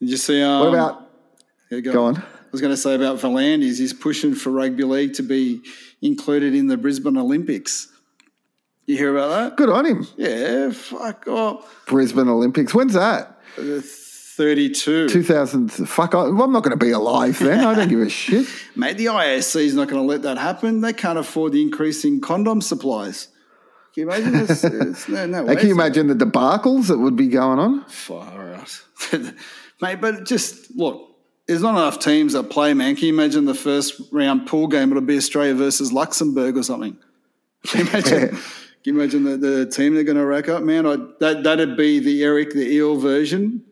you 0.00 0.16
see? 0.16 0.42
Um, 0.42 0.60
What 0.60 0.68
about? 0.74 1.10
yeah, 1.70 1.80
Go 1.80 1.92
go 1.92 2.04
on. 2.04 2.16
I 2.16 2.22
was 2.52 2.60
going 2.60 2.72
to 2.72 2.76
say 2.76 2.94
about 2.96 3.18
V'landys. 3.18 3.78
He's 3.78 3.92
pushing 3.92 4.34
for 4.34 4.50
rugby 4.50 4.82
league 4.82 5.14
to 5.14 5.22
be 5.22 5.60
included 6.02 6.54
in 6.54 6.66
the 6.66 6.76
Brisbane 6.76 7.16
Olympics. 7.16 7.86
You 8.86 8.96
hear 8.96 9.16
about 9.16 9.28
that? 9.28 9.56
Good 9.56 9.68
on 9.68 9.84
him. 9.84 10.06
Yeah, 10.16 10.70
fuck 10.70 11.28
off. 11.28 11.84
Brisbane 11.86 12.28
Olympics. 12.28 12.74
When's 12.74 12.94
that? 12.94 13.38
Uh, 14.38 14.42
32. 14.42 15.08
2000. 15.08 15.68
Fuck. 15.68 16.14
I, 16.14 16.24
well, 16.24 16.42
I'm 16.42 16.52
not 16.52 16.62
going 16.62 16.78
to 16.78 16.84
be 16.84 16.90
alive 16.90 17.38
then. 17.38 17.60
I 17.60 17.74
don't 17.74 17.88
give 17.88 18.00
a 18.00 18.08
shit. 18.08 18.46
Mate, 18.76 18.96
the 18.96 19.06
ISC 19.06 19.56
is 19.56 19.74
not 19.74 19.88
going 19.88 20.02
to 20.02 20.06
let 20.06 20.22
that 20.22 20.38
happen. 20.38 20.80
They 20.80 20.92
can't 20.92 21.18
afford 21.18 21.52
the 21.52 21.62
increase 21.62 22.04
in 22.04 22.20
condom 22.20 22.60
supplies. 22.60 23.28
Can 23.94 24.02
you 24.02 24.10
imagine 24.10 24.32
this? 24.32 24.64
It's 24.64 25.08
no, 25.08 25.26
no 25.26 25.44
way. 25.44 25.56
Can 25.56 25.68
you 25.68 25.74
imagine 25.74 26.06
the 26.06 26.14
debacles 26.14 26.88
that 26.88 26.98
would 26.98 27.16
be 27.16 27.26
going 27.26 27.58
on? 27.58 27.84
Far 27.86 28.54
out. 28.54 28.82
Mate, 29.82 30.00
but 30.00 30.24
just 30.24 30.76
look, 30.76 31.08
there's 31.46 31.62
not 31.62 31.72
enough 31.72 31.98
teams 31.98 32.34
that 32.34 32.44
play, 32.44 32.72
man. 32.74 32.94
Can 32.94 33.06
you 33.06 33.14
imagine 33.14 33.46
the 33.46 33.54
first 33.54 34.00
round 34.12 34.46
pool 34.46 34.68
game? 34.68 34.90
It'll 34.90 35.02
be 35.02 35.16
Australia 35.16 35.54
versus 35.54 35.92
Luxembourg 35.92 36.56
or 36.56 36.62
something. 36.62 36.96
Can 37.66 37.84
you 37.84 37.90
imagine? 37.90 38.28
Can 38.82 38.94
you 38.94 39.00
imagine 39.00 39.24
the, 39.24 39.36
the 39.36 39.66
team 39.66 39.94
they're 39.94 40.04
going 40.04 40.16
to 40.16 40.24
rack 40.24 40.48
up, 40.48 40.62
man? 40.62 40.86
I, 40.86 40.96
that 41.18 41.42
that'd 41.42 41.76
be 41.76 41.98
the 41.98 42.22
Eric 42.22 42.52
the 42.52 42.66
Eel 42.66 42.96
version 42.96 43.64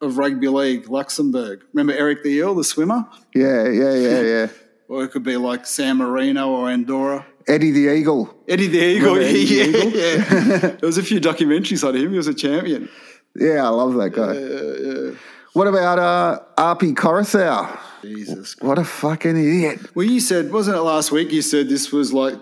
of 0.00 0.18
rugby 0.18 0.48
league, 0.48 0.88
Luxembourg. 0.88 1.64
Remember 1.72 1.92
Eric 1.92 2.22
the 2.22 2.30
Eel, 2.30 2.54
the 2.54 2.64
swimmer? 2.64 3.06
Yeah, 3.34 3.68
yeah, 3.68 3.94
yeah, 3.94 4.20
yeah. 4.20 4.46
Or 4.90 5.04
it 5.04 5.08
could 5.08 5.22
be 5.22 5.36
like 5.36 5.66
San 5.66 5.98
Marino 5.98 6.48
or 6.48 6.70
Andorra. 6.70 7.26
Eddie 7.46 7.72
the 7.72 7.94
Eagle. 7.94 8.34
Eddie 8.48 8.68
the 8.68 8.78
Eagle, 8.78 9.16
Eddie 9.16 9.44
the 9.44 9.54
yeah, 9.54 9.64
Eagle? 9.64 9.90
yeah. 9.90 10.58
there 10.58 10.78
was 10.80 10.96
a 10.96 11.02
few 11.02 11.20
documentaries 11.20 11.86
on 11.86 11.94
him. 11.94 12.10
He 12.10 12.16
was 12.16 12.26
a 12.26 12.32
champion. 12.32 12.88
Yeah, 13.36 13.66
I 13.66 13.68
love 13.68 13.92
that 13.96 14.10
guy. 14.14 15.18
What 15.52 15.66
about 15.66 15.98
uh, 15.98 16.40
Api 16.56 16.94
Koroisau? 16.94 17.78
Jesus. 18.00 18.56
What 18.60 18.78
a 18.78 18.84
fucking 18.84 19.36
idiot. 19.36 19.94
Well, 19.94 20.06
you 20.06 20.20
said, 20.20 20.52
wasn't 20.52 20.78
it 20.78 20.80
last 20.80 21.12
week? 21.12 21.32
You 21.32 21.42
said 21.42 21.68
this 21.68 21.92
was 21.92 22.12
like 22.14 22.36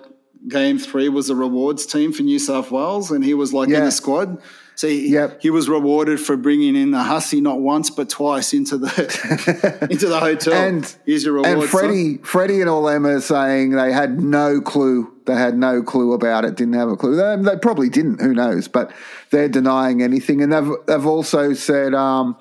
game 0.48 0.78
three 0.78 1.08
was 1.08 1.30
a 1.30 1.34
rewards 1.34 1.86
team 1.86 2.12
for 2.12 2.22
New 2.22 2.38
South 2.38 2.70
Wales, 2.70 3.10
and 3.10 3.24
he 3.24 3.34
was 3.34 3.52
like 3.52 3.68
in 3.68 3.84
the 3.84 3.90
squad. 3.90 4.40
So 4.76 4.88
he, 4.88 5.08
Yep. 5.08 5.40
he 5.40 5.48
was 5.48 5.70
rewarded 5.70 6.20
for 6.20 6.36
bringing 6.36 6.76
in 6.76 6.90
the 6.90 7.02
hussy 7.02 7.40
not 7.40 7.60
once 7.60 7.88
but 7.88 8.10
twice 8.10 8.52
into 8.52 8.76
the 8.76 9.88
into 9.90 10.06
the 10.06 10.20
hotel. 10.20 10.52
And- 10.52 10.96
here's 11.06 11.24
your 11.24 11.32
reward. 11.32 11.50
And 11.50 11.60
son. 11.62 11.68
Freddie, 11.70 12.16
Freddie 12.18 12.60
and 12.60 12.68
all 12.68 12.82
them 12.84 13.06
are 13.06 13.20
saying 13.20 13.70
they 13.70 13.90
had 13.90 14.20
no 14.20 14.60
clue. 14.60 15.12
They 15.24 15.34
had 15.34 15.56
no 15.56 15.82
clue 15.82 16.12
about 16.12 16.44
it. 16.44 16.56
Didn't 16.56 16.74
have 16.74 16.88
a 16.90 16.96
clue. 16.96 17.16
They, 17.16 17.36
they 17.42 17.56
probably 17.58 17.88
didn't. 17.88 18.20
Who 18.20 18.34
knows? 18.34 18.68
But 18.68 18.92
they're 19.30 19.48
denying 19.48 20.02
anything. 20.02 20.42
And 20.42 20.52
they've 20.52 20.70
they've 20.86 21.06
also 21.06 21.54
said 21.54 21.94
um, 21.94 22.36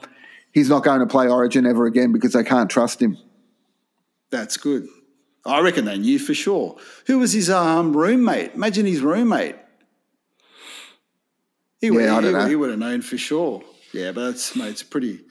he's 0.51 0.67
not 0.69 0.83
going 0.83 0.99
to 0.99 1.07
play 1.07 1.29
Origin 1.29 1.65
ever 1.65 1.85
again 1.85 2.11
because 2.11 2.33
they 2.33 2.43
can't 2.43 2.69
trust 2.69 3.01
him. 3.01 3.17
That's 4.29 4.57
good. 4.57 4.87
I 5.45 5.61
reckon 5.61 5.85
they 5.85 5.97
knew 5.97 6.19
for 6.19 6.33
sure. 6.33 6.75
Who 7.07 7.19
was 7.19 7.31
his 7.31 7.49
um, 7.49 7.95
roommate? 7.95 8.55
Imagine 8.55 8.85
his 8.85 8.99
roommate. 9.01 9.55
He 11.81 11.91
would, 11.91 12.03
Yeah, 12.03 12.17
I 12.17 12.21
don't 12.21 12.33
he, 12.33 12.39
know. 12.39 12.47
he 12.47 12.55
would 12.55 12.69
have 12.69 12.79
known 12.79 13.01
for 13.01 13.17
sure. 13.17 13.63
Yeah, 13.93 14.11
but 14.11 14.25
that's 14.25 14.55
mate, 14.55 14.69
it's 14.69 14.83
pretty 14.83 15.21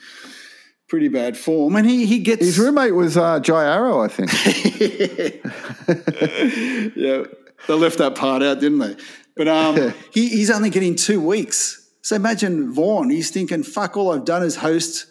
pretty 0.89 1.09
bad 1.09 1.37
form. 1.37 1.77
And 1.77 1.89
he 1.89 2.07
he 2.07 2.21
gets 2.21 2.45
His 2.45 2.59
roommate 2.59 2.95
was 2.95 3.17
uh, 3.17 3.41
Jai 3.41 3.65
Arrow, 3.65 4.03
I 4.03 4.09
think. 4.09 4.31
yeah, 6.97 7.25
they 7.67 7.75
left 7.75 7.99
that 7.99 8.15
part 8.17 8.43
out, 8.43 8.61
didn't 8.61 8.79
they? 8.79 8.97
But 9.37 9.49
um, 9.49 9.93
he, 10.13 10.29
he's 10.29 10.51
only 10.51 10.71
getting 10.71 10.95
two 10.95 11.21
weeks. 11.21 11.81
So 12.03 12.17
imagine 12.17 12.73
Vaughan. 12.73 13.11
He's 13.11 13.31
thinking, 13.31 13.63
"Fuck! 13.63 13.97
All 13.97 14.13
I've 14.13 14.25
done 14.25 14.43
is 14.43 14.57
host 14.57 15.07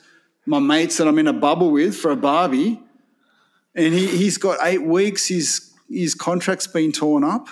my 0.46 0.60
mates 0.60 0.98
that 0.98 1.08
I'm 1.08 1.18
in 1.20 1.28
a 1.28 1.34
bubble 1.34 1.72
with 1.72 1.96
for 1.96 2.12
a 2.12 2.16
barbie, 2.16 2.80
and 3.76 3.94
he, 3.94 4.08
he's 4.08 4.38
got 4.38 4.60
eight 4.62 4.84
weeks. 4.84 5.28
His 5.28 5.72
his 5.90 6.16
contract's 6.16 6.68
been 6.68 6.92
torn 6.92 7.24
up. 7.24 7.48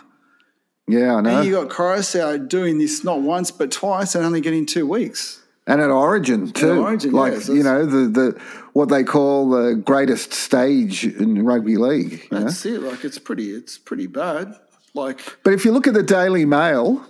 Yeah, 0.88 1.16
I 1.16 1.22
know. 1.22 1.38
And 1.38 1.48
you 1.48 1.54
got 1.54 1.70
Koroisau 1.70 2.48
doing 2.48 2.78
this 2.78 3.04
not 3.04 3.22
once 3.22 3.52
but 3.52 3.72
twice, 3.72 4.16
and 4.16 4.26
only 4.26 4.42
getting 4.42 4.66
two 4.66 4.88
weeks. 4.88 5.42
and 5.68 5.80
at 5.80 5.90
Origin 5.90 6.52
too, 6.52 6.82
Origin, 6.82 7.12
like 7.12 7.48
you 7.48 7.64
know 7.64 7.86
the 7.86 8.08
the 8.08 8.42
what 8.74 8.90
they 8.90 9.04
call 9.04 9.50
the 9.50 9.76
greatest 9.76 10.34
stage 10.34 11.06
in 11.06 11.44
rugby 11.46 11.78
league. 11.78 12.28
you 12.32 12.38
know? 12.40 12.44
That's 12.46 12.66
it. 12.66 12.82
Like 12.82 13.06
it's 13.06 13.20
pretty. 13.20 13.52
It's 13.52 13.78
pretty 13.78 14.08
bad. 14.08 14.56
Like 14.94 15.20
But 15.44 15.54
if 15.54 15.64
you 15.64 15.72
look 15.72 15.88
at 15.88 15.94
the 15.94 16.04
Daily 16.04 16.46
Mail, 16.46 17.06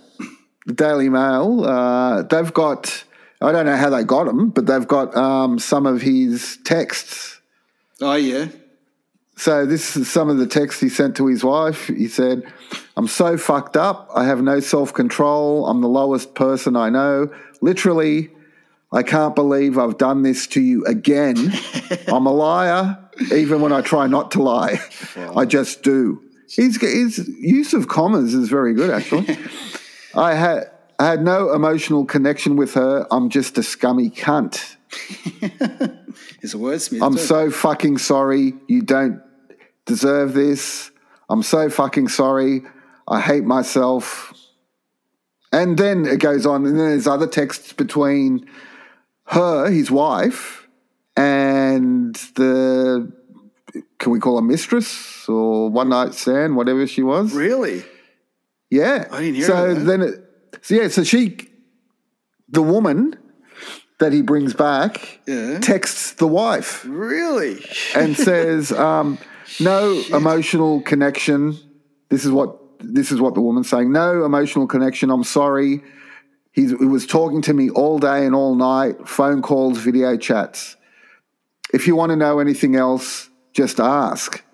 the 0.66 0.72
Daily 0.74 1.08
Mail, 1.08 1.64
uh, 1.64 2.22
they've 2.22 2.52
got. 2.52 3.04
I 3.40 3.50
don't 3.50 3.66
know 3.66 3.74
how 3.76 3.90
they 3.90 4.04
got 4.04 4.26
them, 4.26 4.50
but 4.50 4.66
they've 4.66 4.86
got 4.86 5.16
um, 5.16 5.58
some 5.58 5.84
of 5.84 6.00
his 6.00 6.58
texts. 6.62 7.40
oh 8.00 8.14
yeah, 8.14 8.46
So 9.42 9.66
this 9.66 9.96
is 9.96 10.08
some 10.08 10.30
of 10.30 10.38
the 10.38 10.46
text 10.46 10.80
he 10.80 10.88
sent 10.88 11.16
to 11.16 11.26
his 11.26 11.42
wife. 11.42 11.88
He 11.88 12.06
said, 12.06 12.44
"I'm 12.96 13.08
so 13.08 13.36
fucked 13.36 13.76
up. 13.76 14.08
I 14.14 14.24
have 14.24 14.40
no 14.40 14.60
self 14.60 14.94
control. 14.94 15.66
I'm 15.66 15.80
the 15.80 15.88
lowest 15.88 16.36
person 16.36 16.76
I 16.76 16.90
know. 16.90 17.28
Literally, 17.60 18.30
I 18.92 19.02
can't 19.02 19.34
believe 19.34 19.78
I've 19.78 19.98
done 19.98 20.22
this 20.22 20.46
to 20.48 20.60
you 20.60 20.84
again. 20.84 21.52
I'm 22.06 22.26
a 22.26 22.32
liar, 22.32 22.96
even 23.32 23.60
when 23.60 23.72
I 23.72 23.80
try 23.80 24.06
not 24.06 24.30
to 24.32 24.42
lie. 24.42 24.78
I 25.16 25.44
just 25.44 25.82
do." 25.82 26.22
His, 26.54 26.80
his 26.80 27.28
use 27.40 27.74
of 27.74 27.88
commas 27.88 28.34
is 28.34 28.48
very 28.48 28.74
good, 28.74 28.90
actually. 28.90 29.36
I 30.14 30.34
had 30.34 30.70
I 31.00 31.06
had 31.08 31.24
no 31.24 31.52
emotional 31.52 32.04
connection 32.04 32.54
with 32.54 32.74
her. 32.74 33.08
I'm 33.10 33.28
just 33.28 33.58
a 33.58 33.64
scummy 33.64 34.08
cunt. 34.08 34.76
he's 36.40 36.54
a 36.54 36.58
wordsmith. 36.58 37.04
I'm 37.04 37.18
so 37.18 37.50
fucking 37.50 37.98
sorry. 37.98 38.54
You 38.68 38.82
don't 38.82 39.20
deserve 39.86 40.34
this. 40.34 40.90
I'm 41.28 41.42
so 41.42 41.68
fucking 41.70 42.08
sorry. 42.08 42.62
I 43.08 43.20
hate 43.20 43.44
myself. 43.44 44.32
And 45.52 45.76
then 45.78 46.06
it 46.06 46.18
goes 46.20 46.46
on, 46.46 46.64
and 46.66 46.78
then 46.78 46.88
there's 46.90 47.06
other 47.06 47.26
texts 47.26 47.72
between 47.72 48.46
her, 49.26 49.70
his 49.70 49.90
wife, 49.90 50.66
and 51.16 52.14
the 52.36 53.12
can 53.98 54.12
we 54.12 54.18
call 54.18 54.36
her 54.36 54.42
mistress 54.46 55.26
or 55.28 55.70
one 55.70 55.88
night 55.90 56.14
stand, 56.14 56.56
whatever 56.56 56.86
she 56.86 57.02
was. 57.02 57.32
really. 57.34 57.84
Yeah. 58.70 59.06
I 59.10 59.20
didn't 59.20 59.34
hear 59.36 59.46
so 59.46 59.74
that. 59.74 59.80
then 59.84 60.02
it 60.02 60.24
so 60.62 60.74
yeah, 60.74 60.88
so 60.88 61.04
she 61.04 61.48
the 62.48 62.62
woman 62.62 63.16
that 63.98 64.12
he 64.12 64.20
brings 64.22 64.52
back 64.54 65.20
Yeah. 65.26 65.58
texts 65.60 66.12
the 66.12 66.26
wife 66.26 66.84
Really? 66.86 67.64
and 67.94 68.16
says, 68.16 68.72
um, 68.88 69.18
"No 69.60 70.02
emotional 70.12 70.80
connection." 70.82 71.56
This 72.08 72.24
is 72.24 72.30
what 72.30 72.58
this 72.80 73.12
is 73.12 73.20
what 73.20 73.34
the 73.34 73.40
woman's 73.40 73.68
saying. 73.68 73.92
No 73.92 74.24
emotional 74.24 74.66
connection. 74.66 75.10
I'm 75.10 75.24
sorry. 75.24 75.82
He's, 76.52 76.70
he 76.70 76.84
was 76.84 77.06
talking 77.06 77.40
to 77.42 77.54
me 77.54 77.70
all 77.70 77.98
day 77.98 78.26
and 78.26 78.34
all 78.34 78.54
night. 78.54 79.08
Phone 79.08 79.40
calls, 79.40 79.78
video 79.78 80.16
chats. 80.16 80.76
If 81.72 81.86
you 81.86 81.96
want 81.96 82.10
to 82.10 82.16
know 82.16 82.40
anything 82.40 82.76
else, 82.76 83.30
just 83.54 83.80
ask. 83.80 84.44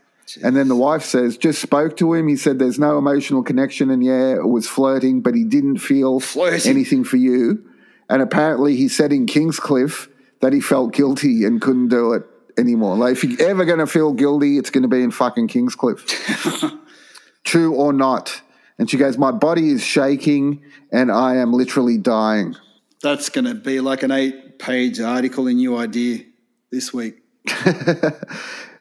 And 0.44 0.54
then 0.54 0.68
the 0.68 0.76
wife 0.76 1.02
says, 1.02 1.36
just 1.38 1.60
spoke 1.60 1.96
to 1.96 2.12
him. 2.12 2.28
He 2.28 2.36
said 2.36 2.58
there's 2.58 2.78
no 2.78 2.98
emotional 2.98 3.42
connection, 3.42 3.90
and 3.90 4.04
yeah, 4.04 4.34
it 4.34 4.46
was 4.46 4.68
flirting, 4.68 5.22
but 5.22 5.34
he 5.34 5.42
didn't 5.42 5.78
feel 5.78 6.20
Flirting. 6.20 6.70
anything 6.70 7.02
for 7.02 7.16
you. 7.16 7.64
And 8.10 8.22
apparently, 8.22 8.76
he 8.76 8.88
said 8.88 9.12
in 9.12 9.26
Kingscliff 9.26 10.08
that 10.40 10.52
he 10.52 10.60
felt 10.60 10.92
guilty 10.92 11.44
and 11.44 11.60
couldn't 11.60 11.88
do 11.88 12.12
it 12.12 12.22
anymore. 12.58 12.96
Like, 12.96 13.12
if 13.12 13.24
you're 13.24 13.48
ever 13.48 13.64
going 13.64 13.78
to 13.78 13.86
feel 13.86 14.12
guilty, 14.12 14.58
it's 14.58 14.70
going 14.70 14.82
to 14.82 14.88
be 14.88 15.02
in 15.02 15.10
fucking 15.10 15.48
Kingscliff. 15.48 16.78
True 17.44 17.74
or 17.74 17.92
not. 17.92 18.40
And 18.78 18.90
she 18.90 18.96
goes, 18.96 19.16
My 19.18 19.30
body 19.32 19.70
is 19.70 19.82
shaking 19.82 20.62
and 20.92 21.10
I 21.10 21.36
am 21.36 21.52
literally 21.52 21.98
dying. 21.98 22.56
That's 23.02 23.28
going 23.28 23.44
to 23.46 23.54
be 23.54 23.80
like 23.80 24.02
an 24.02 24.10
eight 24.10 24.58
page 24.58 25.00
article 25.00 25.46
in 25.46 25.56
New 25.56 25.76
Idea 25.76 26.24
this 26.70 26.92
week. 26.92 27.22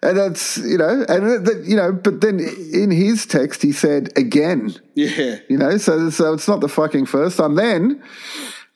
And 0.04 0.16
that's, 0.16 0.58
you 0.58 0.78
know, 0.78 1.06
and 1.10 1.46
that, 1.48 1.64
you 1.66 1.76
know, 1.76 1.92
but 1.92 2.22
then 2.22 2.40
in 2.40 2.92
his 2.92 3.26
text, 3.26 3.64
he 3.64 3.72
said 3.72 4.16
again, 4.16 4.76
Yeah. 4.94 5.38
you 5.50 5.58
know, 5.58 5.78
so, 5.78 6.12
so 6.12 6.34
it's 6.34 6.48
not 6.48 6.62
the 6.62 6.68
fucking 6.70 7.08
first 7.08 7.38
time. 7.38 7.56
Then 7.56 8.04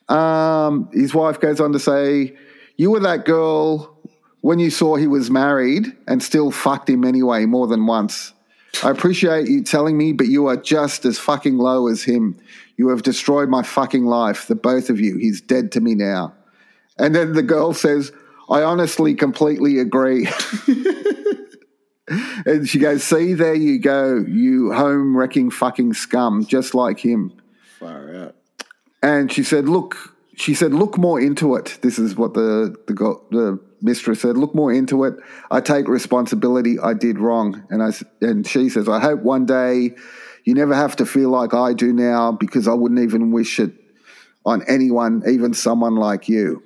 um, 0.08 0.90
his 0.92 1.14
wife 1.14 1.38
goes 1.38 1.60
on 1.60 1.72
to 1.74 1.78
say, 1.78 2.36
You 2.76 2.90
were 2.90 3.00
that 3.00 3.24
girl 3.24 3.96
when 4.42 4.58
you 4.58 4.70
saw 4.70 4.96
he 4.96 5.06
was 5.06 5.30
married 5.30 5.86
and 6.06 6.22
still 6.22 6.50
fucked 6.50 6.90
him 6.90 7.04
anyway 7.04 7.46
more 7.46 7.66
than 7.66 7.86
once. 7.86 8.34
I 8.82 8.90
appreciate 8.90 9.48
you 9.48 9.62
telling 9.62 9.96
me, 9.96 10.12
but 10.12 10.26
you 10.26 10.46
are 10.46 10.56
just 10.56 11.04
as 11.04 11.18
fucking 11.18 11.56
low 11.56 11.88
as 11.88 12.02
him. 12.02 12.38
You 12.76 12.88
have 12.88 13.02
destroyed 13.02 13.48
my 13.48 13.62
fucking 13.62 14.04
life, 14.04 14.46
the 14.46 14.54
both 14.54 14.90
of 14.90 15.00
you. 15.00 15.16
He's 15.16 15.40
dead 15.40 15.72
to 15.72 15.80
me 15.80 15.94
now. 15.94 16.34
And 16.98 17.14
then 17.14 17.32
the 17.32 17.42
girl 17.42 17.72
says, 17.72 18.12
I 18.50 18.62
honestly 18.62 19.14
completely 19.14 19.78
agree. 19.78 20.28
and 22.46 22.68
she 22.68 22.78
goes, 22.78 23.02
See, 23.04 23.34
there 23.34 23.54
you 23.54 23.78
go, 23.78 24.16
you 24.16 24.72
home 24.72 25.16
wrecking 25.16 25.50
fucking 25.50 25.94
scum, 25.94 26.44
just 26.44 26.74
like 26.74 26.98
him. 27.00 27.32
Far 27.78 28.14
out. 28.14 28.36
And 29.02 29.32
she 29.32 29.42
said, 29.42 29.68
"Look," 29.68 30.16
she 30.36 30.54
said, 30.54 30.72
"Look 30.72 30.96
more 30.96 31.20
into 31.20 31.56
it." 31.56 31.78
This 31.82 31.98
is 31.98 32.14
what 32.14 32.34
the 32.34 32.76
the 32.86 32.94
the 33.30 33.60
mistress 33.82 34.20
said. 34.20 34.36
Look 34.36 34.54
more 34.54 34.72
into 34.72 35.04
it. 35.04 35.14
I 35.50 35.60
take 35.60 35.88
responsibility. 35.88 36.78
I 36.78 36.94
did 36.94 37.18
wrong, 37.18 37.64
and 37.70 37.82
I 37.82 37.92
and 38.20 38.46
she 38.46 38.68
says, 38.68 38.88
"I 38.88 39.00
hope 39.00 39.20
one 39.20 39.46
day 39.46 39.94
you 40.44 40.54
never 40.54 40.74
have 40.74 40.96
to 40.96 41.06
feel 41.06 41.30
like 41.30 41.54
I 41.54 41.72
do 41.72 41.92
now, 41.92 42.32
because 42.32 42.68
I 42.68 42.74
wouldn't 42.74 43.00
even 43.00 43.32
wish 43.32 43.60
it 43.60 43.72
on 44.44 44.62
anyone, 44.68 45.22
even 45.26 45.54
someone 45.54 45.96
like 45.96 46.28
you." 46.28 46.62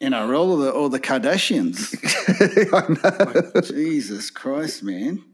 NRL 0.00 0.48
or 0.50 0.56
the, 0.58 0.70
or 0.70 0.90
the 0.90 1.00
Kardashians? 1.00 1.94
Like, 3.54 3.64
Jesus 3.64 4.30
Christ, 4.30 4.82
man. 4.82 5.24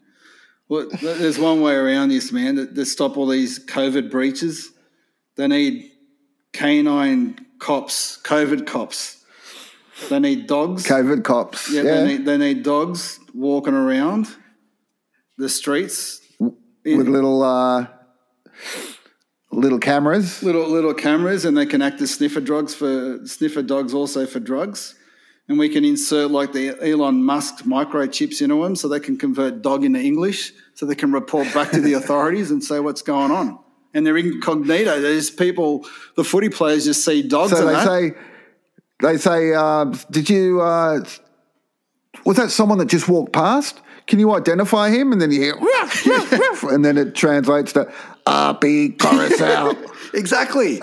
Well, 0.68 0.88
there's 1.02 1.38
one 1.38 1.60
way 1.60 1.74
around 1.74 2.10
this, 2.10 2.32
man, 2.32 2.56
to, 2.56 2.66
to 2.66 2.84
stop 2.84 3.16
all 3.16 3.26
these 3.26 3.64
COVID 3.66 4.10
breaches. 4.10 4.70
They 5.36 5.48
need 5.48 5.90
canine 6.52 7.38
cops, 7.58 8.20
COVID 8.22 8.66
cops. 8.66 9.21
They 10.08 10.18
need 10.18 10.46
dogs. 10.46 10.84
COVID 10.86 11.22
cops. 11.24 11.70
yeah, 11.70 11.82
Yeah, 11.82 11.94
They, 12.00 12.06
need, 12.06 12.24
they 12.26 12.38
need 12.38 12.62
dogs 12.62 13.18
walking 13.34 13.74
around 13.74 14.28
the 15.38 15.48
streets. 15.48 16.20
with 16.38 17.08
little 17.08 17.42
uh, 17.42 17.86
little 19.50 19.78
cameras. 19.78 20.42
little 20.42 20.68
little 20.68 20.94
cameras 20.94 21.44
and 21.44 21.56
they 21.56 21.66
can 21.66 21.82
act 21.82 22.00
as 22.00 22.14
sniffer 22.14 22.40
drugs 22.40 22.74
for 22.74 23.20
sniffer 23.26 23.62
dogs 23.62 23.92
also 23.94 24.26
for 24.26 24.40
drugs 24.40 24.94
and 25.48 25.58
we 25.58 25.68
can 25.68 25.84
insert 25.84 26.30
like 26.30 26.52
the 26.52 26.68
Elon 26.82 27.22
Musk 27.22 27.64
microchips 27.64 28.40
into 28.40 28.62
them 28.62 28.74
so 28.76 28.88
they 28.88 29.00
can 29.00 29.16
convert 29.18 29.60
dog 29.62 29.84
into 29.84 30.00
English 30.00 30.52
so 30.74 30.86
they 30.86 30.94
can 30.94 31.12
report 31.12 31.52
back 31.52 31.70
to 31.72 31.80
the 31.80 31.92
authorities 32.00 32.50
and 32.50 32.62
say 32.64 32.80
what's 32.80 33.02
going 33.02 33.30
on 33.30 33.58
and 33.94 34.06
they're 34.06 34.16
incognito 34.16 35.00
there's 35.00 35.30
people 35.30 35.84
the 36.16 36.24
footy 36.24 36.48
players 36.48 36.84
just 36.84 37.04
see 37.04 37.22
dogs 37.22 37.50
So 37.52 37.58
and 37.58 37.68
they 37.68 37.72
that. 37.74 37.86
say, 37.86 38.14
they 39.02 39.18
say, 39.18 39.52
uh, 39.52 39.84
did 40.10 40.30
you, 40.30 40.60
uh, 40.60 41.04
was 42.24 42.36
that 42.36 42.50
someone 42.50 42.78
that 42.78 42.86
just 42.88 43.08
walked 43.08 43.32
past? 43.32 43.80
Can 44.06 44.18
you 44.18 44.32
identify 44.34 44.90
him? 44.90 45.12
And 45.12 45.20
then 45.20 45.30
you 45.30 45.40
hear, 45.40 45.56
ruff, 45.56 46.06
ruff, 46.06 46.32
ruff, 46.32 46.62
and 46.64 46.84
then 46.84 46.98
it 46.98 47.14
translates 47.14 47.72
to, 47.74 47.92
Api 48.26 48.90
Koroisau. 48.90 49.88
Exactly, 50.14 50.78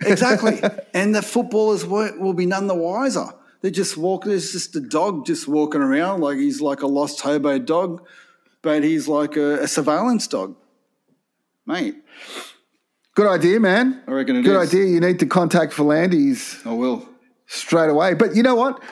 exactly. 0.00 0.60
and 0.92 1.14
the 1.14 1.22
footballers 1.22 1.86
won't, 1.86 2.36
be 2.36 2.46
none 2.46 2.66
the 2.66 2.74
wiser. 2.74 3.26
They 3.60 3.70
just 3.70 3.96
walk. 3.96 4.24
There's 4.24 4.50
just 4.50 4.74
a 4.74 4.80
dog 4.80 5.24
just 5.24 5.46
walking 5.46 5.80
around 5.80 6.20
like 6.20 6.36
he's 6.36 6.60
like 6.60 6.82
a 6.82 6.88
lost 6.88 7.20
hobo 7.20 7.60
dog, 7.60 8.04
but 8.60 8.82
he's 8.82 9.06
like 9.06 9.36
a, 9.36 9.62
a 9.62 9.68
surveillance 9.68 10.26
dog, 10.26 10.56
mate. 11.64 11.94
Good 13.14 13.28
idea, 13.28 13.60
man. 13.60 14.02
I 14.08 14.10
reckon 14.10 14.34
it 14.34 14.42
Good 14.42 14.60
is. 14.60 14.68
idea. 14.74 14.86
You 14.86 14.98
need 14.98 15.20
to 15.20 15.26
contact 15.26 15.74
V'landys 15.74 16.66
I 16.66 16.72
will. 16.72 17.08
Straight 17.52 17.90
away. 17.90 18.14
But 18.14 18.34
you 18.36 18.42
know 18.42 18.54
what? 18.54 18.82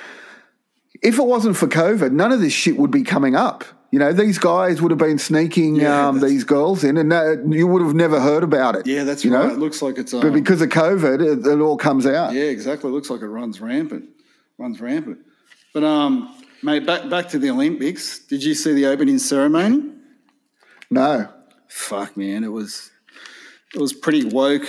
If 1.02 1.18
it 1.18 1.24
wasn't 1.24 1.56
for 1.56 1.66
COVID, 1.66 2.12
none 2.12 2.30
of 2.32 2.40
this 2.40 2.52
shit 2.52 2.76
would 2.76 2.90
be 2.90 3.02
coming 3.02 3.34
up. 3.34 3.64
You 3.90 3.98
know, 3.98 4.12
these 4.12 4.38
guys 4.38 4.80
would 4.80 4.92
have 4.92 4.98
been 4.98 5.18
sneaking 5.18 5.76
Yeah, 5.76 6.08
um, 6.08 6.20
these 6.20 6.44
girls 6.44 6.84
in, 6.84 6.96
and 6.96 7.12
uh, 7.12 7.42
you 7.48 7.66
would 7.66 7.82
have 7.82 7.94
never 7.94 8.20
heard 8.20 8.44
about 8.44 8.76
it. 8.76 8.86
Yeah, 8.86 9.02
that's 9.02 9.24
you 9.24 9.34
right. 9.34 9.48
Know? 9.48 9.54
It 9.54 9.58
looks 9.58 9.82
like 9.82 9.98
it's. 9.98 10.14
Um, 10.14 10.20
But 10.20 10.32
because 10.32 10.62
of 10.62 10.68
COVID, 10.68 11.20
it, 11.20 11.46
it 11.46 11.61
all 11.61 11.76
comes 11.76 12.06
out. 12.06 12.32
yeah, 12.32 12.42
exactly. 12.44 12.88
It 12.90 12.92
looks 12.92 13.11
like 13.11 13.22
it 13.22 13.26
runs 13.26 13.61
rampant. 13.61 14.08
Runs 14.58 14.80
rampant. 14.80 15.18
But 15.74 15.82
um, 15.84 16.32
mate, 16.62 16.86
back 16.86 17.08
back 17.11 17.28
to 17.30 17.38
the 17.38 17.50
Olympics. 17.50 18.20
Did 18.20 18.44
you 18.44 18.54
see 18.54 18.72
the 18.74 18.86
opening 18.86 19.18
ceremony? 19.18 19.82
No. 20.90 21.28
fuck 21.68 22.16
man 22.16 22.42
it 22.42 22.48
was 22.48 22.90
it 23.74 23.80
was 23.80 23.92
pretty 23.92 24.24
woke 24.24 24.66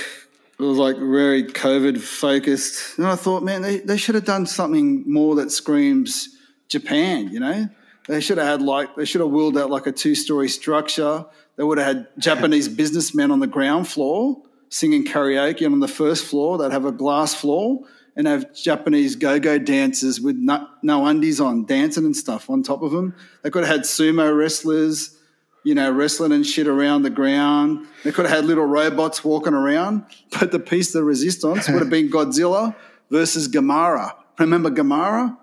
it 0.62 0.66
was 0.66 0.78
like 0.78 0.98
very 0.98 1.44
covid 1.44 2.00
focused 2.00 2.98
and 2.98 3.08
i 3.08 3.16
thought 3.16 3.44
man 3.44 3.62
they, 3.62 3.80
they 3.80 3.98
should 3.98 4.16
have 4.16 4.26
done 4.26 4.46
something 4.46 5.04
more 5.12 5.36
that 5.36 5.52
screams 5.52 6.38
japan 6.68 7.30
you 7.30 7.40
know? 7.40 7.68
They 8.08 8.20
should 8.20 8.40
have 8.40 8.48
had 8.48 8.62
like 8.64 8.96
they 8.96 9.06
should 9.06 9.22
have 9.22 9.30
willed 9.30 9.58
out 9.58 9.70
like 9.70 9.86
a 9.86 9.92
two-story 9.92 10.50
structure. 10.50 11.24
They 11.56 11.64
would 11.64 11.78
have 11.78 11.88
had 11.88 12.08
japanese 12.18 12.68
businessmen 12.82 13.30
on 13.30 13.40
the 13.40 13.48
ground 13.48 13.88
floor 13.88 14.42
singing 14.72 15.06
karaoke 15.06 15.66
and 15.66 15.74
on 15.74 15.80
the 15.80 15.88
first 15.88 16.26
floor. 16.26 16.58
They'd 16.58 16.72
have 16.72 16.86
a 16.86 16.92
glass 16.92 17.36
floor 17.36 17.82
and 18.16 18.26
have 18.26 18.54
Japanese 18.54 19.16
go-go 19.16 19.60
dancers 19.60 20.20
with 20.20 20.36
no, 20.36 20.68
no 20.82 21.06
undies 21.06 21.40
on, 21.40 21.66
dancing 21.66 22.06
and 22.06 22.16
stuff 22.16 22.50
on 22.50 22.64
top 22.64 22.82
of 22.82 22.92
them. 22.92 23.16
They 23.44 23.50
could 23.50 23.64
have 23.66 23.76
had 23.76 23.86
sumo 23.86 24.36
wrestlers, 24.36 25.16
you 25.64 25.76
know, 25.76 25.92
wrestling 25.92 26.32
and 26.32 26.46
shit 26.46 26.68
around 26.68 27.04
the 27.04 27.10
ground. 27.10 27.88
They 28.04 28.12
could 28.12 28.26
have 28.26 28.36
had 28.36 28.46
little 28.46 28.66
robots 28.66 29.24
walking 29.24 29.54
around, 29.54 30.06
but 30.40 30.52
the 30.52 30.60
piece 30.60 30.92
de 30.92 31.04
resistance 31.04 31.68
would 31.70 31.80
have 31.80 31.90
been 31.90 32.10
Godzilla 32.12 32.76
versus 33.10 33.48
Gamera. 33.48 34.14
Remember 34.40 34.70
Gamera? 34.72 35.38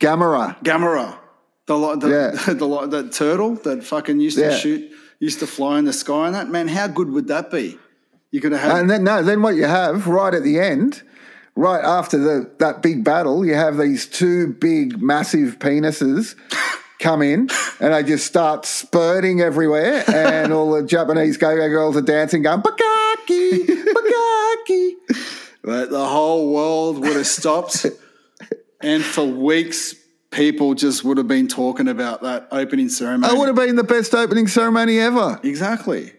Gamera. 0.00 0.62
Gamera, 0.62 1.18
the 1.66 1.96
the, 1.96 2.08
Yeah. 2.08 2.52
the, 2.54 2.66
li- 2.66 2.86
the 2.88 3.08
turtle 3.08 3.54
that 3.56 3.82
fucking 3.82 4.20
used 4.20 4.38
to 4.38 4.54
shoot, 4.56 4.90
used 5.20 5.38
to 5.40 5.46
fly 5.46 5.78
in 5.78 5.84
the 5.86 5.92
sky 5.92 6.26
and 6.26 6.34
that. 6.34 6.48
Man, 6.48 6.68
how 6.68 6.86
good 6.86 7.10
would 7.10 7.28
that 7.28 7.50
be? 7.50 7.78
You 8.30 8.40
could 8.40 8.52
have 8.52 8.60
had 8.60 8.76
And 8.80 8.90
then 8.90 9.04
no, 9.04 9.22
then 9.22 9.40
what 9.40 9.54
you 9.54 9.64
have 9.64 10.06
right 10.06 10.34
at 10.34 10.42
the 10.42 10.58
end, 10.60 11.02
right 11.54 11.82
after 11.82 12.18
the 12.18 12.50
that 12.58 12.82
big 12.82 13.02
battle, 13.04 13.46
you 13.46 13.54
have 13.54 13.78
these 13.78 14.06
two 14.06 14.48
big, 14.48 15.00
massive 15.00 15.58
penises 15.58 16.34
come 16.98 17.22
in, 17.22 17.48
and 17.80 17.94
they 17.94 18.02
just 18.02 18.26
start 18.26 18.66
spurting 18.66 19.40
everywhere, 19.40 20.04
and 20.08 20.52
all 20.52 20.72
the 20.72 20.82
Japanese 20.82 21.36
go-go 21.36 21.68
girls 21.68 21.96
are 21.96 22.02
dancing, 22.02 22.42
going 22.42 22.62
"Bakaki, 22.62 23.66
Bakaki." 23.66 24.92
But 25.62 25.90
the 25.90 26.06
whole 26.06 26.52
world 26.52 27.00
would 27.00 27.16
have 27.16 27.26
stopped. 27.26 27.86
and 28.80 29.02
for 29.02 29.24
weeks, 29.24 29.94
people 30.30 30.74
just 30.74 31.04
would 31.04 31.16
have 31.16 31.28
been 31.28 31.48
talking 31.48 31.88
about 31.88 32.22
that 32.22 32.48
opening 32.52 32.88
ceremony. 32.88 33.32
That 33.32 33.38
would 33.38 33.48
have 33.48 33.56
been 33.56 33.76
the 33.76 33.84
best 33.84 34.14
opening 34.14 34.46
ceremony 34.46 34.98
ever. 34.98 35.40
exactly. 35.42 36.12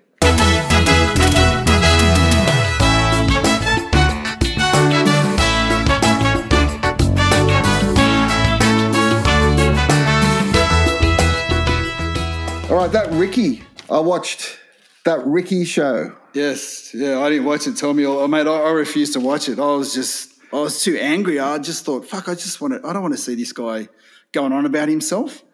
All 12.69 12.75
right, 12.75 12.91
that 12.91 13.09
Ricky, 13.13 13.63
I 13.89 14.01
watched 14.01 14.59
that 15.05 15.25
Ricky 15.25 15.63
show. 15.63 16.13
Yes. 16.33 16.93
Yeah, 16.93 17.21
I 17.21 17.29
didn't 17.29 17.45
watch 17.45 17.65
it. 17.65 17.77
Tell 17.77 17.93
me, 17.93 18.05
oh, 18.05 18.27
mate, 18.27 18.45
I, 18.45 18.51
I 18.51 18.71
refused 18.71 19.13
to 19.13 19.21
watch 19.21 19.47
it. 19.47 19.57
I 19.57 19.67
was 19.67 19.93
just, 19.93 20.33
I 20.51 20.57
was 20.57 20.83
too 20.83 20.97
angry. 20.97 21.39
I 21.39 21.59
just 21.59 21.85
thought, 21.85 22.05
fuck, 22.05 22.27
I 22.27 22.33
just 22.33 22.59
want 22.59 22.73
to, 22.73 22.85
I 22.85 22.91
don't 22.91 23.01
want 23.01 23.13
to 23.13 23.19
see 23.19 23.35
this 23.35 23.53
guy 23.53 23.87
going 24.33 24.51
on 24.51 24.65
about 24.65 24.89
himself. 24.89 25.45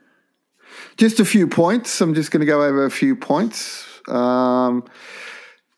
Just 0.98 1.20
a 1.20 1.26
few 1.26 1.46
points. 1.46 2.02
I'm 2.02 2.16
just 2.16 2.32
going 2.32 2.42
to 2.42 2.48
go 2.48 2.64
over 2.64 2.84
a 2.84 2.90
few 2.90 3.16
points. 3.16 3.86
Um, 4.08 4.84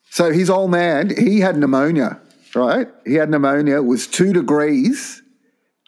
so 0.08 0.32
his 0.32 0.48
old 0.48 0.70
man, 0.70 1.14
he 1.14 1.40
had 1.40 1.58
pneumonia, 1.58 2.18
right? 2.54 2.88
He 3.04 3.12
had 3.12 3.28
pneumonia. 3.28 3.76
It 3.76 3.84
was 3.84 4.06
two 4.06 4.32
degrees 4.32 5.20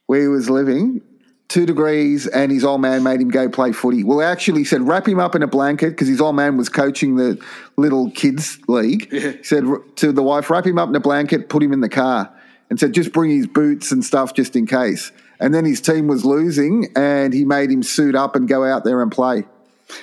where 0.05 0.21
he 0.21 0.29
was 0.29 0.51
living, 0.51 1.01
two 1.49 1.65
degrees, 1.65 2.27
and 2.27 2.53
his 2.53 2.65
old 2.65 2.81
man 2.81 3.03
made 3.03 3.21
him 3.21 3.31
go 3.31 3.49
play 3.49 3.73
footy. 3.73 4.05
Well, 4.05 4.21
actually 4.23 4.65
said 4.65 4.83
wrap 4.83 5.09
him 5.09 5.19
up 5.19 5.35
in 5.35 5.43
a 5.43 5.47
blanket 5.47 5.91
because 5.91 6.09
his 6.09 6.21
old 6.21 6.37
man 6.37 6.57
was 6.57 6.69
coaching 6.69 7.17
the 7.17 7.43
little 7.77 8.11
kids 8.11 8.59
league. 8.69 9.09
Yeah. 9.11 9.33
He 9.33 9.43
said 9.43 9.65
to 9.97 10.13
the 10.13 10.23
wife, 10.23 10.51
wrap 10.51 10.67
him 10.67 10.79
up 10.79 10.91
in 10.91 10.97
a 10.97 11.01
blanket, 11.01 11.49
put 11.49 11.63
him 11.63 11.73
in 11.73 11.81
the 11.81 11.89
car, 11.89 12.31
and 12.69 12.79
said 12.79 12.93
just 12.93 13.13
bring 13.13 13.31
his 13.31 13.47
boots 13.47 13.91
and 13.93 14.05
stuff 14.05 14.35
just 14.35 14.57
in 14.57 14.67
case. 14.67 15.11
And 15.41 15.55
then 15.55 15.65
his 15.65 15.81
team 15.81 16.07
was 16.07 16.25
losing, 16.25 16.89
and 16.97 17.33
he 17.33 17.45
made 17.45 17.71
him 17.71 17.83
suit 17.83 18.15
up 18.15 18.37
and 18.37 18.49
go 18.49 18.65
out 18.65 18.85
there 18.85 19.01
and 19.01 19.11
play, 19.11 19.45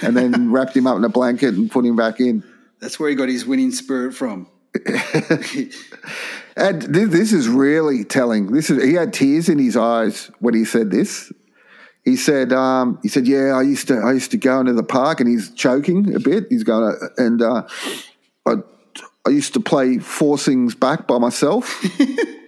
and 0.02 0.18
then 0.18 0.52
wrapped 0.52 0.76
him 0.76 0.88
up 0.88 0.98
in 0.98 1.04
a 1.04 1.10
blanket 1.10 1.54
and 1.54 1.70
put 1.70 1.86
him 1.86 1.96
back 1.96 2.20
in. 2.20 2.44
That's 2.80 3.00
where 3.00 3.10
he 3.10 3.16
got 3.16 3.30
his 3.30 3.46
winning 3.46 3.72
spirit 3.72 4.16
from. 4.16 4.48
And 6.56 6.82
th- 6.94 7.10
this 7.10 7.34
is 7.34 7.50
really 7.50 8.04
telling. 8.04 8.52
This 8.52 8.70
is 8.70 8.84
he 8.84 8.94
had 8.94 9.14
tears 9.14 9.50
in 9.50 9.60
his 9.60 9.76
eyes 9.76 10.32
when 10.40 10.54
he 10.54 10.66
said 10.66 10.92
this. 10.92 11.32
He 12.04 12.16
said, 12.16 12.54
um, 12.54 13.00
"He 13.02 13.10
said, 13.10 13.28
yeah, 13.28 13.56
I 13.56 13.64
used 13.64 13.88
to, 13.88 13.96
I 13.96 14.14
used 14.14 14.32
to 14.32 14.38
go 14.38 14.60
into 14.60 14.74
the 14.74 14.84
park, 14.84 15.20
and 15.20 15.28
he's 15.28 15.52
choking 15.54 16.14
a 16.14 16.20
bit. 16.20 16.46
He's 16.50 16.64
going, 16.64 16.94
to, 16.94 17.24
and 17.24 17.42
uh, 17.42 17.64
I, 18.46 18.56
I 19.26 19.30
used 19.32 19.54
to 19.56 19.60
play 19.60 19.98
forcings 19.98 20.80
back 20.80 21.08
by 21.08 21.18
myself. 21.18 21.84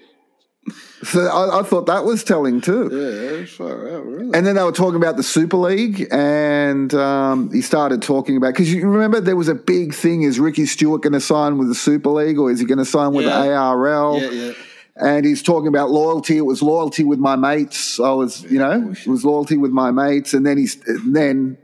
so 1.03 1.27
I, 1.27 1.59
I 1.59 1.63
thought 1.63 1.85
that 1.87 2.03
was 2.05 2.23
telling 2.23 2.59
too. 2.61 2.89
Yeah, 2.91 3.45
far 3.45 3.89
out, 3.95 4.05
really. 4.05 4.31
And 4.33 4.45
then 4.45 4.55
they 4.55 4.63
were 4.63 4.71
talking 4.71 4.95
about 4.95 5.15
the 5.17 5.23
Super 5.23 5.57
League, 5.57 6.07
and 6.11 6.93
um, 6.93 7.51
he 7.51 7.61
started 7.61 8.01
talking 8.01 8.35
about 8.37 8.53
because 8.53 8.73
you 8.73 8.87
remember 8.87 9.19
there 9.21 9.35
was 9.35 9.47
a 9.47 9.55
big 9.55 9.93
thing: 9.93 10.23
is 10.23 10.39
Ricky 10.39 10.65
Stuart 10.65 11.03
going 11.03 11.13
to 11.13 11.19
sign 11.21 11.57
with 11.57 11.67
the 11.67 11.75
Super 11.75 12.09
League, 12.09 12.37
or 12.39 12.49
is 12.51 12.59
he 12.59 12.65
going 12.65 12.77
to 12.79 12.85
sign 12.85 13.13
with 13.13 13.25
Yeah. 13.25 13.41
the 13.43 13.53
ARL? 13.53 14.19
Yeah, 14.21 14.29
yeah. 14.31 14.53
And 14.99 15.23
he's 15.25 15.43
talking 15.43 15.67
about 15.67 15.91
loyalty. 15.91 16.37
It 16.37 16.41
was 16.47 16.63
loyalty 16.63 17.03
with 17.03 17.19
my 17.19 17.35
mates. 17.35 17.99
I 17.99 18.09
was, 18.13 18.41
you 18.51 18.57
know, 18.57 18.91
it 18.91 19.05
was 19.07 19.23
loyalty 19.23 19.55
with 19.55 19.69
my 19.69 19.91
mates. 19.91 20.33
And 20.33 20.43
then 20.43 20.57
he's 20.57 20.75
and 20.87 21.15
then 21.15 21.59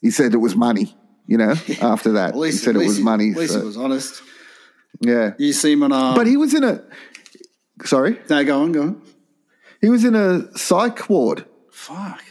he 0.00 0.10
said 0.10 0.32
it 0.32 0.38
was 0.38 0.56
money. 0.56 0.96
You 1.26 1.36
know, 1.36 1.50
after 1.82 2.12
that 2.12 2.30
At 2.30 2.36
least, 2.38 2.60
he 2.60 2.64
said 2.64 2.76
it 2.76 2.78
was 2.86 2.96
he- 2.96 3.02
money. 3.02 3.32
At 3.32 3.36
least 3.36 3.52
so- 3.52 3.60
he 3.60 3.66
was 3.66 3.76
honest. 3.76 4.22
yeah, 5.00 5.34
You 5.38 5.52
see 5.52 5.72
him 5.72 5.82
on 5.82 6.14
but 6.16 6.26
he 6.26 6.38
was 6.38 6.54
in 6.54 6.64
a. 6.64 6.82
Sorry, 7.84 8.18
no, 8.28 8.44
go 8.44 8.62
on, 8.62 8.72
go 8.72 8.82
on. 8.82 9.02
he 9.80 9.88
was 9.88 10.04
in 10.04 10.14
a 10.14 10.56
psych 10.56 11.08
ward. 11.08 11.44
Fuck. 11.70 12.22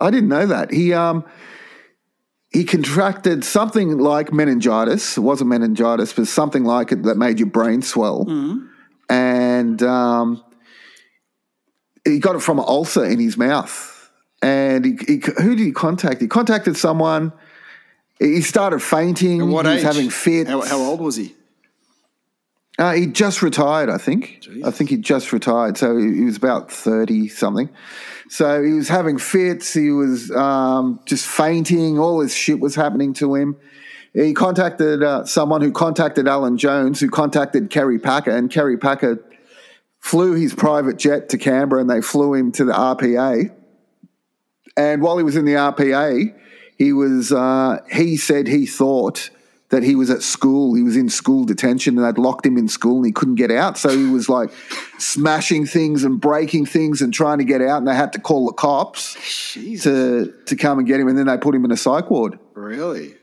I 0.00 0.10
didn't 0.10 0.28
know 0.28 0.46
that. 0.46 0.72
He 0.72 0.92
um 0.94 1.24
he 2.52 2.64
contracted 2.64 3.44
something 3.44 3.98
like 3.98 4.32
meningitis. 4.32 5.16
It 5.16 5.20
wasn't 5.20 5.50
meningitis, 5.50 6.12
but 6.12 6.26
something 6.26 6.64
like 6.64 6.90
it 6.90 7.04
that 7.04 7.16
made 7.16 7.38
your 7.38 7.48
brain 7.48 7.80
swell. 7.82 8.26
And 9.08 9.82
um, 9.82 10.42
he 12.04 12.18
got 12.18 12.34
it 12.36 12.40
from 12.42 12.58
an 12.58 12.64
ulcer 12.66 13.04
in 13.04 13.20
his 13.20 13.36
mouth. 13.36 14.10
And 14.42 14.84
he, 14.84 14.98
he, 15.06 15.22
who 15.40 15.54
did 15.54 15.64
he 15.64 15.72
contact? 15.72 16.20
He 16.20 16.26
contacted 16.26 16.76
someone. 16.76 17.32
He 18.18 18.40
started 18.40 18.80
fainting. 18.82 19.42
At 19.42 19.46
what 19.48 19.66
he 19.66 19.72
age? 19.72 19.84
was 19.84 19.94
having 19.96 20.10
fits. 20.10 20.50
How, 20.50 20.62
how 20.62 20.78
old 20.78 21.00
was 21.00 21.16
he? 21.16 21.34
Uh, 22.80 22.92
he 22.92 23.06
just 23.06 23.42
retired, 23.42 23.90
I 23.90 23.98
think. 23.98 24.38
Jesus. 24.40 24.64
I 24.64 24.70
think 24.70 24.88
he 24.88 24.96
just 24.96 25.34
retired. 25.34 25.76
So 25.76 25.98
he 25.98 26.14
he 26.14 26.24
was 26.24 26.38
about 26.38 26.72
30 26.72 27.28
something. 27.28 27.68
So 28.30 28.62
he 28.62 28.72
was 28.72 28.88
having 28.88 29.18
fits. 29.18 29.74
He 29.74 29.90
was 29.90 30.30
um, 30.30 30.98
just 31.04 31.26
fainting. 31.26 31.98
All 31.98 32.20
this 32.20 32.34
shit 32.34 32.58
was 32.58 32.74
happening 32.74 33.12
to 33.14 33.34
him. 33.34 33.56
He 34.14 34.32
contacted 34.32 35.02
uh, 35.02 35.26
someone 35.26 35.60
who 35.60 35.72
contacted 35.72 36.26
Alan 36.26 36.56
Jones, 36.56 37.00
who 37.00 37.10
contacted 37.10 37.68
Kerry 37.68 37.98
Packer, 37.98 38.30
and 38.30 38.50
Kerry 38.50 38.78
Packer 38.78 39.22
flew 39.98 40.32
his 40.32 40.54
private 40.54 40.96
jet 40.96 41.28
to 41.28 41.38
Canberra 41.38 41.82
and 41.82 41.90
they 41.90 42.00
flew 42.00 42.32
him 42.32 42.50
to 42.52 42.64
the 42.64 42.72
RPA. 42.72 43.54
And 44.78 45.02
while 45.02 45.18
he 45.18 45.24
was 45.24 45.36
in 45.36 45.44
the 45.44 45.52
RPA, 45.52 46.34
he 46.78 46.94
was 46.94 47.30
uh, 47.30 47.80
he 47.92 48.16
said 48.16 48.48
he 48.48 48.64
thought 48.64 49.28
that 49.70 49.82
he 49.82 49.94
was 49.94 50.10
at 50.10 50.22
school. 50.22 50.74
He 50.74 50.82
was 50.82 50.96
in 50.96 51.08
school 51.08 51.44
detention 51.44 51.96
and 51.98 52.06
they'd 52.06 52.20
locked 52.20 52.44
him 52.44 52.58
in 52.58 52.68
school 52.68 52.96
and 52.98 53.06
he 53.06 53.12
couldn't 53.12 53.36
get 53.36 53.50
out. 53.50 53.78
So 53.78 53.88
he 53.88 54.06
was 54.06 54.28
like 54.28 54.50
smashing 54.98 55.66
things 55.66 56.04
and 56.04 56.20
breaking 56.20 56.66
things 56.66 57.00
and 57.02 57.14
trying 57.14 57.38
to 57.38 57.44
get 57.44 57.62
out. 57.62 57.78
And 57.78 57.88
they 57.88 57.94
had 57.94 58.12
to 58.14 58.20
call 58.20 58.46
the 58.46 58.52
cops 58.52 59.16
Jesus. 59.54 59.84
to 59.84 60.34
to 60.46 60.56
come 60.56 60.78
and 60.78 60.86
get 60.86 61.00
him. 61.00 61.08
And 61.08 61.16
then 61.16 61.26
they 61.26 61.38
put 61.38 61.54
him 61.54 61.64
in 61.64 61.70
a 61.70 61.76
psych 61.76 62.10
ward. 62.10 62.38
Really? 62.54 63.14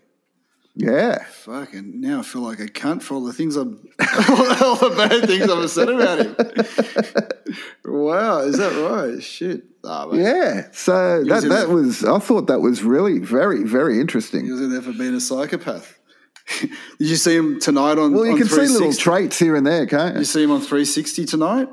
Yeah. 0.80 1.24
Fucking 1.24 2.00
now 2.02 2.20
I 2.20 2.22
feel 2.22 2.44
like 2.44 2.60
a 2.60 2.68
cunt 2.68 3.02
for 3.02 3.16
all 3.16 3.24
the 3.24 3.34
things 3.34 3.56
I'm, 3.56 3.80
all 4.00 4.76
the 4.76 4.94
bad 4.96 5.28
things 5.28 5.50
I've 5.50 5.70
said 5.72 5.90
about 5.90 6.20
him. 6.20 6.36
wow, 7.86 8.40
is 8.40 8.58
that 8.58 8.74
right? 8.90 9.22
Shit. 9.22 9.64
Ah. 9.84 10.08
Yeah. 10.14 10.68
So 10.74 11.24
that, 11.24 11.34
was 11.34 11.44
that 11.44 11.50
there. 11.50 11.70
was, 11.70 12.06
I 12.06 12.20
thought 12.20 12.48
that 12.48 12.60
was 12.60 12.84
really 12.84 13.20
very, 13.20 13.64
very 13.64 13.96
He 13.96 14.02
interesting. 14.02 14.50
was 14.52 14.62
in 14.62 14.72
there 14.72 14.82
for 14.82 14.94
being 14.94 15.16
a 15.16 15.20
psychopath. 15.20 15.98
Did 16.60 16.70
you 17.00 17.16
see 17.16 17.36
him 17.36 17.60
tonight 17.60 17.98
on? 17.98 18.14
Well, 18.14 18.26
you 18.26 18.32
on 18.34 18.38
can 18.38 18.48
see 18.48 18.68
little 18.68 18.94
traits 18.94 19.38
here 19.38 19.56
and 19.56 19.66
there, 19.66 19.86
can't 19.86 20.14
You 20.16 20.20
you? 20.20 20.26
see 20.26 20.44
him 20.44 20.52
on 20.52 20.60
360 20.60 21.26
tonight? 21.26 21.68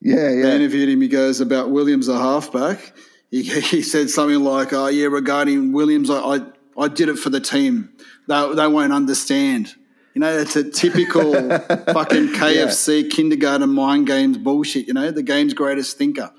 Yeah, 0.00 0.16
They 0.16 0.38
yeah. 0.40 0.54
interviewed 0.54 0.88
him. 0.90 1.00
He 1.00 1.08
goes 1.08 1.40
about 1.40 1.70
Williams, 1.70 2.08
a 2.08 2.18
halfback. 2.18 2.94
He, 3.30 3.42
he 3.60 3.82
said 3.82 4.10
something 4.10 4.40
like, 4.40 4.72
"Oh 4.72 4.88
yeah, 4.88 5.06
regarding 5.06 5.72
Williams, 5.72 6.10
I, 6.10 6.18
I 6.18 6.40
I 6.76 6.88
did 6.88 7.08
it 7.08 7.18
for 7.18 7.30
the 7.30 7.40
team. 7.40 7.90
They 8.28 8.54
they 8.54 8.66
won't 8.68 8.92
understand." 8.92 9.74
You 10.14 10.20
know, 10.20 10.32
it's 10.38 10.54
a 10.54 10.70
typical 10.70 11.32
fucking 11.92 12.28
KFC 12.34 13.10
kindergarten 13.10 13.70
mind 13.70 14.06
games 14.06 14.38
bullshit. 14.38 14.86
You 14.86 14.94
know, 14.94 15.10
the 15.10 15.22
game's 15.24 15.54
greatest 15.54 15.96
thinker. 15.98 16.30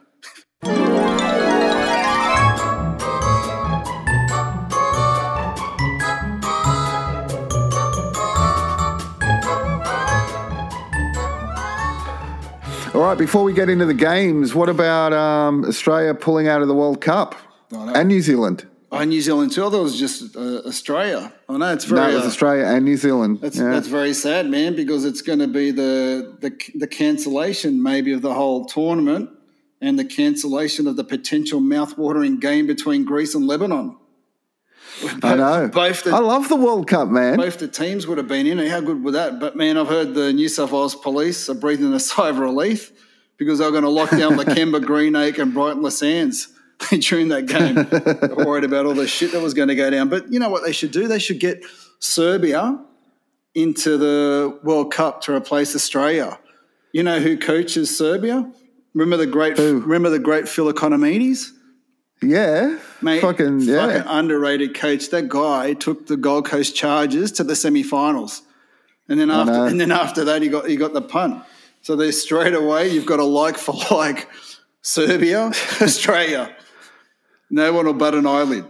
All 12.96 13.02
right, 13.02 13.18
before 13.18 13.44
we 13.44 13.52
get 13.52 13.68
into 13.70 13.86
the 13.86 13.94
games, 13.94 14.56
what 14.56 14.70
about 14.70 15.12
um, 15.12 15.66
Australia 15.66 16.14
pulling 16.14 16.48
out 16.48 16.62
of 16.62 16.70
the 16.70 16.74
World 16.74 17.02
Cup 17.02 17.36
Oh, 17.74 17.84
no. 17.84 17.94
and 17.94 18.08
New 18.08 18.22
Zealand? 18.22 18.66
Oh, 18.90 19.04
New 19.04 19.20
Zealand 19.20 19.52
too. 19.52 19.66
I 19.66 19.70
thought 19.70 19.80
it 19.80 19.84
was 19.84 20.00
just 20.00 20.34
uh, 20.38 20.62
Australia. 20.66 21.34
I 21.50 21.58
know 21.58 21.74
it's 21.74 21.90
No, 21.90 21.98
very. 21.98 22.14
it 22.14 22.16
was 22.16 22.24
uh, 22.24 22.28
Australia 22.28 22.64
and 22.64 22.86
New 22.86 22.96
Zealand. 22.96 23.40
That's, 23.42 23.58
yeah. 23.58 23.70
that's 23.72 23.90
very 23.90 24.14
sad, 24.14 24.50
man, 24.50 24.78
because 24.78 25.04
it's 25.04 25.22
going 25.22 25.40
to 25.40 25.48
be 25.48 25.72
the, 25.72 26.38
the 26.40 26.58
the 26.76 26.88
cancellation 26.88 27.84
maybe 27.84 28.14
of 28.14 28.22
the 28.22 28.34
whole 28.34 28.64
tournament 28.64 29.30
and 29.82 30.00
the 30.00 30.06
cancellation 30.06 30.88
of 30.88 30.96
the 30.96 31.04
potential 31.04 31.60
mouth-watering 31.60 32.40
game 32.40 32.66
between 32.66 33.04
Greece 33.04 33.36
and 33.36 33.46
Lebanon. 33.46 33.98
I 35.24 35.36
know. 35.36 35.68
Both 35.68 36.04
the, 36.04 36.12
I 36.12 36.20
love 36.20 36.50
the 36.50 36.56
World 36.56 36.88
Cup, 36.88 37.10
man. 37.10 37.38
both 37.38 37.60
the 37.60 37.68
teams 37.68 38.08
would 38.08 38.18
have 38.18 38.28
been 38.28 38.48
in 38.48 38.60
it. 38.60 38.70
How 38.70 38.82
good 38.82 39.04
would 39.04 39.14
that? 39.14 39.40
But 39.40 39.56
man, 39.56 39.78
I've 39.78 39.88
heard 39.88 40.14
the 40.14 40.32
New 40.32 40.48
South 40.48 40.72
Wales 40.72 40.96
police 40.96 41.50
are 41.50 41.54
breathing 41.54 41.94
a 41.94 42.00
sigh 42.02 42.30
of 42.30 42.40
relief 42.40 42.92
because 43.38 43.60
they're 43.60 43.72
going 43.72 43.84
to 43.84 43.90
lock 43.90 44.12
down 44.12 44.38
the 44.38 44.46
Lakemba, 44.46 44.82
Greenacre, 44.86 45.42
and 45.42 45.54
Brighton 45.54 45.90
Sands 45.92 46.48
during 47.00 47.30
that 47.30 47.46
game. 47.46 47.76
They're 47.76 48.46
worried 48.46 48.64
about 48.64 48.86
all 48.86 48.94
the 48.94 49.08
shit 49.08 49.32
that 49.34 49.42
was 49.42 49.54
going 49.54 49.68
to 49.70 49.76
go 49.76 49.90
down. 49.90 50.10
But 50.10 50.32
you 50.32 50.40
know 50.40 50.50
what 50.50 50.64
they 50.64 50.72
should 50.72 50.92
do? 50.92 51.08
They 51.08 51.20
should 51.20 51.40
get 51.40 51.64
Serbia 52.00 52.80
into 53.54 53.98
the 53.98 54.60
World 54.64 54.92
Cup 54.92 55.22
to 55.22 55.34
replace 55.34 55.76
Australia. 55.76 56.40
You 56.92 57.04
know 57.04 57.20
who 57.20 57.38
coaches 57.38 57.98
Serbia? 57.98 58.52
Remember 58.94 59.18
the 59.18 59.28
great 59.30 59.58
remember 59.58 60.10
the 60.10 60.20
great 60.20 60.48
Phil 60.48 60.72
Economidis? 60.72 61.52
Yeah. 62.22 62.80
Mate, 63.02 63.22
fucking, 63.22 63.62
yeah. 63.62 63.88
fucking 63.88 64.08
underrated 64.08 64.74
coach. 64.74 65.10
That 65.10 65.30
guy 65.30 65.74
took 65.74 66.08
the 66.08 66.18
Gold 66.18 66.46
Coast 66.46 66.76
Chargers 66.76 67.32
to 67.34 67.44
the 67.44 67.56
semi-finals, 67.56 68.42
and 69.08 69.20
then 69.20 69.30
after 69.30 69.66
and 69.66 69.80
then 69.80 69.92
after 69.92 70.24
that, 70.26 70.42
he 70.42 70.50
got 70.50 70.68
he 70.68 70.76
got 70.76 70.94
the 70.94 71.02
punt. 71.02 71.44
So 71.82 71.96
there's 71.96 72.22
straight 72.22 72.56
away 72.56 72.90
you've 72.90 73.06
got 73.06 73.20
a 73.20 73.24
like 73.24 73.58
for 73.58 73.76
like 73.92 74.28
Serbia, 74.82 75.46
Australia. 75.82 76.56
No 77.50 77.74
one 77.74 77.86
will 77.86 77.94
bat 77.94 78.16
an 78.16 78.26
eyelid. 78.26 78.66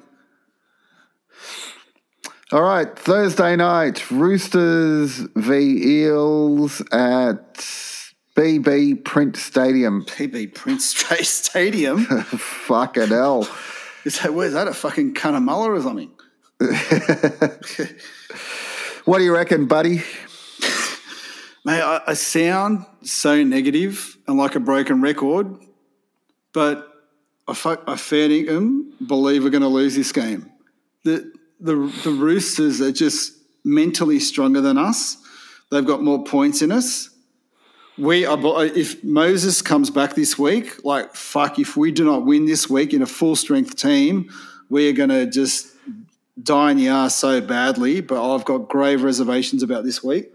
All 2.51 2.61
right, 2.61 2.97
Thursday 2.97 3.55
night, 3.55 4.11
Roosters 4.11 5.17
v 5.35 6.03
Eels 6.03 6.81
at 6.91 7.57
BB 8.35 9.03
Print 9.03 9.35
Stadium. 9.37 10.05
PB 10.05 10.53
Prince 10.53 10.93
Trace 10.93 11.29
Stadium. 11.45 12.05
Fucking 12.05 13.07
hell. 13.07 13.49
Is 14.03 14.19
that 14.19 14.33
where's 14.33 14.53
that 14.53 14.67
a 14.67 14.73
fucking 14.73 15.15
Cunnamulla 15.15 15.67
or 15.69 15.81
something? 15.81 16.11
What 19.05 19.19
do 19.19 19.23
you 19.23 19.35
reckon, 19.35 19.67
buddy? 19.67 20.01
Mate, 21.63 21.81
I, 21.81 22.01
I 22.07 22.13
sound 22.15 22.87
so 23.03 23.43
negative 23.43 24.17
and 24.27 24.35
like 24.35 24.55
a 24.55 24.59
broken 24.59 24.99
record, 24.99 25.59
but 26.53 26.91
I, 27.47 27.53
fuck, 27.53 27.83
I 27.85 27.97
fair 27.97 28.29
dinkum 28.29 28.93
believe 29.07 29.43
we're 29.43 29.51
going 29.51 29.61
to 29.61 29.67
lose 29.67 29.95
this 29.95 30.11
game. 30.11 30.49
The, 31.03 31.31
the, 31.59 31.75
the 32.03 32.09
Roosters 32.09 32.81
are 32.81 32.91
just 32.91 33.33
mentally 33.63 34.19
stronger 34.19 34.59
than 34.59 34.79
us. 34.79 35.17
They've 35.69 35.85
got 35.85 36.01
more 36.01 36.23
points 36.23 36.63
in 36.63 36.71
us. 36.71 37.11
We 37.97 38.25
are, 38.25 38.37
uh, 38.37 38.59
if 38.61 39.03
Moses 39.03 39.61
comes 39.61 39.89
back 39.89 40.15
this 40.15 40.37
week, 40.37 40.83
like 40.83 41.15
fuck, 41.15 41.59
if 41.59 41.77
we 41.77 41.91
do 41.91 42.03
not 42.03 42.25
win 42.25 42.45
this 42.45 42.69
week 42.69 42.93
in 42.93 43.01
a 43.01 43.05
full 43.05 43.35
strength 43.35 43.75
team, 43.77 44.29
we 44.69 44.89
are 44.89 44.93
going 44.93 45.09
to 45.09 45.25
just 45.25 45.67
die 46.41 46.71
in 46.71 46.77
the 46.77 46.89
ass 46.89 47.15
so 47.15 47.39
badly. 47.39 48.01
But 48.01 48.33
I've 48.33 48.43
got 48.43 48.67
grave 48.67 49.03
reservations 49.03 49.63
about 49.63 49.85
this 49.85 50.03
week. 50.03 50.31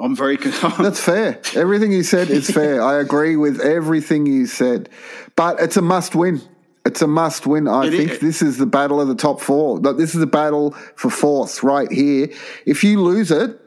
I'm 0.00 0.16
very 0.16 0.36
That's 0.78 1.00
fair. 1.00 1.40
Everything 1.54 1.92
you 1.92 2.02
said 2.02 2.28
is 2.28 2.50
fair. 2.50 2.82
I 2.82 2.98
agree 2.98 3.36
with 3.36 3.60
everything 3.60 4.26
you 4.26 4.46
said. 4.46 4.88
But 5.36 5.60
it's 5.60 5.76
a 5.76 5.82
must 5.82 6.16
win. 6.16 6.40
It's 6.84 7.02
a 7.02 7.06
must 7.06 7.46
win. 7.46 7.68
I 7.68 7.86
It 7.86 7.90
think 7.92 8.10
is. 8.12 8.18
this 8.18 8.42
is 8.42 8.58
the 8.58 8.66
battle 8.66 9.00
of 9.00 9.06
the 9.06 9.14
top 9.14 9.40
four. 9.40 9.78
This 9.78 10.14
is 10.14 10.20
the 10.20 10.26
battle 10.26 10.72
for 10.96 11.08
fourth 11.08 11.62
right 11.62 11.90
here. 11.92 12.30
If 12.66 12.82
you 12.82 13.00
lose 13.00 13.30
it, 13.30 13.60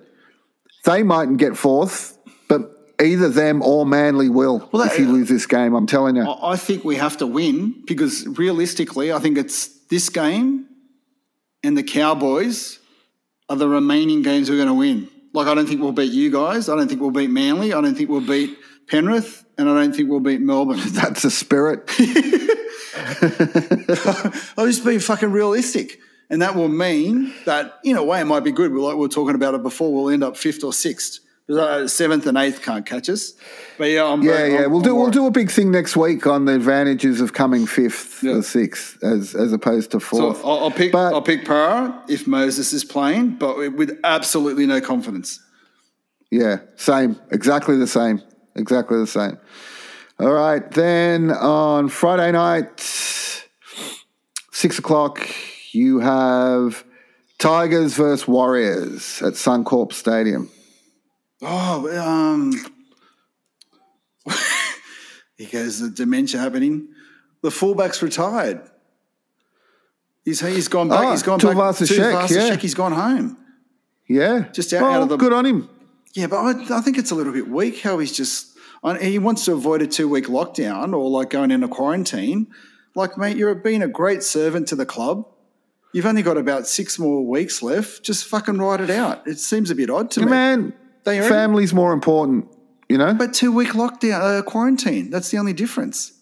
they 0.84 1.03
mightn't 1.03 1.38
get 1.38 1.55
fourth, 1.55 2.14
either 3.02 3.30
them 3.30 3.62
or 3.62 3.86
Manly 3.86 4.30
will 4.30 4.70
Well, 4.72 4.84
that- 4.84 4.93
if 4.93 5.00
you 5.00 5.08
lose 5.12 5.30
this 5.30 5.46
game. 5.46 5.74
I'm 5.76 5.88
telling 5.88 6.16
you. 6.16 6.24
I 6.30 6.56
think 6.56 6.84
we 6.84 6.96
have 6.96 7.18
to 7.18 7.28
win 7.28 7.84
because 7.86 8.26
realistically, 8.28 9.12
I 9.12 9.20
think 9.20 9.38
it's 9.38 9.68
this 9.89 10.10
game 10.10 10.68
and 11.64 11.78
the 11.78 11.84
Cowboys 11.84 12.80
are 13.50 13.56
the 13.56 13.68
remaining 13.68 14.22
games 14.22 14.50
we're 14.50 14.56
going 14.56 14.68
to 14.68 14.74
win. 14.74 15.10
Like, 15.34 15.48
I 15.48 15.54
don't 15.54 15.68
think 15.68 15.82
we'll 15.82 15.91
beat 15.91 16.12
you 16.14 16.32
guys. 16.32 16.70
I 16.70 16.76
don't 16.76 16.88
think 16.88 17.02
we'll 17.02 17.12
beat 17.12 17.30
Manly. 17.30 17.74
I 17.74 17.82
don't 17.82 17.96
think 17.96 18.10
we'll 18.10 18.22
beat 18.22 18.58
Penrith. 18.88 19.43
And 19.58 19.70
I 19.70 19.74
don't 19.82 19.93
think 19.96 20.10
we'll 20.10 20.20
beat 20.20 20.41
Melbourne. 20.41 20.80
That's 20.88 21.22
the 21.24 21.32
spirit. 21.32 21.89
I'm 24.58 24.68
just 24.68 24.86
being 24.86 25.00
fucking 25.00 25.32
realistic. 25.32 26.00
And 26.30 26.41
that 26.41 26.56
will 26.56 26.70
mean 26.70 27.34
that, 27.46 27.80
in 27.84 27.98
a 27.98 28.04
way, 28.04 28.20
it 28.22 28.26
might 28.26 28.43
be 28.43 28.52
good. 28.52 28.72
We're 28.74 28.80
Like 28.80 28.96
we 28.98 29.06
are 29.06 29.10
talking 29.10 29.36
about 29.36 29.54
it 29.54 29.62
before, 29.64 29.93
we'll 29.93 30.10
end 30.10 30.24
up 30.24 30.38
fifth 30.38 30.64
or 30.64 30.74
sixth. 30.74 31.20
Uh, 31.48 31.88
seventh 31.88 32.26
and 32.26 32.39
eighth 32.39 32.64
can't 32.64 32.88
catch 32.88 33.08
us. 33.08 33.34
But 33.78 33.91
yeah, 33.91 34.04
I'm 34.06 34.24
Yeah, 34.24 34.32
very- 34.32 34.54
yeah. 34.54 34.60
I'm- 34.62 34.72
We'll 34.72 34.80
I'm 34.82 34.86
do 34.88 34.96
we'll 34.96 35.12
do 35.12 35.28
a 35.28 35.32
big 35.32 35.52
thing 35.52 35.70
next 35.70 35.96
week 35.96 36.26
on 36.26 36.46
the 36.46 36.56
advantages 36.56 37.22
of 37.22 37.34
coming 37.34 37.68
fifth 37.68 38.24
Yeah. 38.24 38.38
or 38.38 38.41
sixth 38.41 38.98
as 39.04 39.36
as 39.36 39.54
opposed 39.54 39.91
to 39.91 40.00
So 40.00 40.06
fourth. 40.08 40.41
I'll, 40.43 40.60
I'll 40.66 40.72
pick. 40.72 40.91
But- 40.91 41.14
I'll 41.14 41.22
pick 41.22 41.46
Parra 41.46 42.02
if 42.08 42.26
Moses 42.26 42.74
is 42.74 42.84
playing, 42.84 43.36
but 43.38 43.58
with 43.78 44.00
absolutely 44.04 44.66
no 44.66 44.82
confidence. 44.82 45.39
Yeah, 46.32 46.62
same. 46.78 47.20
Exactly 47.32 47.78
the 47.78 47.86
same. 47.88 48.22
Exactly 48.56 48.98
the 48.98 49.06
same. 49.08 49.38
All 50.20 50.32
right. 50.34 50.70
Then 50.72 51.30
on 51.30 51.89
Friday 51.89 52.32
night, 52.32 52.80
six 54.52 54.80
o'clock, 54.80 55.20
you 55.74 56.00
have 56.00 56.84
Tigers 57.38 57.93
versus 57.93 58.28
Warriors 58.28 59.22
at 59.22 59.34
Suncorp 59.34 59.93
Stadium. 59.93 60.50
Oh, 61.48 61.88
um, 62.02 62.52
he 65.38 65.46
goes 65.46 65.80
the 65.80 65.89
dementia 65.89 66.39
happening. 66.39 66.88
The 67.41 67.52
fullback's 67.52 68.02
retired. 68.02 68.62
He's 70.24 70.39
he's 70.39 70.68
gone 70.68 70.89
back. 70.89 71.00
Ah, 71.06 71.12
he's 71.12 71.22
gone 71.24 71.38
back. 71.39 71.56
Tuivasa-Sheck, 71.56 72.30
yeah. 72.32 72.56
Sheck, 72.56 72.60
He's 72.62 72.74
gone 72.74 72.91
home. 72.93 73.38
Yeah. 74.08 74.46
Just 74.52 74.74
out- 74.74 74.82
Well, 74.82 74.91
out 74.93 75.02
of 75.04 75.10
the- 75.10 75.18
Good 75.18 75.34
on 75.34 75.46
him. 75.46 75.70
Yeah, 76.16 76.28
but 76.28 76.38
I, 76.38 76.78
I 76.78 76.82
think 76.82 76.98
it's 76.98 77.12
a 77.12 77.16
little 77.16 77.34
bit 77.34 77.48
weak 77.48 77.82
how 77.82 78.00
he's 78.00 78.16
just. 78.16 78.58
I- 78.84 78.98
He 78.98 79.20
wants 79.20 79.46
to 79.46 79.54
avoid 79.54 79.82
a 79.84 79.88
two 79.88 80.08
week 80.10 80.26
lockdown 80.26 80.93
or 80.96 81.10
like 81.10 81.30
going 81.30 81.52
into 81.52 81.68
quarantine. 81.68 82.48
Like, 82.96 83.18
mate, 83.18 83.36
you're 83.38 83.54
being 83.54 83.84
a 83.84 83.88
great 83.88 84.24
servant 84.24 84.68
to 84.70 84.76
the 84.76 84.86
club. 84.86 85.28
You've 85.93 86.06
only 86.06 86.24
got 86.24 86.38
about 86.38 86.66
six 86.66 86.98
more 86.98 87.26
weeks 87.26 87.62
left. 87.62 88.04
Just 88.04 88.26
fucking 88.26 88.58
ride 88.58 88.82
it 88.82 88.89
out. 88.89 89.28
It 89.28 89.38
seems 89.39 89.70
a 89.70 89.76
bit 89.76 89.89
odd 89.89 90.10
to 90.12 90.22
me. 90.22 90.26
Man, 90.28 90.74
They 91.06 91.20
family's 91.22 91.74
more 91.74 91.93
important, 91.93 92.47
you 92.89 92.97
know? 92.97 93.14
But 93.14 93.34
two 93.34 93.51
week 93.51 93.70
lockdown, 93.70 94.39
uh, 94.39 94.41
quarantine. 94.41 95.12
That's 95.12 95.30
the 95.30 95.38
only 95.38 95.53
difference. 95.53 96.14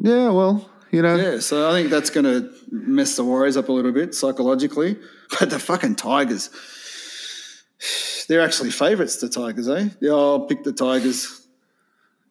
yeah, 0.00 0.28
well, 0.30 0.70
you 0.90 1.02
know. 1.02 1.16
Yeah, 1.16 1.40
so 1.40 1.68
I 1.68 1.72
think 1.72 1.90
that's 1.90 2.10
going 2.10 2.24
to 2.24 2.52
mess 2.70 3.16
the 3.16 3.24
Warriors 3.24 3.56
up 3.56 3.68
a 3.68 3.72
little 3.72 3.92
bit 3.92 4.14
psychologically. 4.14 4.96
But 5.38 5.48
the 5.50 5.60
fucking 5.60 5.94
Tigers, 5.94 6.50
they're 8.28 8.40
actually 8.40 8.72
favourites, 8.72 9.18
the 9.18 9.28
Tigers, 9.28 9.68
eh? 9.68 9.90
Yeah, 10.00 10.10
I'll 10.10 10.40
pick 10.40 10.64
the 10.64 10.72
Tigers. 10.72 11.46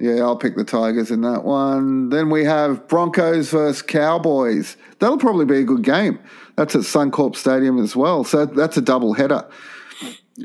Yeah, 0.02 0.16
I'll 0.22 0.36
pick 0.36 0.58
the 0.58 0.66
Tigers 0.66 1.10
in 1.10 1.22
that 1.22 1.46
one. 1.46 2.10
Then 2.10 2.30
we 2.30 2.44
have 2.44 2.90
Broncos 2.90 3.52
versus 3.52 3.82
Cowboys. 3.82 4.76
That'll 5.00 5.18
probably 5.18 5.46
be 5.46 5.60
a 5.60 5.64
good 5.64 5.84
game. 5.84 6.20
That's 6.58 6.76
at 6.76 6.82
Suncorp 6.82 7.38
Stadium 7.38 7.80
as 7.80 7.96
well. 7.96 8.26
So 8.26 8.46
that's 8.46 8.76
a 8.76 8.82
double 8.82 9.14
header. 9.14 9.46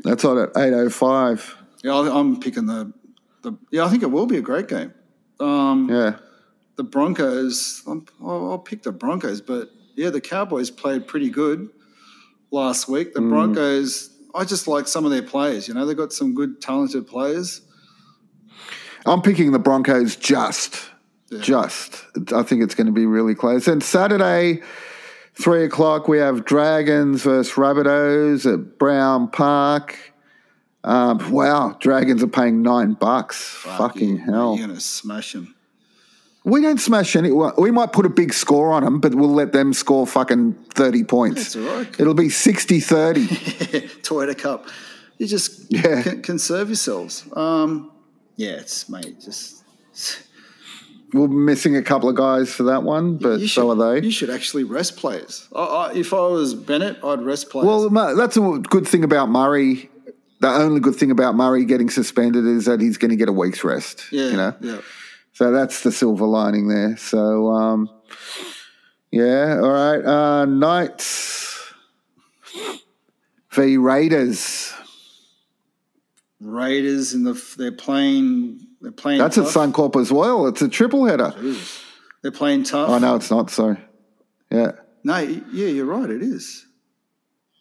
That's 0.03 0.25
on 0.25 0.37
at 0.37 0.53
8.05. 0.53 1.55
Yeah, 1.83 1.93
I- 1.95 2.19
I'm 2.19 2.39
picking 2.39 2.65
the, 2.65 2.91
the. 3.41 3.53
Yeah, 3.71 3.85
I 3.85 3.89
think 3.89 4.03
it 4.03 4.11
will 4.11 4.25
be 4.25 4.37
a 4.37 4.41
great 4.41 4.67
game. 4.67 4.93
Um, 5.39 5.89
Yeah. 5.89 6.17
The 6.77 6.83
Broncos, 6.83 7.83
I'm, 7.87 8.05
I'll, 8.21 8.51
I'll 8.51 8.59
pick 8.59 8.83
the 8.83 8.91
Broncos, 8.91 9.39
but 9.39 9.69
yeah, 9.95 10.09
the 10.09 10.19
Cowboys 10.19 10.69
played 10.69 11.07
pretty 11.07 11.29
good 11.29 11.69
last 12.51 12.89
week. 12.89 13.13
The 13.13 13.21
Broncos, 13.21 14.09
I 14.35 14.43
just 14.43 14.67
like 14.67 14.85
some 14.89 15.05
of 15.05 15.11
their 15.11 15.23
players. 15.23 15.69
You 15.69 15.73
know, 15.73 15.85
they've 15.85 15.95
got 15.95 16.11
some 16.11 16.33
good, 16.35 16.59
talented 16.61 17.07
players. 17.07 17.61
I'm 19.05 19.21
picking 19.21 19.53
the 19.53 19.59
Broncos 19.59 20.17
just. 20.17 20.89
Just. 21.39 22.03
I 22.33 22.43
think 22.43 22.61
it's 22.61 22.75
going 22.75 22.87
to 22.87 22.93
be 22.93 23.05
really 23.05 23.35
close. 23.35 23.67
And 23.69 23.81
Saturday, 23.81 24.61
3 25.37 25.65
o'clock, 25.65 26.07
we 26.07 26.17
have 26.19 26.45
Dragons 26.45 27.23
versus 27.23 27.53
Rabbitohs 27.55 28.51
at 28.51 28.77
Browne 28.77 29.27
Park. 29.29 29.97
Um, 30.83 31.31
wow, 31.31 31.75
Dragons 31.79 32.23
are 32.23 32.27
paying 32.27 32.61
nine 32.61 32.93
bucks. 32.93 33.41
Fucking 33.43 34.09
You- 34.09 34.17
hell. 34.17 34.55
You're 34.55 34.67
going 34.67 34.77
to 34.77 34.83
smash 34.83 35.33
them. 35.33 35.53
We 36.43 36.61
don't 36.61 36.79
smash 36.79 37.15
any. 37.15 37.31
We 37.31 37.71
might 37.71 37.91
put 37.91 38.05
a 38.05 38.09
big 38.09 38.31
score 38.31 38.71
on 38.71 38.83
them, 38.83 38.99
but 38.99 39.15
we'll 39.15 39.33
let 39.33 39.51
them 39.51 39.73
score 39.73 40.05
fucking 40.05 40.53
30 40.75 41.03
points. 41.05 41.55
That's 41.55 41.55
all 41.55 41.75
right. 41.77 41.99
It'll 41.99 42.13
be 42.13 42.29
60 42.29 42.79
30. 42.81 43.27
Toyota 44.03 44.37
Cup. 44.37 44.67
You 45.17 45.25
just 45.25 45.71
Yeah. 45.71 46.03
con- 46.03 46.21
conserve 46.21 46.67
yourselves. 46.69 47.25
Um, 47.35 47.91
yeah, 48.35 48.51
it's 48.57 48.87
mate. 48.87 49.19
Just 49.21 49.63
We're 51.15 51.27
missing 51.29 51.77
a 51.77 51.81
couple 51.81 52.09
of 52.09 52.15
guys 52.15 52.53
for 52.53 52.63
that 52.63 52.83
one, 52.83 53.17
but 53.17 53.39
should, 53.39 53.49
so 53.49 53.71
are 53.71 53.93
they. 53.93 54.05
You 54.05 54.11
should 54.11 54.29
actually 54.29 54.65
rest 54.65 54.97
players. 54.97 55.47
I, 55.55 55.63
I, 55.63 55.93
if 55.93 56.13
I 56.13 56.27
was 56.27 56.53
Bennett, 56.53 57.01
I'd 57.03 57.21
rest 57.21 57.49
players. 57.49 57.65
Well, 57.65 58.15
that's 58.15 58.35
a 58.35 58.41
good 58.41 58.87
thing 58.87 59.03
about 59.03 59.29
Murray. 59.29 59.89
The 60.41 60.49
only 60.49 60.81
good 60.81 60.95
thing 60.95 61.11
about 61.11 61.35
Murray 61.35 61.63
getting 61.63 61.89
suspended 61.89 62.45
is 62.45 62.65
that 62.65 62.81
he's 62.81 62.97
going 62.97 63.11
to 63.11 63.15
get 63.15 63.29
a 63.29 63.31
week's 63.31 63.63
rest. 63.63 64.11
yeah, 64.11 64.25
You 64.25 64.37
know? 64.37 64.55
yeah. 64.59 64.81
So 65.31 65.51
that's 65.51 65.83
the 65.83 65.91
silver 65.91 66.25
lining 66.25 66.67
there. 66.67 66.97
So, 66.97 67.47
um, 67.49 67.89
yeah, 69.11 69.59
all 69.61 69.71
right. 69.71 70.03
Uh, 70.05 70.45
Knights 70.45 71.73
v 73.51 73.77
Raiders. 73.77 74.73
Raiders 76.41 77.13
in 77.13 77.23
the 77.23 77.41
they're 77.57 77.71
playing. 77.71 78.64
They're 78.85 78.91
playing. 78.91 79.17
That's 79.17 79.35
at 79.39 79.45
tough. 79.45 79.53
Suncorp 79.55 79.99
as 79.99 80.11
well. 80.11 80.45
It's 80.45 80.61
a 80.61 80.69
triple 80.69 81.07
header. 81.07 81.33
They're 82.21 82.31
playing 82.31 82.65
tough. 82.65 82.87
Oh, 82.87 82.99
no, 82.99 83.15
it's 83.15 83.31
not. 83.31 83.49
Sorry. 83.49 83.79
Yeah. 84.51 84.73
No, 85.03 85.17
yeah, 85.17 85.67
you're 85.69 85.87
right. 85.87 86.07
It 86.07 86.21
is. 86.21 86.67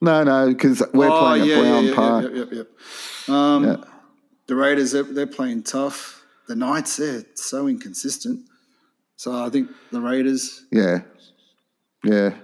No, 0.02 0.22
no, 0.22 0.48
because 0.48 0.82
we're 0.92 1.08
Oh, 1.08 1.18
playing 1.20 1.46
yeah, 1.46 1.54
at 1.56 1.60
Browne 1.62 1.84
yeah, 1.84 1.88
yeah, 1.90 1.94
Park. 1.96 2.24
Yep, 2.24 2.34
yep, 2.34 2.48
yep. 2.52 3.34
Um, 3.34 3.64
Yeah. 3.64 3.76
The 4.48 4.54
Raiders, 4.54 4.92
they're, 4.92 5.02
they're 5.02 5.26
playing 5.26 5.62
tough. 5.62 6.22
The 6.46 6.56
Knights, 6.56 6.98
they're 6.98 7.24
so 7.36 7.68
inconsistent. 7.68 8.46
So 9.16 9.32
I 9.32 9.48
think 9.48 9.70
the 9.92 10.02
Raiders. 10.02 10.66
Yeah. 10.70 10.98
Yeah. 12.04 12.34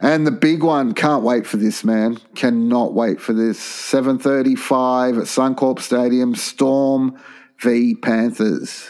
And 0.00 0.26
the 0.26 0.32
big 0.32 0.64
one, 0.64 0.92
can't 0.92 1.22
wait 1.22 1.46
for 1.46 1.56
this, 1.56 1.84
man. 1.84 2.16
Cannot 2.34 2.94
wait 2.94 3.20
for 3.20 3.32
this. 3.32 3.60
7.35 3.60 5.18
at 5.18 5.24
Suncorp 5.26 5.78
Stadium, 5.78 6.34
Storm 6.34 7.16
v 7.60 7.94
Panthers. 7.94 8.88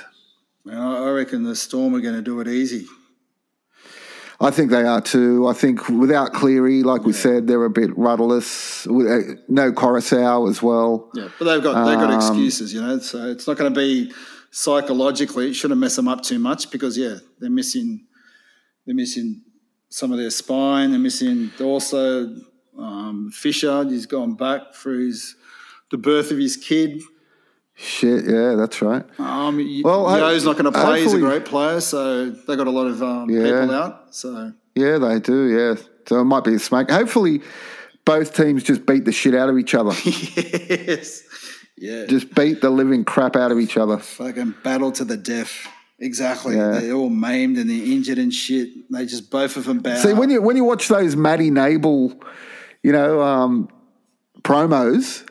Man, 0.64 0.78
I 0.78 1.10
reckon 1.10 1.44
the 1.44 1.56
Storm 1.56 1.94
are 1.94 2.00
going 2.00 2.14
to 2.14 2.22
do 2.22 2.40
it 2.40 2.48
easy. 2.48 2.86
I 4.40 4.50
think 4.52 4.70
they 4.70 4.84
are 4.84 5.00
too. 5.00 5.48
I 5.48 5.52
think 5.52 5.88
without 5.88 6.32
Cleary, 6.32 6.84
like 6.84 7.02
we 7.02 7.12
said, 7.12 7.48
they're 7.48 7.64
a 7.64 7.70
bit 7.70 7.90
rudderless. 7.96 8.86
With, 8.86 9.06
uh, 9.08 9.40
No 9.48 9.72
Koroisau 9.72 10.48
as 10.48 10.62
well. 10.62 11.10
Yeah, 11.14 11.28
but 11.38 11.46
they've 11.46 11.62
got 11.62 11.84
they've 11.84 11.98
got 11.98 12.10
Um, 12.12 12.16
excuses, 12.16 12.72
you 12.72 12.80
know. 12.80 12.98
So 13.00 13.28
it's 13.30 13.48
not 13.48 13.56
going 13.56 13.72
to 13.72 13.78
be 13.78 14.12
psychologically. 14.52 15.48
It 15.48 15.54
shouldn't 15.54 15.80
mess 15.80 15.96
them 15.96 16.06
up 16.06 16.22
too 16.22 16.38
much 16.38 16.70
because 16.70 16.96
yeah, 16.96 17.16
they're 17.40 17.50
missing 17.50 18.06
they're 18.86 18.94
missing 18.94 19.42
some 19.88 20.12
of 20.12 20.18
their 20.18 20.30
spine. 20.30 20.92
They're 20.92 21.00
missing 21.00 21.50
also 21.60 22.32
um, 22.78 23.30
Fisher. 23.32 23.84
He's 23.88 24.06
gone 24.06 24.34
back 24.34 24.72
for 24.72 24.92
his 24.92 25.34
the 25.90 25.98
birth 25.98 26.30
of 26.30 26.38
his 26.38 26.56
kid. 26.56 27.00
Shit, 27.80 28.24
yeah, 28.26 28.56
that's 28.56 28.82
right. 28.82 29.04
Um, 29.20 29.56
Well, 29.84 30.18
Yo's 30.18 30.44
not 30.44 30.58
going 30.58 30.64
to 30.64 30.72
play. 30.72 31.00
He's 31.02 31.12
a 31.12 31.20
great 31.20 31.44
player, 31.44 31.80
so 31.80 32.28
they 32.30 32.56
got 32.56 32.66
a 32.66 32.72
lot 32.72 32.88
of 32.88 33.00
um, 33.00 33.30
Yeah. 33.30 33.42
people 33.44 33.70
out. 33.72 34.14
So 34.14 34.52
Yeah, 34.74 34.98
they 34.98 35.20
do, 35.20 35.44
yeah. 35.46 35.76
So 36.08 36.20
it 36.20 36.24
might 36.24 36.42
be 36.42 36.54
a 36.54 36.58
smack. 36.58 36.90
Hopefully, 36.90 37.40
both 38.04 38.34
teams 38.34 38.64
just 38.64 38.84
beat 38.84 39.04
the 39.04 39.12
shit 39.12 39.32
out 39.34 39.48
of 39.48 39.58
each 39.58 39.76
other. 39.76 39.92
yes, 40.04 41.22
yeah, 41.76 42.06
just 42.06 42.34
beat 42.34 42.62
the 42.62 42.70
living 42.70 43.04
crap 43.04 43.36
out 43.36 43.52
of 43.52 43.60
each 43.60 43.76
other. 43.76 43.98
fucking 43.98 44.54
battle 44.64 44.90
to 44.92 45.04
the 45.04 45.16
death. 45.16 45.68
Exactly. 46.00 46.56
Yeah. 46.56 46.80
They're 46.80 46.94
all 46.94 47.10
maimed 47.10 47.58
and 47.58 47.70
they're 47.70 47.76
injured 47.84 48.18
and 48.18 48.32
shit. 48.34 48.70
They 48.90 49.06
just 49.06 49.30
both 49.30 49.56
of 49.56 49.64
them 49.66 49.78
bow. 49.80 49.94
See, 49.96 50.14
when 50.14 50.30
you 50.30 50.42
when 50.42 50.56
you 50.56 50.64
watch 50.64 50.88
those 50.88 51.14
Matty 51.14 51.50
Nable, 51.50 52.20
you 52.82 52.90
know, 52.92 53.20
um, 53.20 53.68
promos, 54.42 55.28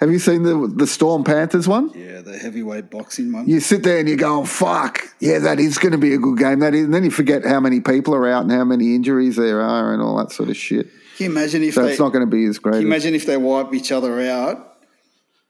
Have 0.00 0.10
you 0.10 0.18
seen 0.18 0.42
the 0.44 0.72
the 0.74 0.86
Storm 0.86 1.24
Panthers 1.24 1.68
one? 1.68 1.90
Yeah, 1.94 2.22
the 2.22 2.38
heavyweight 2.38 2.90
boxing 2.90 3.32
one. 3.32 3.46
You 3.48 3.60
sit 3.60 3.82
there 3.82 3.98
and 3.98 4.08
you're 4.08 4.16
going, 4.16 4.46
"Fuck, 4.46 5.02
yeah, 5.20 5.38
that 5.40 5.60
is 5.60 5.76
going 5.78 5.92
to 5.92 5.98
be 5.98 6.14
a 6.14 6.18
good 6.18 6.38
game." 6.38 6.60
That 6.60 6.74
is, 6.74 6.84
and 6.84 6.94
then 6.94 7.04
you 7.04 7.10
forget 7.10 7.44
how 7.44 7.60
many 7.60 7.80
people 7.80 8.14
are 8.14 8.26
out 8.26 8.42
and 8.42 8.50
how 8.50 8.64
many 8.64 8.94
injuries 8.94 9.36
there 9.36 9.60
are 9.60 9.92
and 9.92 10.00
all 10.02 10.16
that 10.16 10.32
sort 10.32 10.48
of 10.48 10.56
shit. 10.56 10.86
Can 11.18 11.26
you 11.26 11.30
imagine 11.32 11.62
if 11.64 11.74
So 11.74 11.82
they 11.84 11.90
it's 11.90 12.00
not 12.00 12.14
going 12.14 12.24
to 12.24 12.30
be 12.30 12.46
as 12.46 12.58
great. 12.58 12.72
can 12.74 12.80
you 12.82 12.86
as- 12.88 13.04
imagine 13.04 13.14
if 13.14 13.26
they 13.26 13.36
wipe 13.36 13.74
each 13.74 13.92
other 13.92 14.20
out 14.22 14.78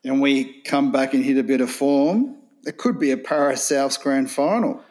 and 0.04 0.20
we 0.20 0.60
come 0.62 0.90
back 0.90 1.14
and 1.14 1.24
hit 1.24 1.38
a 1.38 1.44
bit 1.44 1.60
of 1.60 1.70
form? 1.70 2.34
It 2.66 2.76
could 2.76 2.98
be 2.98 3.12
a 3.12 3.16
Paris 3.16 3.70
Souths 3.70 4.00
grand 4.02 4.30
final. 4.32 4.82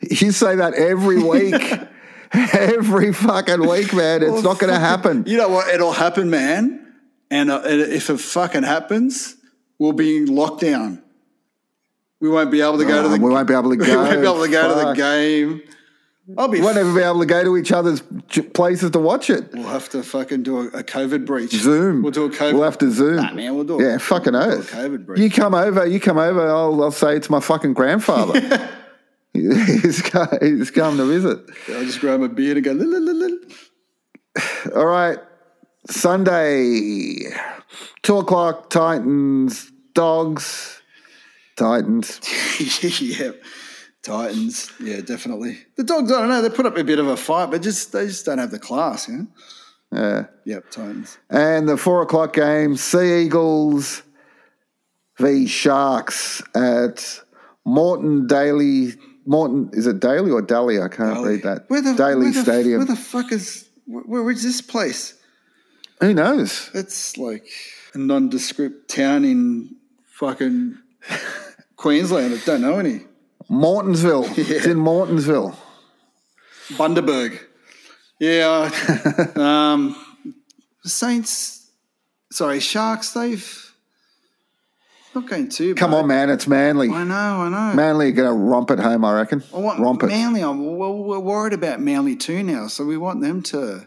You 0.00 0.32
say 0.32 0.56
that 0.56 0.74
every 0.74 1.22
week, 1.22 1.54
every 2.52 3.12
fucking 3.12 3.60
week, 3.66 3.94
man. 3.94 4.24
It's 4.24 4.42
not 4.42 4.58
going 4.58 4.72
to 4.72 4.78
happen. 4.80 5.22
You 5.26 5.36
know 5.36 5.48
what? 5.48 5.72
It'll 5.72 5.92
happen, 5.92 6.28
man. 6.30 6.83
And 7.30 7.50
uh, 7.50 7.62
if 7.64 8.10
it 8.10 8.18
fucking 8.18 8.62
happens, 8.62 9.36
we'll 9.78 9.92
be 9.92 10.16
in 10.16 10.26
lockdown. 10.26 11.02
We 12.20 12.28
won't 12.28 12.50
be 12.50 12.60
able 12.60 12.78
to 12.78 12.84
go 12.84 13.02
to 13.02 13.08
the. 13.08 13.18
we 13.18 13.30
won't 13.30 13.48
be 13.48 13.54
able 13.54 13.70
to 13.70 13.76
go. 13.76 13.84
we 13.90 13.96
won't 13.96 14.20
be 14.20 14.26
able 14.26 14.44
to 14.44 14.50
go 14.50 14.68
to 14.68 14.88
the 14.88 14.94
game. 14.94 15.62
I'll 16.38 16.48
be. 16.48 16.58
We 16.58 16.64
won't 16.64 16.78
ever 16.78 16.94
be 16.94 17.02
able 17.02 17.20
to 17.20 17.26
go 17.26 17.44
to 17.44 17.56
each 17.58 17.70
other's 17.70 18.02
places 18.54 18.92
to 18.92 18.98
watch 18.98 19.28
it. 19.28 19.52
We'll 19.52 19.64
have 19.64 19.90
to 19.90 20.02
fucking 20.02 20.42
do 20.42 20.60
a, 20.60 20.66
a 20.68 20.82
COVID 20.82 21.26
breach. 21.26 21.52
Zoom. 21.52 22.02
We'll 22.02 22.12
do 22.12 22.24
a 22.24 22.30
COVID. 22.30 22.54
We'll 22.54 22.62
have 22.62 22.78
to 22.78 22.90
Zoom. 22.90 23.16
Nah, 23.16 23.32
man, 23.34 23.54
we'll 23.54 23.64
do. 23.64 23.78
a- 23.78 23.82
Yeah, 23.92 23.98
fucking 23.98 24.32
we'll 24.32 24.42
oath. 24.54 24.70
COVID 24.70 25.04
breach. 25.04 25.20
You 25.20 25.30
come 25.30 25.54
over, 25.54 25.86
you 25.86 26.00
come 26.00 26.16
over, 26.16 26.48
I'll, 26.48 26.84
I'll 26.84 26.90
say 26.90 27.14
it's 27.16 27.28
my 27.28 27.40
fucking 27.40 27.74
grandfather. 27.74 28.40
he's, 29.34 30.00
co- 30.00 30.38
he's 30.40 30.70
come 30.70 30.96
to 30.96 31.04
visit. 31.04 31.40
I'll 31.68 31.84
just 31.84 32.00
grab 32.00 32.22
a 32.22 32.28
beer 32.28 32.56
and 32.56 32.64
go. 32.64 33.38
All 34.74 34.86
right, 34.86 35.18
Sunday, 35.88 37.32
two 38.02 38.16
o'clock, 38.18 38.70
Titans, 38.70 39.70
Dogs, 39.94 40.82
Titans. 41.56 42.20
yeah, 43.00 43.30
Titans. 44.02 44.70
Yeah, 44.80 45.00
definitely. 45.00 45.58
The 45.76 45.84
dogs. 45.84 46.10
I 46.10 46.20
don't 46.20 46.28
know. 46.28 46.42
They 46.42 46.50
put 46.50 46.66
up 46.66 46.76
a 46.76 46.84
bit 46.84 46.98
of 46.98 47.06
a 47.06 47.16
fight, 47.16 47.50
but 47.50 47.62
just 47.62 47.92
they 47.92 48.06
just 48.06 48.24
don't 48.26 48.38
have 48.38 48.50
the 48.50 48.58
class. 48.58 49.08
You 49.08 49.16
know. 49.18 49.26
Yeah. 49.92 50.24
Yep, 50.44 50.70
Titans. 50.70 51.18
And 51.30 51.68
the 51.68 51.76
four 51.76 52.02
o'clock 52.02 52.32
game, 52.32 52.76
Sea 52.76 53.22
Eagles 53.24 54.02
v 55.18 55.46
Sharks 55.46 56.42
at 56.54 57.20
Moreton 57.64 58.26
Daily. 58.26 58.94
Moreton, 59.26 59.70
is 59.72 59.86
it 59.86 60.00
Daily 60.00 60.30
or 60.30 60.42
Daly? 60.42 60.80
I 60.80 60.88
can't 60.88 61.24
read 61.24 61.42
that. 61.44 61.64
Where 61.68 61.80
the 61.80 61.94
Daily 61.94 62.24
where 62.24 62.32
the- 62.32 62.42
Stadium. 62.42 62.78
Where 62.78 62.86
the 62.86 62.96
fuck 62.96 63.32
is? 63.32 63.68
Where, 63.86 64.02
where 64.22 64.30
is 64.30 64.42
this 64.42 64.60
place? 64.60 65.14
Who 66.00 66.14
knows? 66.14 66.70
It's 66.74 67.16
like 67.16 67.46
a 67.94 67.98
nondescript 67.98 68.88
town 68.88 69.24
in 69.24 69.76
fucking 70.06 70.78
Queensland. 71.76 72.34
I 72.34 72.44
don't 72.44 72.60
know 72.62 72.78
any. 72.78 73.02
Mortonsville. 73.50 74.26
It's 74.38 74.66
in 74.66 74.78
Mortonsville. 74.78 75.54
Bundaberg. 76.70 77.38
Yeah. 78.18 78.70
um, 79.36 79.96
Saints. 80.82 81.70
Sorry, 82.32 82.60
Sharks. 82.60 83.12
They've 83.12 83.74
not 85.14 85.28
going 85.28 85.48
too. 85.48 85.74
Come 85.74 85.92
bad. 85.92 85.96
on, 85.98 86.06
man. 86.08 86.30
It's 86.30 86.48
Manly. 86.48 86.90
I 86.90 87.04
know. 87.04 87.14
I 87.14 87.48
know. 87.48 87.76
Manly 87.76 88.08
are 88.08 88.12
going 88.12 88.28
to 88.28 88.34
romp 88.34 88.70
it 88.70 88.80
home, 88.80 89.04
I 89.04 89.14
reckon. 89.14 89.44
I 89.54 89.58
want 89.58 89.80
romp 89.80 90.02
it. 90.02 90.06
Manly. 90.08 90.42
I'm, 90.42 90.76
well, 90.76 90.94
we're 90.94 91.20
worried 91.20 91.52
about 91.52 91.80
Manly 91.80 92.16
too 92.16 92.42
now, 92.42 92.66
so 92.66 92.84
we 92.84 92.96
want 92.96 93.20
them 93.20 93.42
to 93.44 93.86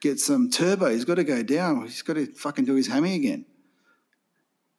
get 0.00 0.18
some 0.18 0.50
turbo. 0.50 0.90
He's 0.90 1.04
got 1.04 1.16
to 1.16 1.24
go 1.24 1.42
down. 1.42 1.82
He's 1.82 2.02
got 2.02 2.14
to 2.14 2.26
fucking 2.26 2.64
do 2.64 2.74
his 2.74 2.88
hammy 2.88 3.14
again. 3.14 3.44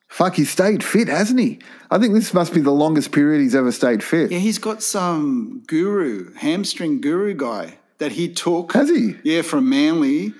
Fuck, 0.08 0.36
he 0.36 0.44
stayed 0.44 0.84
fit, 0.84 1.08
hasn't 1.08 1.40
he? 1.40 1.60
I 1.90 1.98
think 1.98 2.14
this 2.14 2.34
must 2.34 2.54
be 2.54 2.60
the 2.60 2.72
longest 2.72 3.14
period 3.14 3.42
he's 3.42 3.56
ever 3.56 3.72
stayed 3.72 4.04
fit. 4.04 4.30
Yeah, 4.30 4.40
he's 4.40 4.58
got 4.58 4.84
some 4.84 5.64
guru, 5.68 6.34
hamstring 6.34 7.00
guru 7.00 7.34
guy 7.34 7.78
that 8.00 8.12
he 8.12 8.34
took. 8.34 8.74
Has 8.74 8.90
he? 8.90 9.16
Yeah, 9.24 9.42
from 9.42 9.70
Manly 9.70 10.34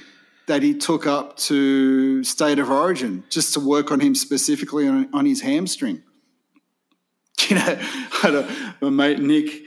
that 0.48 0.62
he 0.62 0.74
took 0.74 1.08
up 1.08 1.38
to 1.38 2.22
State 2.26 2.60
of 2.60 2.70
Origin 2.70 3.24
just 3.30 3.54
to 3.54 3.62
work 3.62 3.92
on 3.92 4.02
him 4.02 4.14
specifically 4.14 4.88
on, 4.88 5.08
on 5.14 5.26
his 5.26 5.42
hamstring. 5.42 6.04
You 7.50 7.56
know, 7.56 7.64
I 7.64 8.18
had 8.22 8.36
a, 8.36 8.76
my 8.82 8.90
mate 8.90 9.20
Nick 9.20 9.64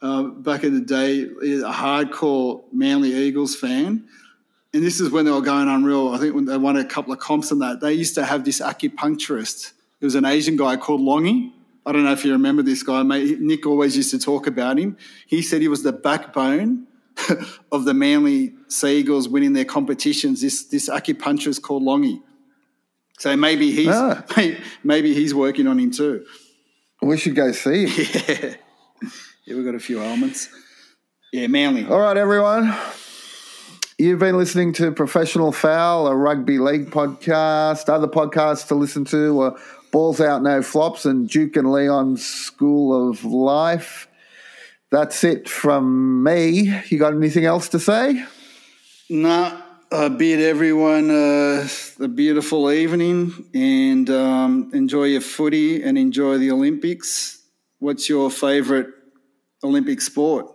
uh, 0.00 0.22
back 0.22 0.64
in 0.64 0.74
the 0.74 0.80
day, 0.80 1.22
a 1.22 1.72
hardcore 1.72 2.62
Manly 2.72 3.12
Eagles 3.12 3.56
fan. 3.56 4.08
And 4.78 4.86
this 4.86 5.00
is 5.00 5.10
when 5.10 5.24
they 5.24 5.32
were 5.32 5.40
going 5.40 5.66
unreal. 5.66 6.10
I 6.10 6.18
think 6.18 6.36
when 6.36 6.44
they 6.44 6.56
won 6.56 6.76
a 6.76 6.84
couple 6.84 7.12
of 7.12 7.18
comps 7.18 7.50
and 7.50 7.60
that, 7.62 7.80
they 7.80 7.92
used 7.94 8.14
to 8.14 8.24
have 8.24 8.44
this 8.44 8.60
acupuncturist. 8.60 9.72
It 10.00 10.04
was 10.04 10.14
an 10.14 10.24
Asian 10.24 10.56
guy 10.56 10.76
called 10.76 11.00
Longy. 11.00 11.50
I 11.84 11.90
don't 11.90 12.04
know 12.04 12.12
if 12.12 12.24
you 12.24 12.30
remember 12.30 12.62
this 12.62 12.84
guy, 12.84 13.02
mate. 13.02 13.40
Nick 13.40 13.66
always 13.66 13.96
used 13.96 14.12
to 14.12 14.20
talk 14.20 14.46
about 14.46 14.78
him. 14.78 14.96
He 15.26 15.42
said 15.42 15.62
he 15.62 15.66
was 15.66 15.82
the 15.82 15.90
backbone 15.90 16.86
of 17.72 17.86
the 17.86 17.92
Manly 17.92 18.54
Seagulls 18.68 19.28
winning 19.28 19.52
their 19.52 19.64
competitions. 19.64 20.42
This 20.42 20.62
this 20.68 20.88
acupuncturist 20.88 21.60
called 21.60 21.82
Longy. 21.82 22.22
So 23.18 23.36
maybe 23.36 23.72
he's 23.72 23.88
Ah. 23.90 24.24
maybe 24.84 25.12
he's 25.12 25.34
working 25.34 25.66
on 25.66 25.80
him 25.80 25.90
too. 25.90 26.24
We 27.02 27.18
should 27.18 27.34
go 27.34 27.50
see 27.50 27.88
him. 27.88 28.54
Yeah, 29.48 29.54
yeah, 29.54 29.56
we've 29.56 29.64
got 29.64 29.74
a 29.74 29.80
few 29.80 30.00
elements. 30.00 30.50
Yeah, 31.32 31.48
Manly. 31.48 31.84
All 31.84 31.98
right, 31.98 32.16
everyone. 32.16 32.76
You've 34.00 34.20
been 34.20 34.38
listening 34.38 34.74
to 34.74 34.92
Professional 34.92 35.50
Foul, 35.50 36.06
a 36.06 36.14
rugby 36.14 36.60
league 36.60 36.88
podcast. 36.88 37.88
Other 37.88 38.06
podcasts 38.06 38.68
to 38.68 38.76
listen 38.76 39.04
to 39.06 39.40
are 39.40 39.56
Balls 39.90 40.20
Out 40.20 40.40
No 40.40 40.62
Flops 40.62 41.04
and 41.04 41.28
Duke 41.28 41.56
and 41.56 41.72
Leon's 41.72 42.24
School 42.24 43.10
of 43.10 43.24
Life. 43.24 44.06
That's 44.92 45.24
it 45.24 45.48
from 45.48 46.22
me. 46.22 46.72
You 46.90 46.98
got 47.00 47.12
anything 47.12 47.44
else 47.44 47.70
to 47.70 47.80
say? 47.80 48.24
Nah, 49.10 49.60
I 49.90 50.08
bid 50.10 50.42
everyone 50.42 51.10
uh, 51.10 51.66
a 51.98 52.06
beautiful 52.06 52.70
evening 52.70 53.32
and 53.52 54.08
um, 54.10 54.70
enjoy 54.74 55.06
your 55.06 55.22
footy 55.22 55.82
and 55.82 55.98
enjoy 55.98 56.38
the 56.38 56.52
Olympics. 56.52 57.42
What's 57.80 58.08
your 58.08 58.30
favourite 58.30 58.86
Olympic 59.64 60.00
sport? 60.00 60.54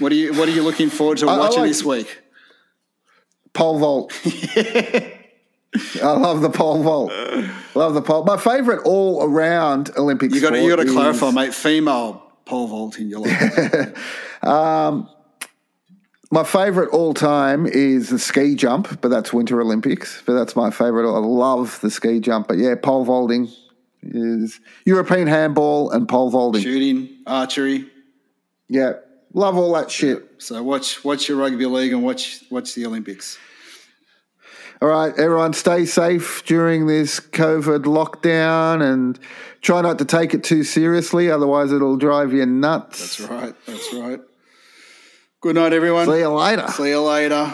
What 0.00 0.10
are 0.12 0.16
you 0.16 0.32
What 0.34 0.48
are 0.48 0.52
you 0.52 0.62
looking 0.62 0.90
forward 0.90 1.18
to 1.18 1.28
I 1.28 1.38
watching 1.38 1.60
like- 1.60 1.70
this 1.70 1.84
week? 1.84 2.18
Pole 3.52 3.78
vault. 3.78 4.12
I 6.02 6.12
love 6.12 6.40
the 6.40 6.50
pole 6.50 6.82
vault. 6.82 7.12
Love 7.74 7.94
the 7.94 8.02
pole. 8.02 8.24
My 8.24 8.36
favorite 8.36 8.82
all 8.84 9.22
around 9.24 9.90
Olympic 9.96 10.32
You 10.32 10.40
got 10.40 10.48
sport 10.48 10.62
you 10.62 10.68
got 10.70 10.76
to 10.76 10.82
is- 10.82 10.92
clarify, 10.92 11.30
mate. 11.30 11.54
Female 11.54 12.22
pole 12.44 12.66
vaulting. 12.66 13.08
You 13.08 13.20
like? 13.20 13.96
Um, 14.42 15.06
my 16.30 16.44
favorite 16.44 16.88
all 16.94 17.12
time 17.12 17.66
is 17.66 18.08
the 18.08 18.18
ski 18.18 18.54
jump, 18.54 19.00
but 19.02 19.08
that's 19.08 19.34
Winter 19.34 19.60
Olympics. 19.60 20.22
But 20.24 20.32
that's 20.32 20.56
my 20.56 20.70
favorite. 20.70 21.06
I 21.12 21.18
love 21.18 21.78
the 21.82 21.90
ski 21.90 22.20
jump. 22.20 22.48
But 22.48 22.56
yeah, 22.56 22.74
pole 22.74 23.04
vaulting 23.04 23.50
is 24.02 24.58
European 24.86 25.26
handball 25.26 25.90
and 25.90 26.08
pole 26.08 26.30
vaulting. 26.30 26.62
shooting, 26.62 27.10
archery. 27.26 27.90
Yeah, 28.68 28.94
love 29.32 29.56
all 29.56 29.72
that 29.74 29.90
shit. 29.90 30.26
So 30.38 30.62
watch 30.62 31.04
watch 31.04 31.28
your 31.28 31.38
rugby 31.38 31.66
league 31.66 31.92
and 31.92 32.02
watch 32.02 32.42
watch 32.50 32.74
the 32.74 32.86
Olympics. 32.86 33.38
All 34.82 34.88
right, 34.88 35.12
everyone, 35.18 35.52
stay 35.52 35.84
safe 35.84 36.42
during 36.46 36.86
this 36.86 37.20
COVID 37.20 37.84
lockdown 37.84 38.82
and 38.82 39.18
try 39.60 39.82
not 39.82 39.98
to 39.98 40.06
take 40.06 40.32
it 40.32 40.42
too 40.42 40.64
seriously, 40.64 41.30
otherwise 41.30 41.70
it'll 41.70 41.98
drive 41.98 42.32
you 42.32 42.46
nuts. 42.46 43.18
That's 43.18 43.30
right. 43.30 43.54
That's 43.66 43.92
right. 43.92 44.20
Good 45.42 45.56
night, 45.56 45.74
everyone. 45.74 46.06
See 46.06 46.20
you 46.20 46.30
later. 46.30 46.68
See 46.68 46.88
you 46.88 47.02
later. 47.02 47.52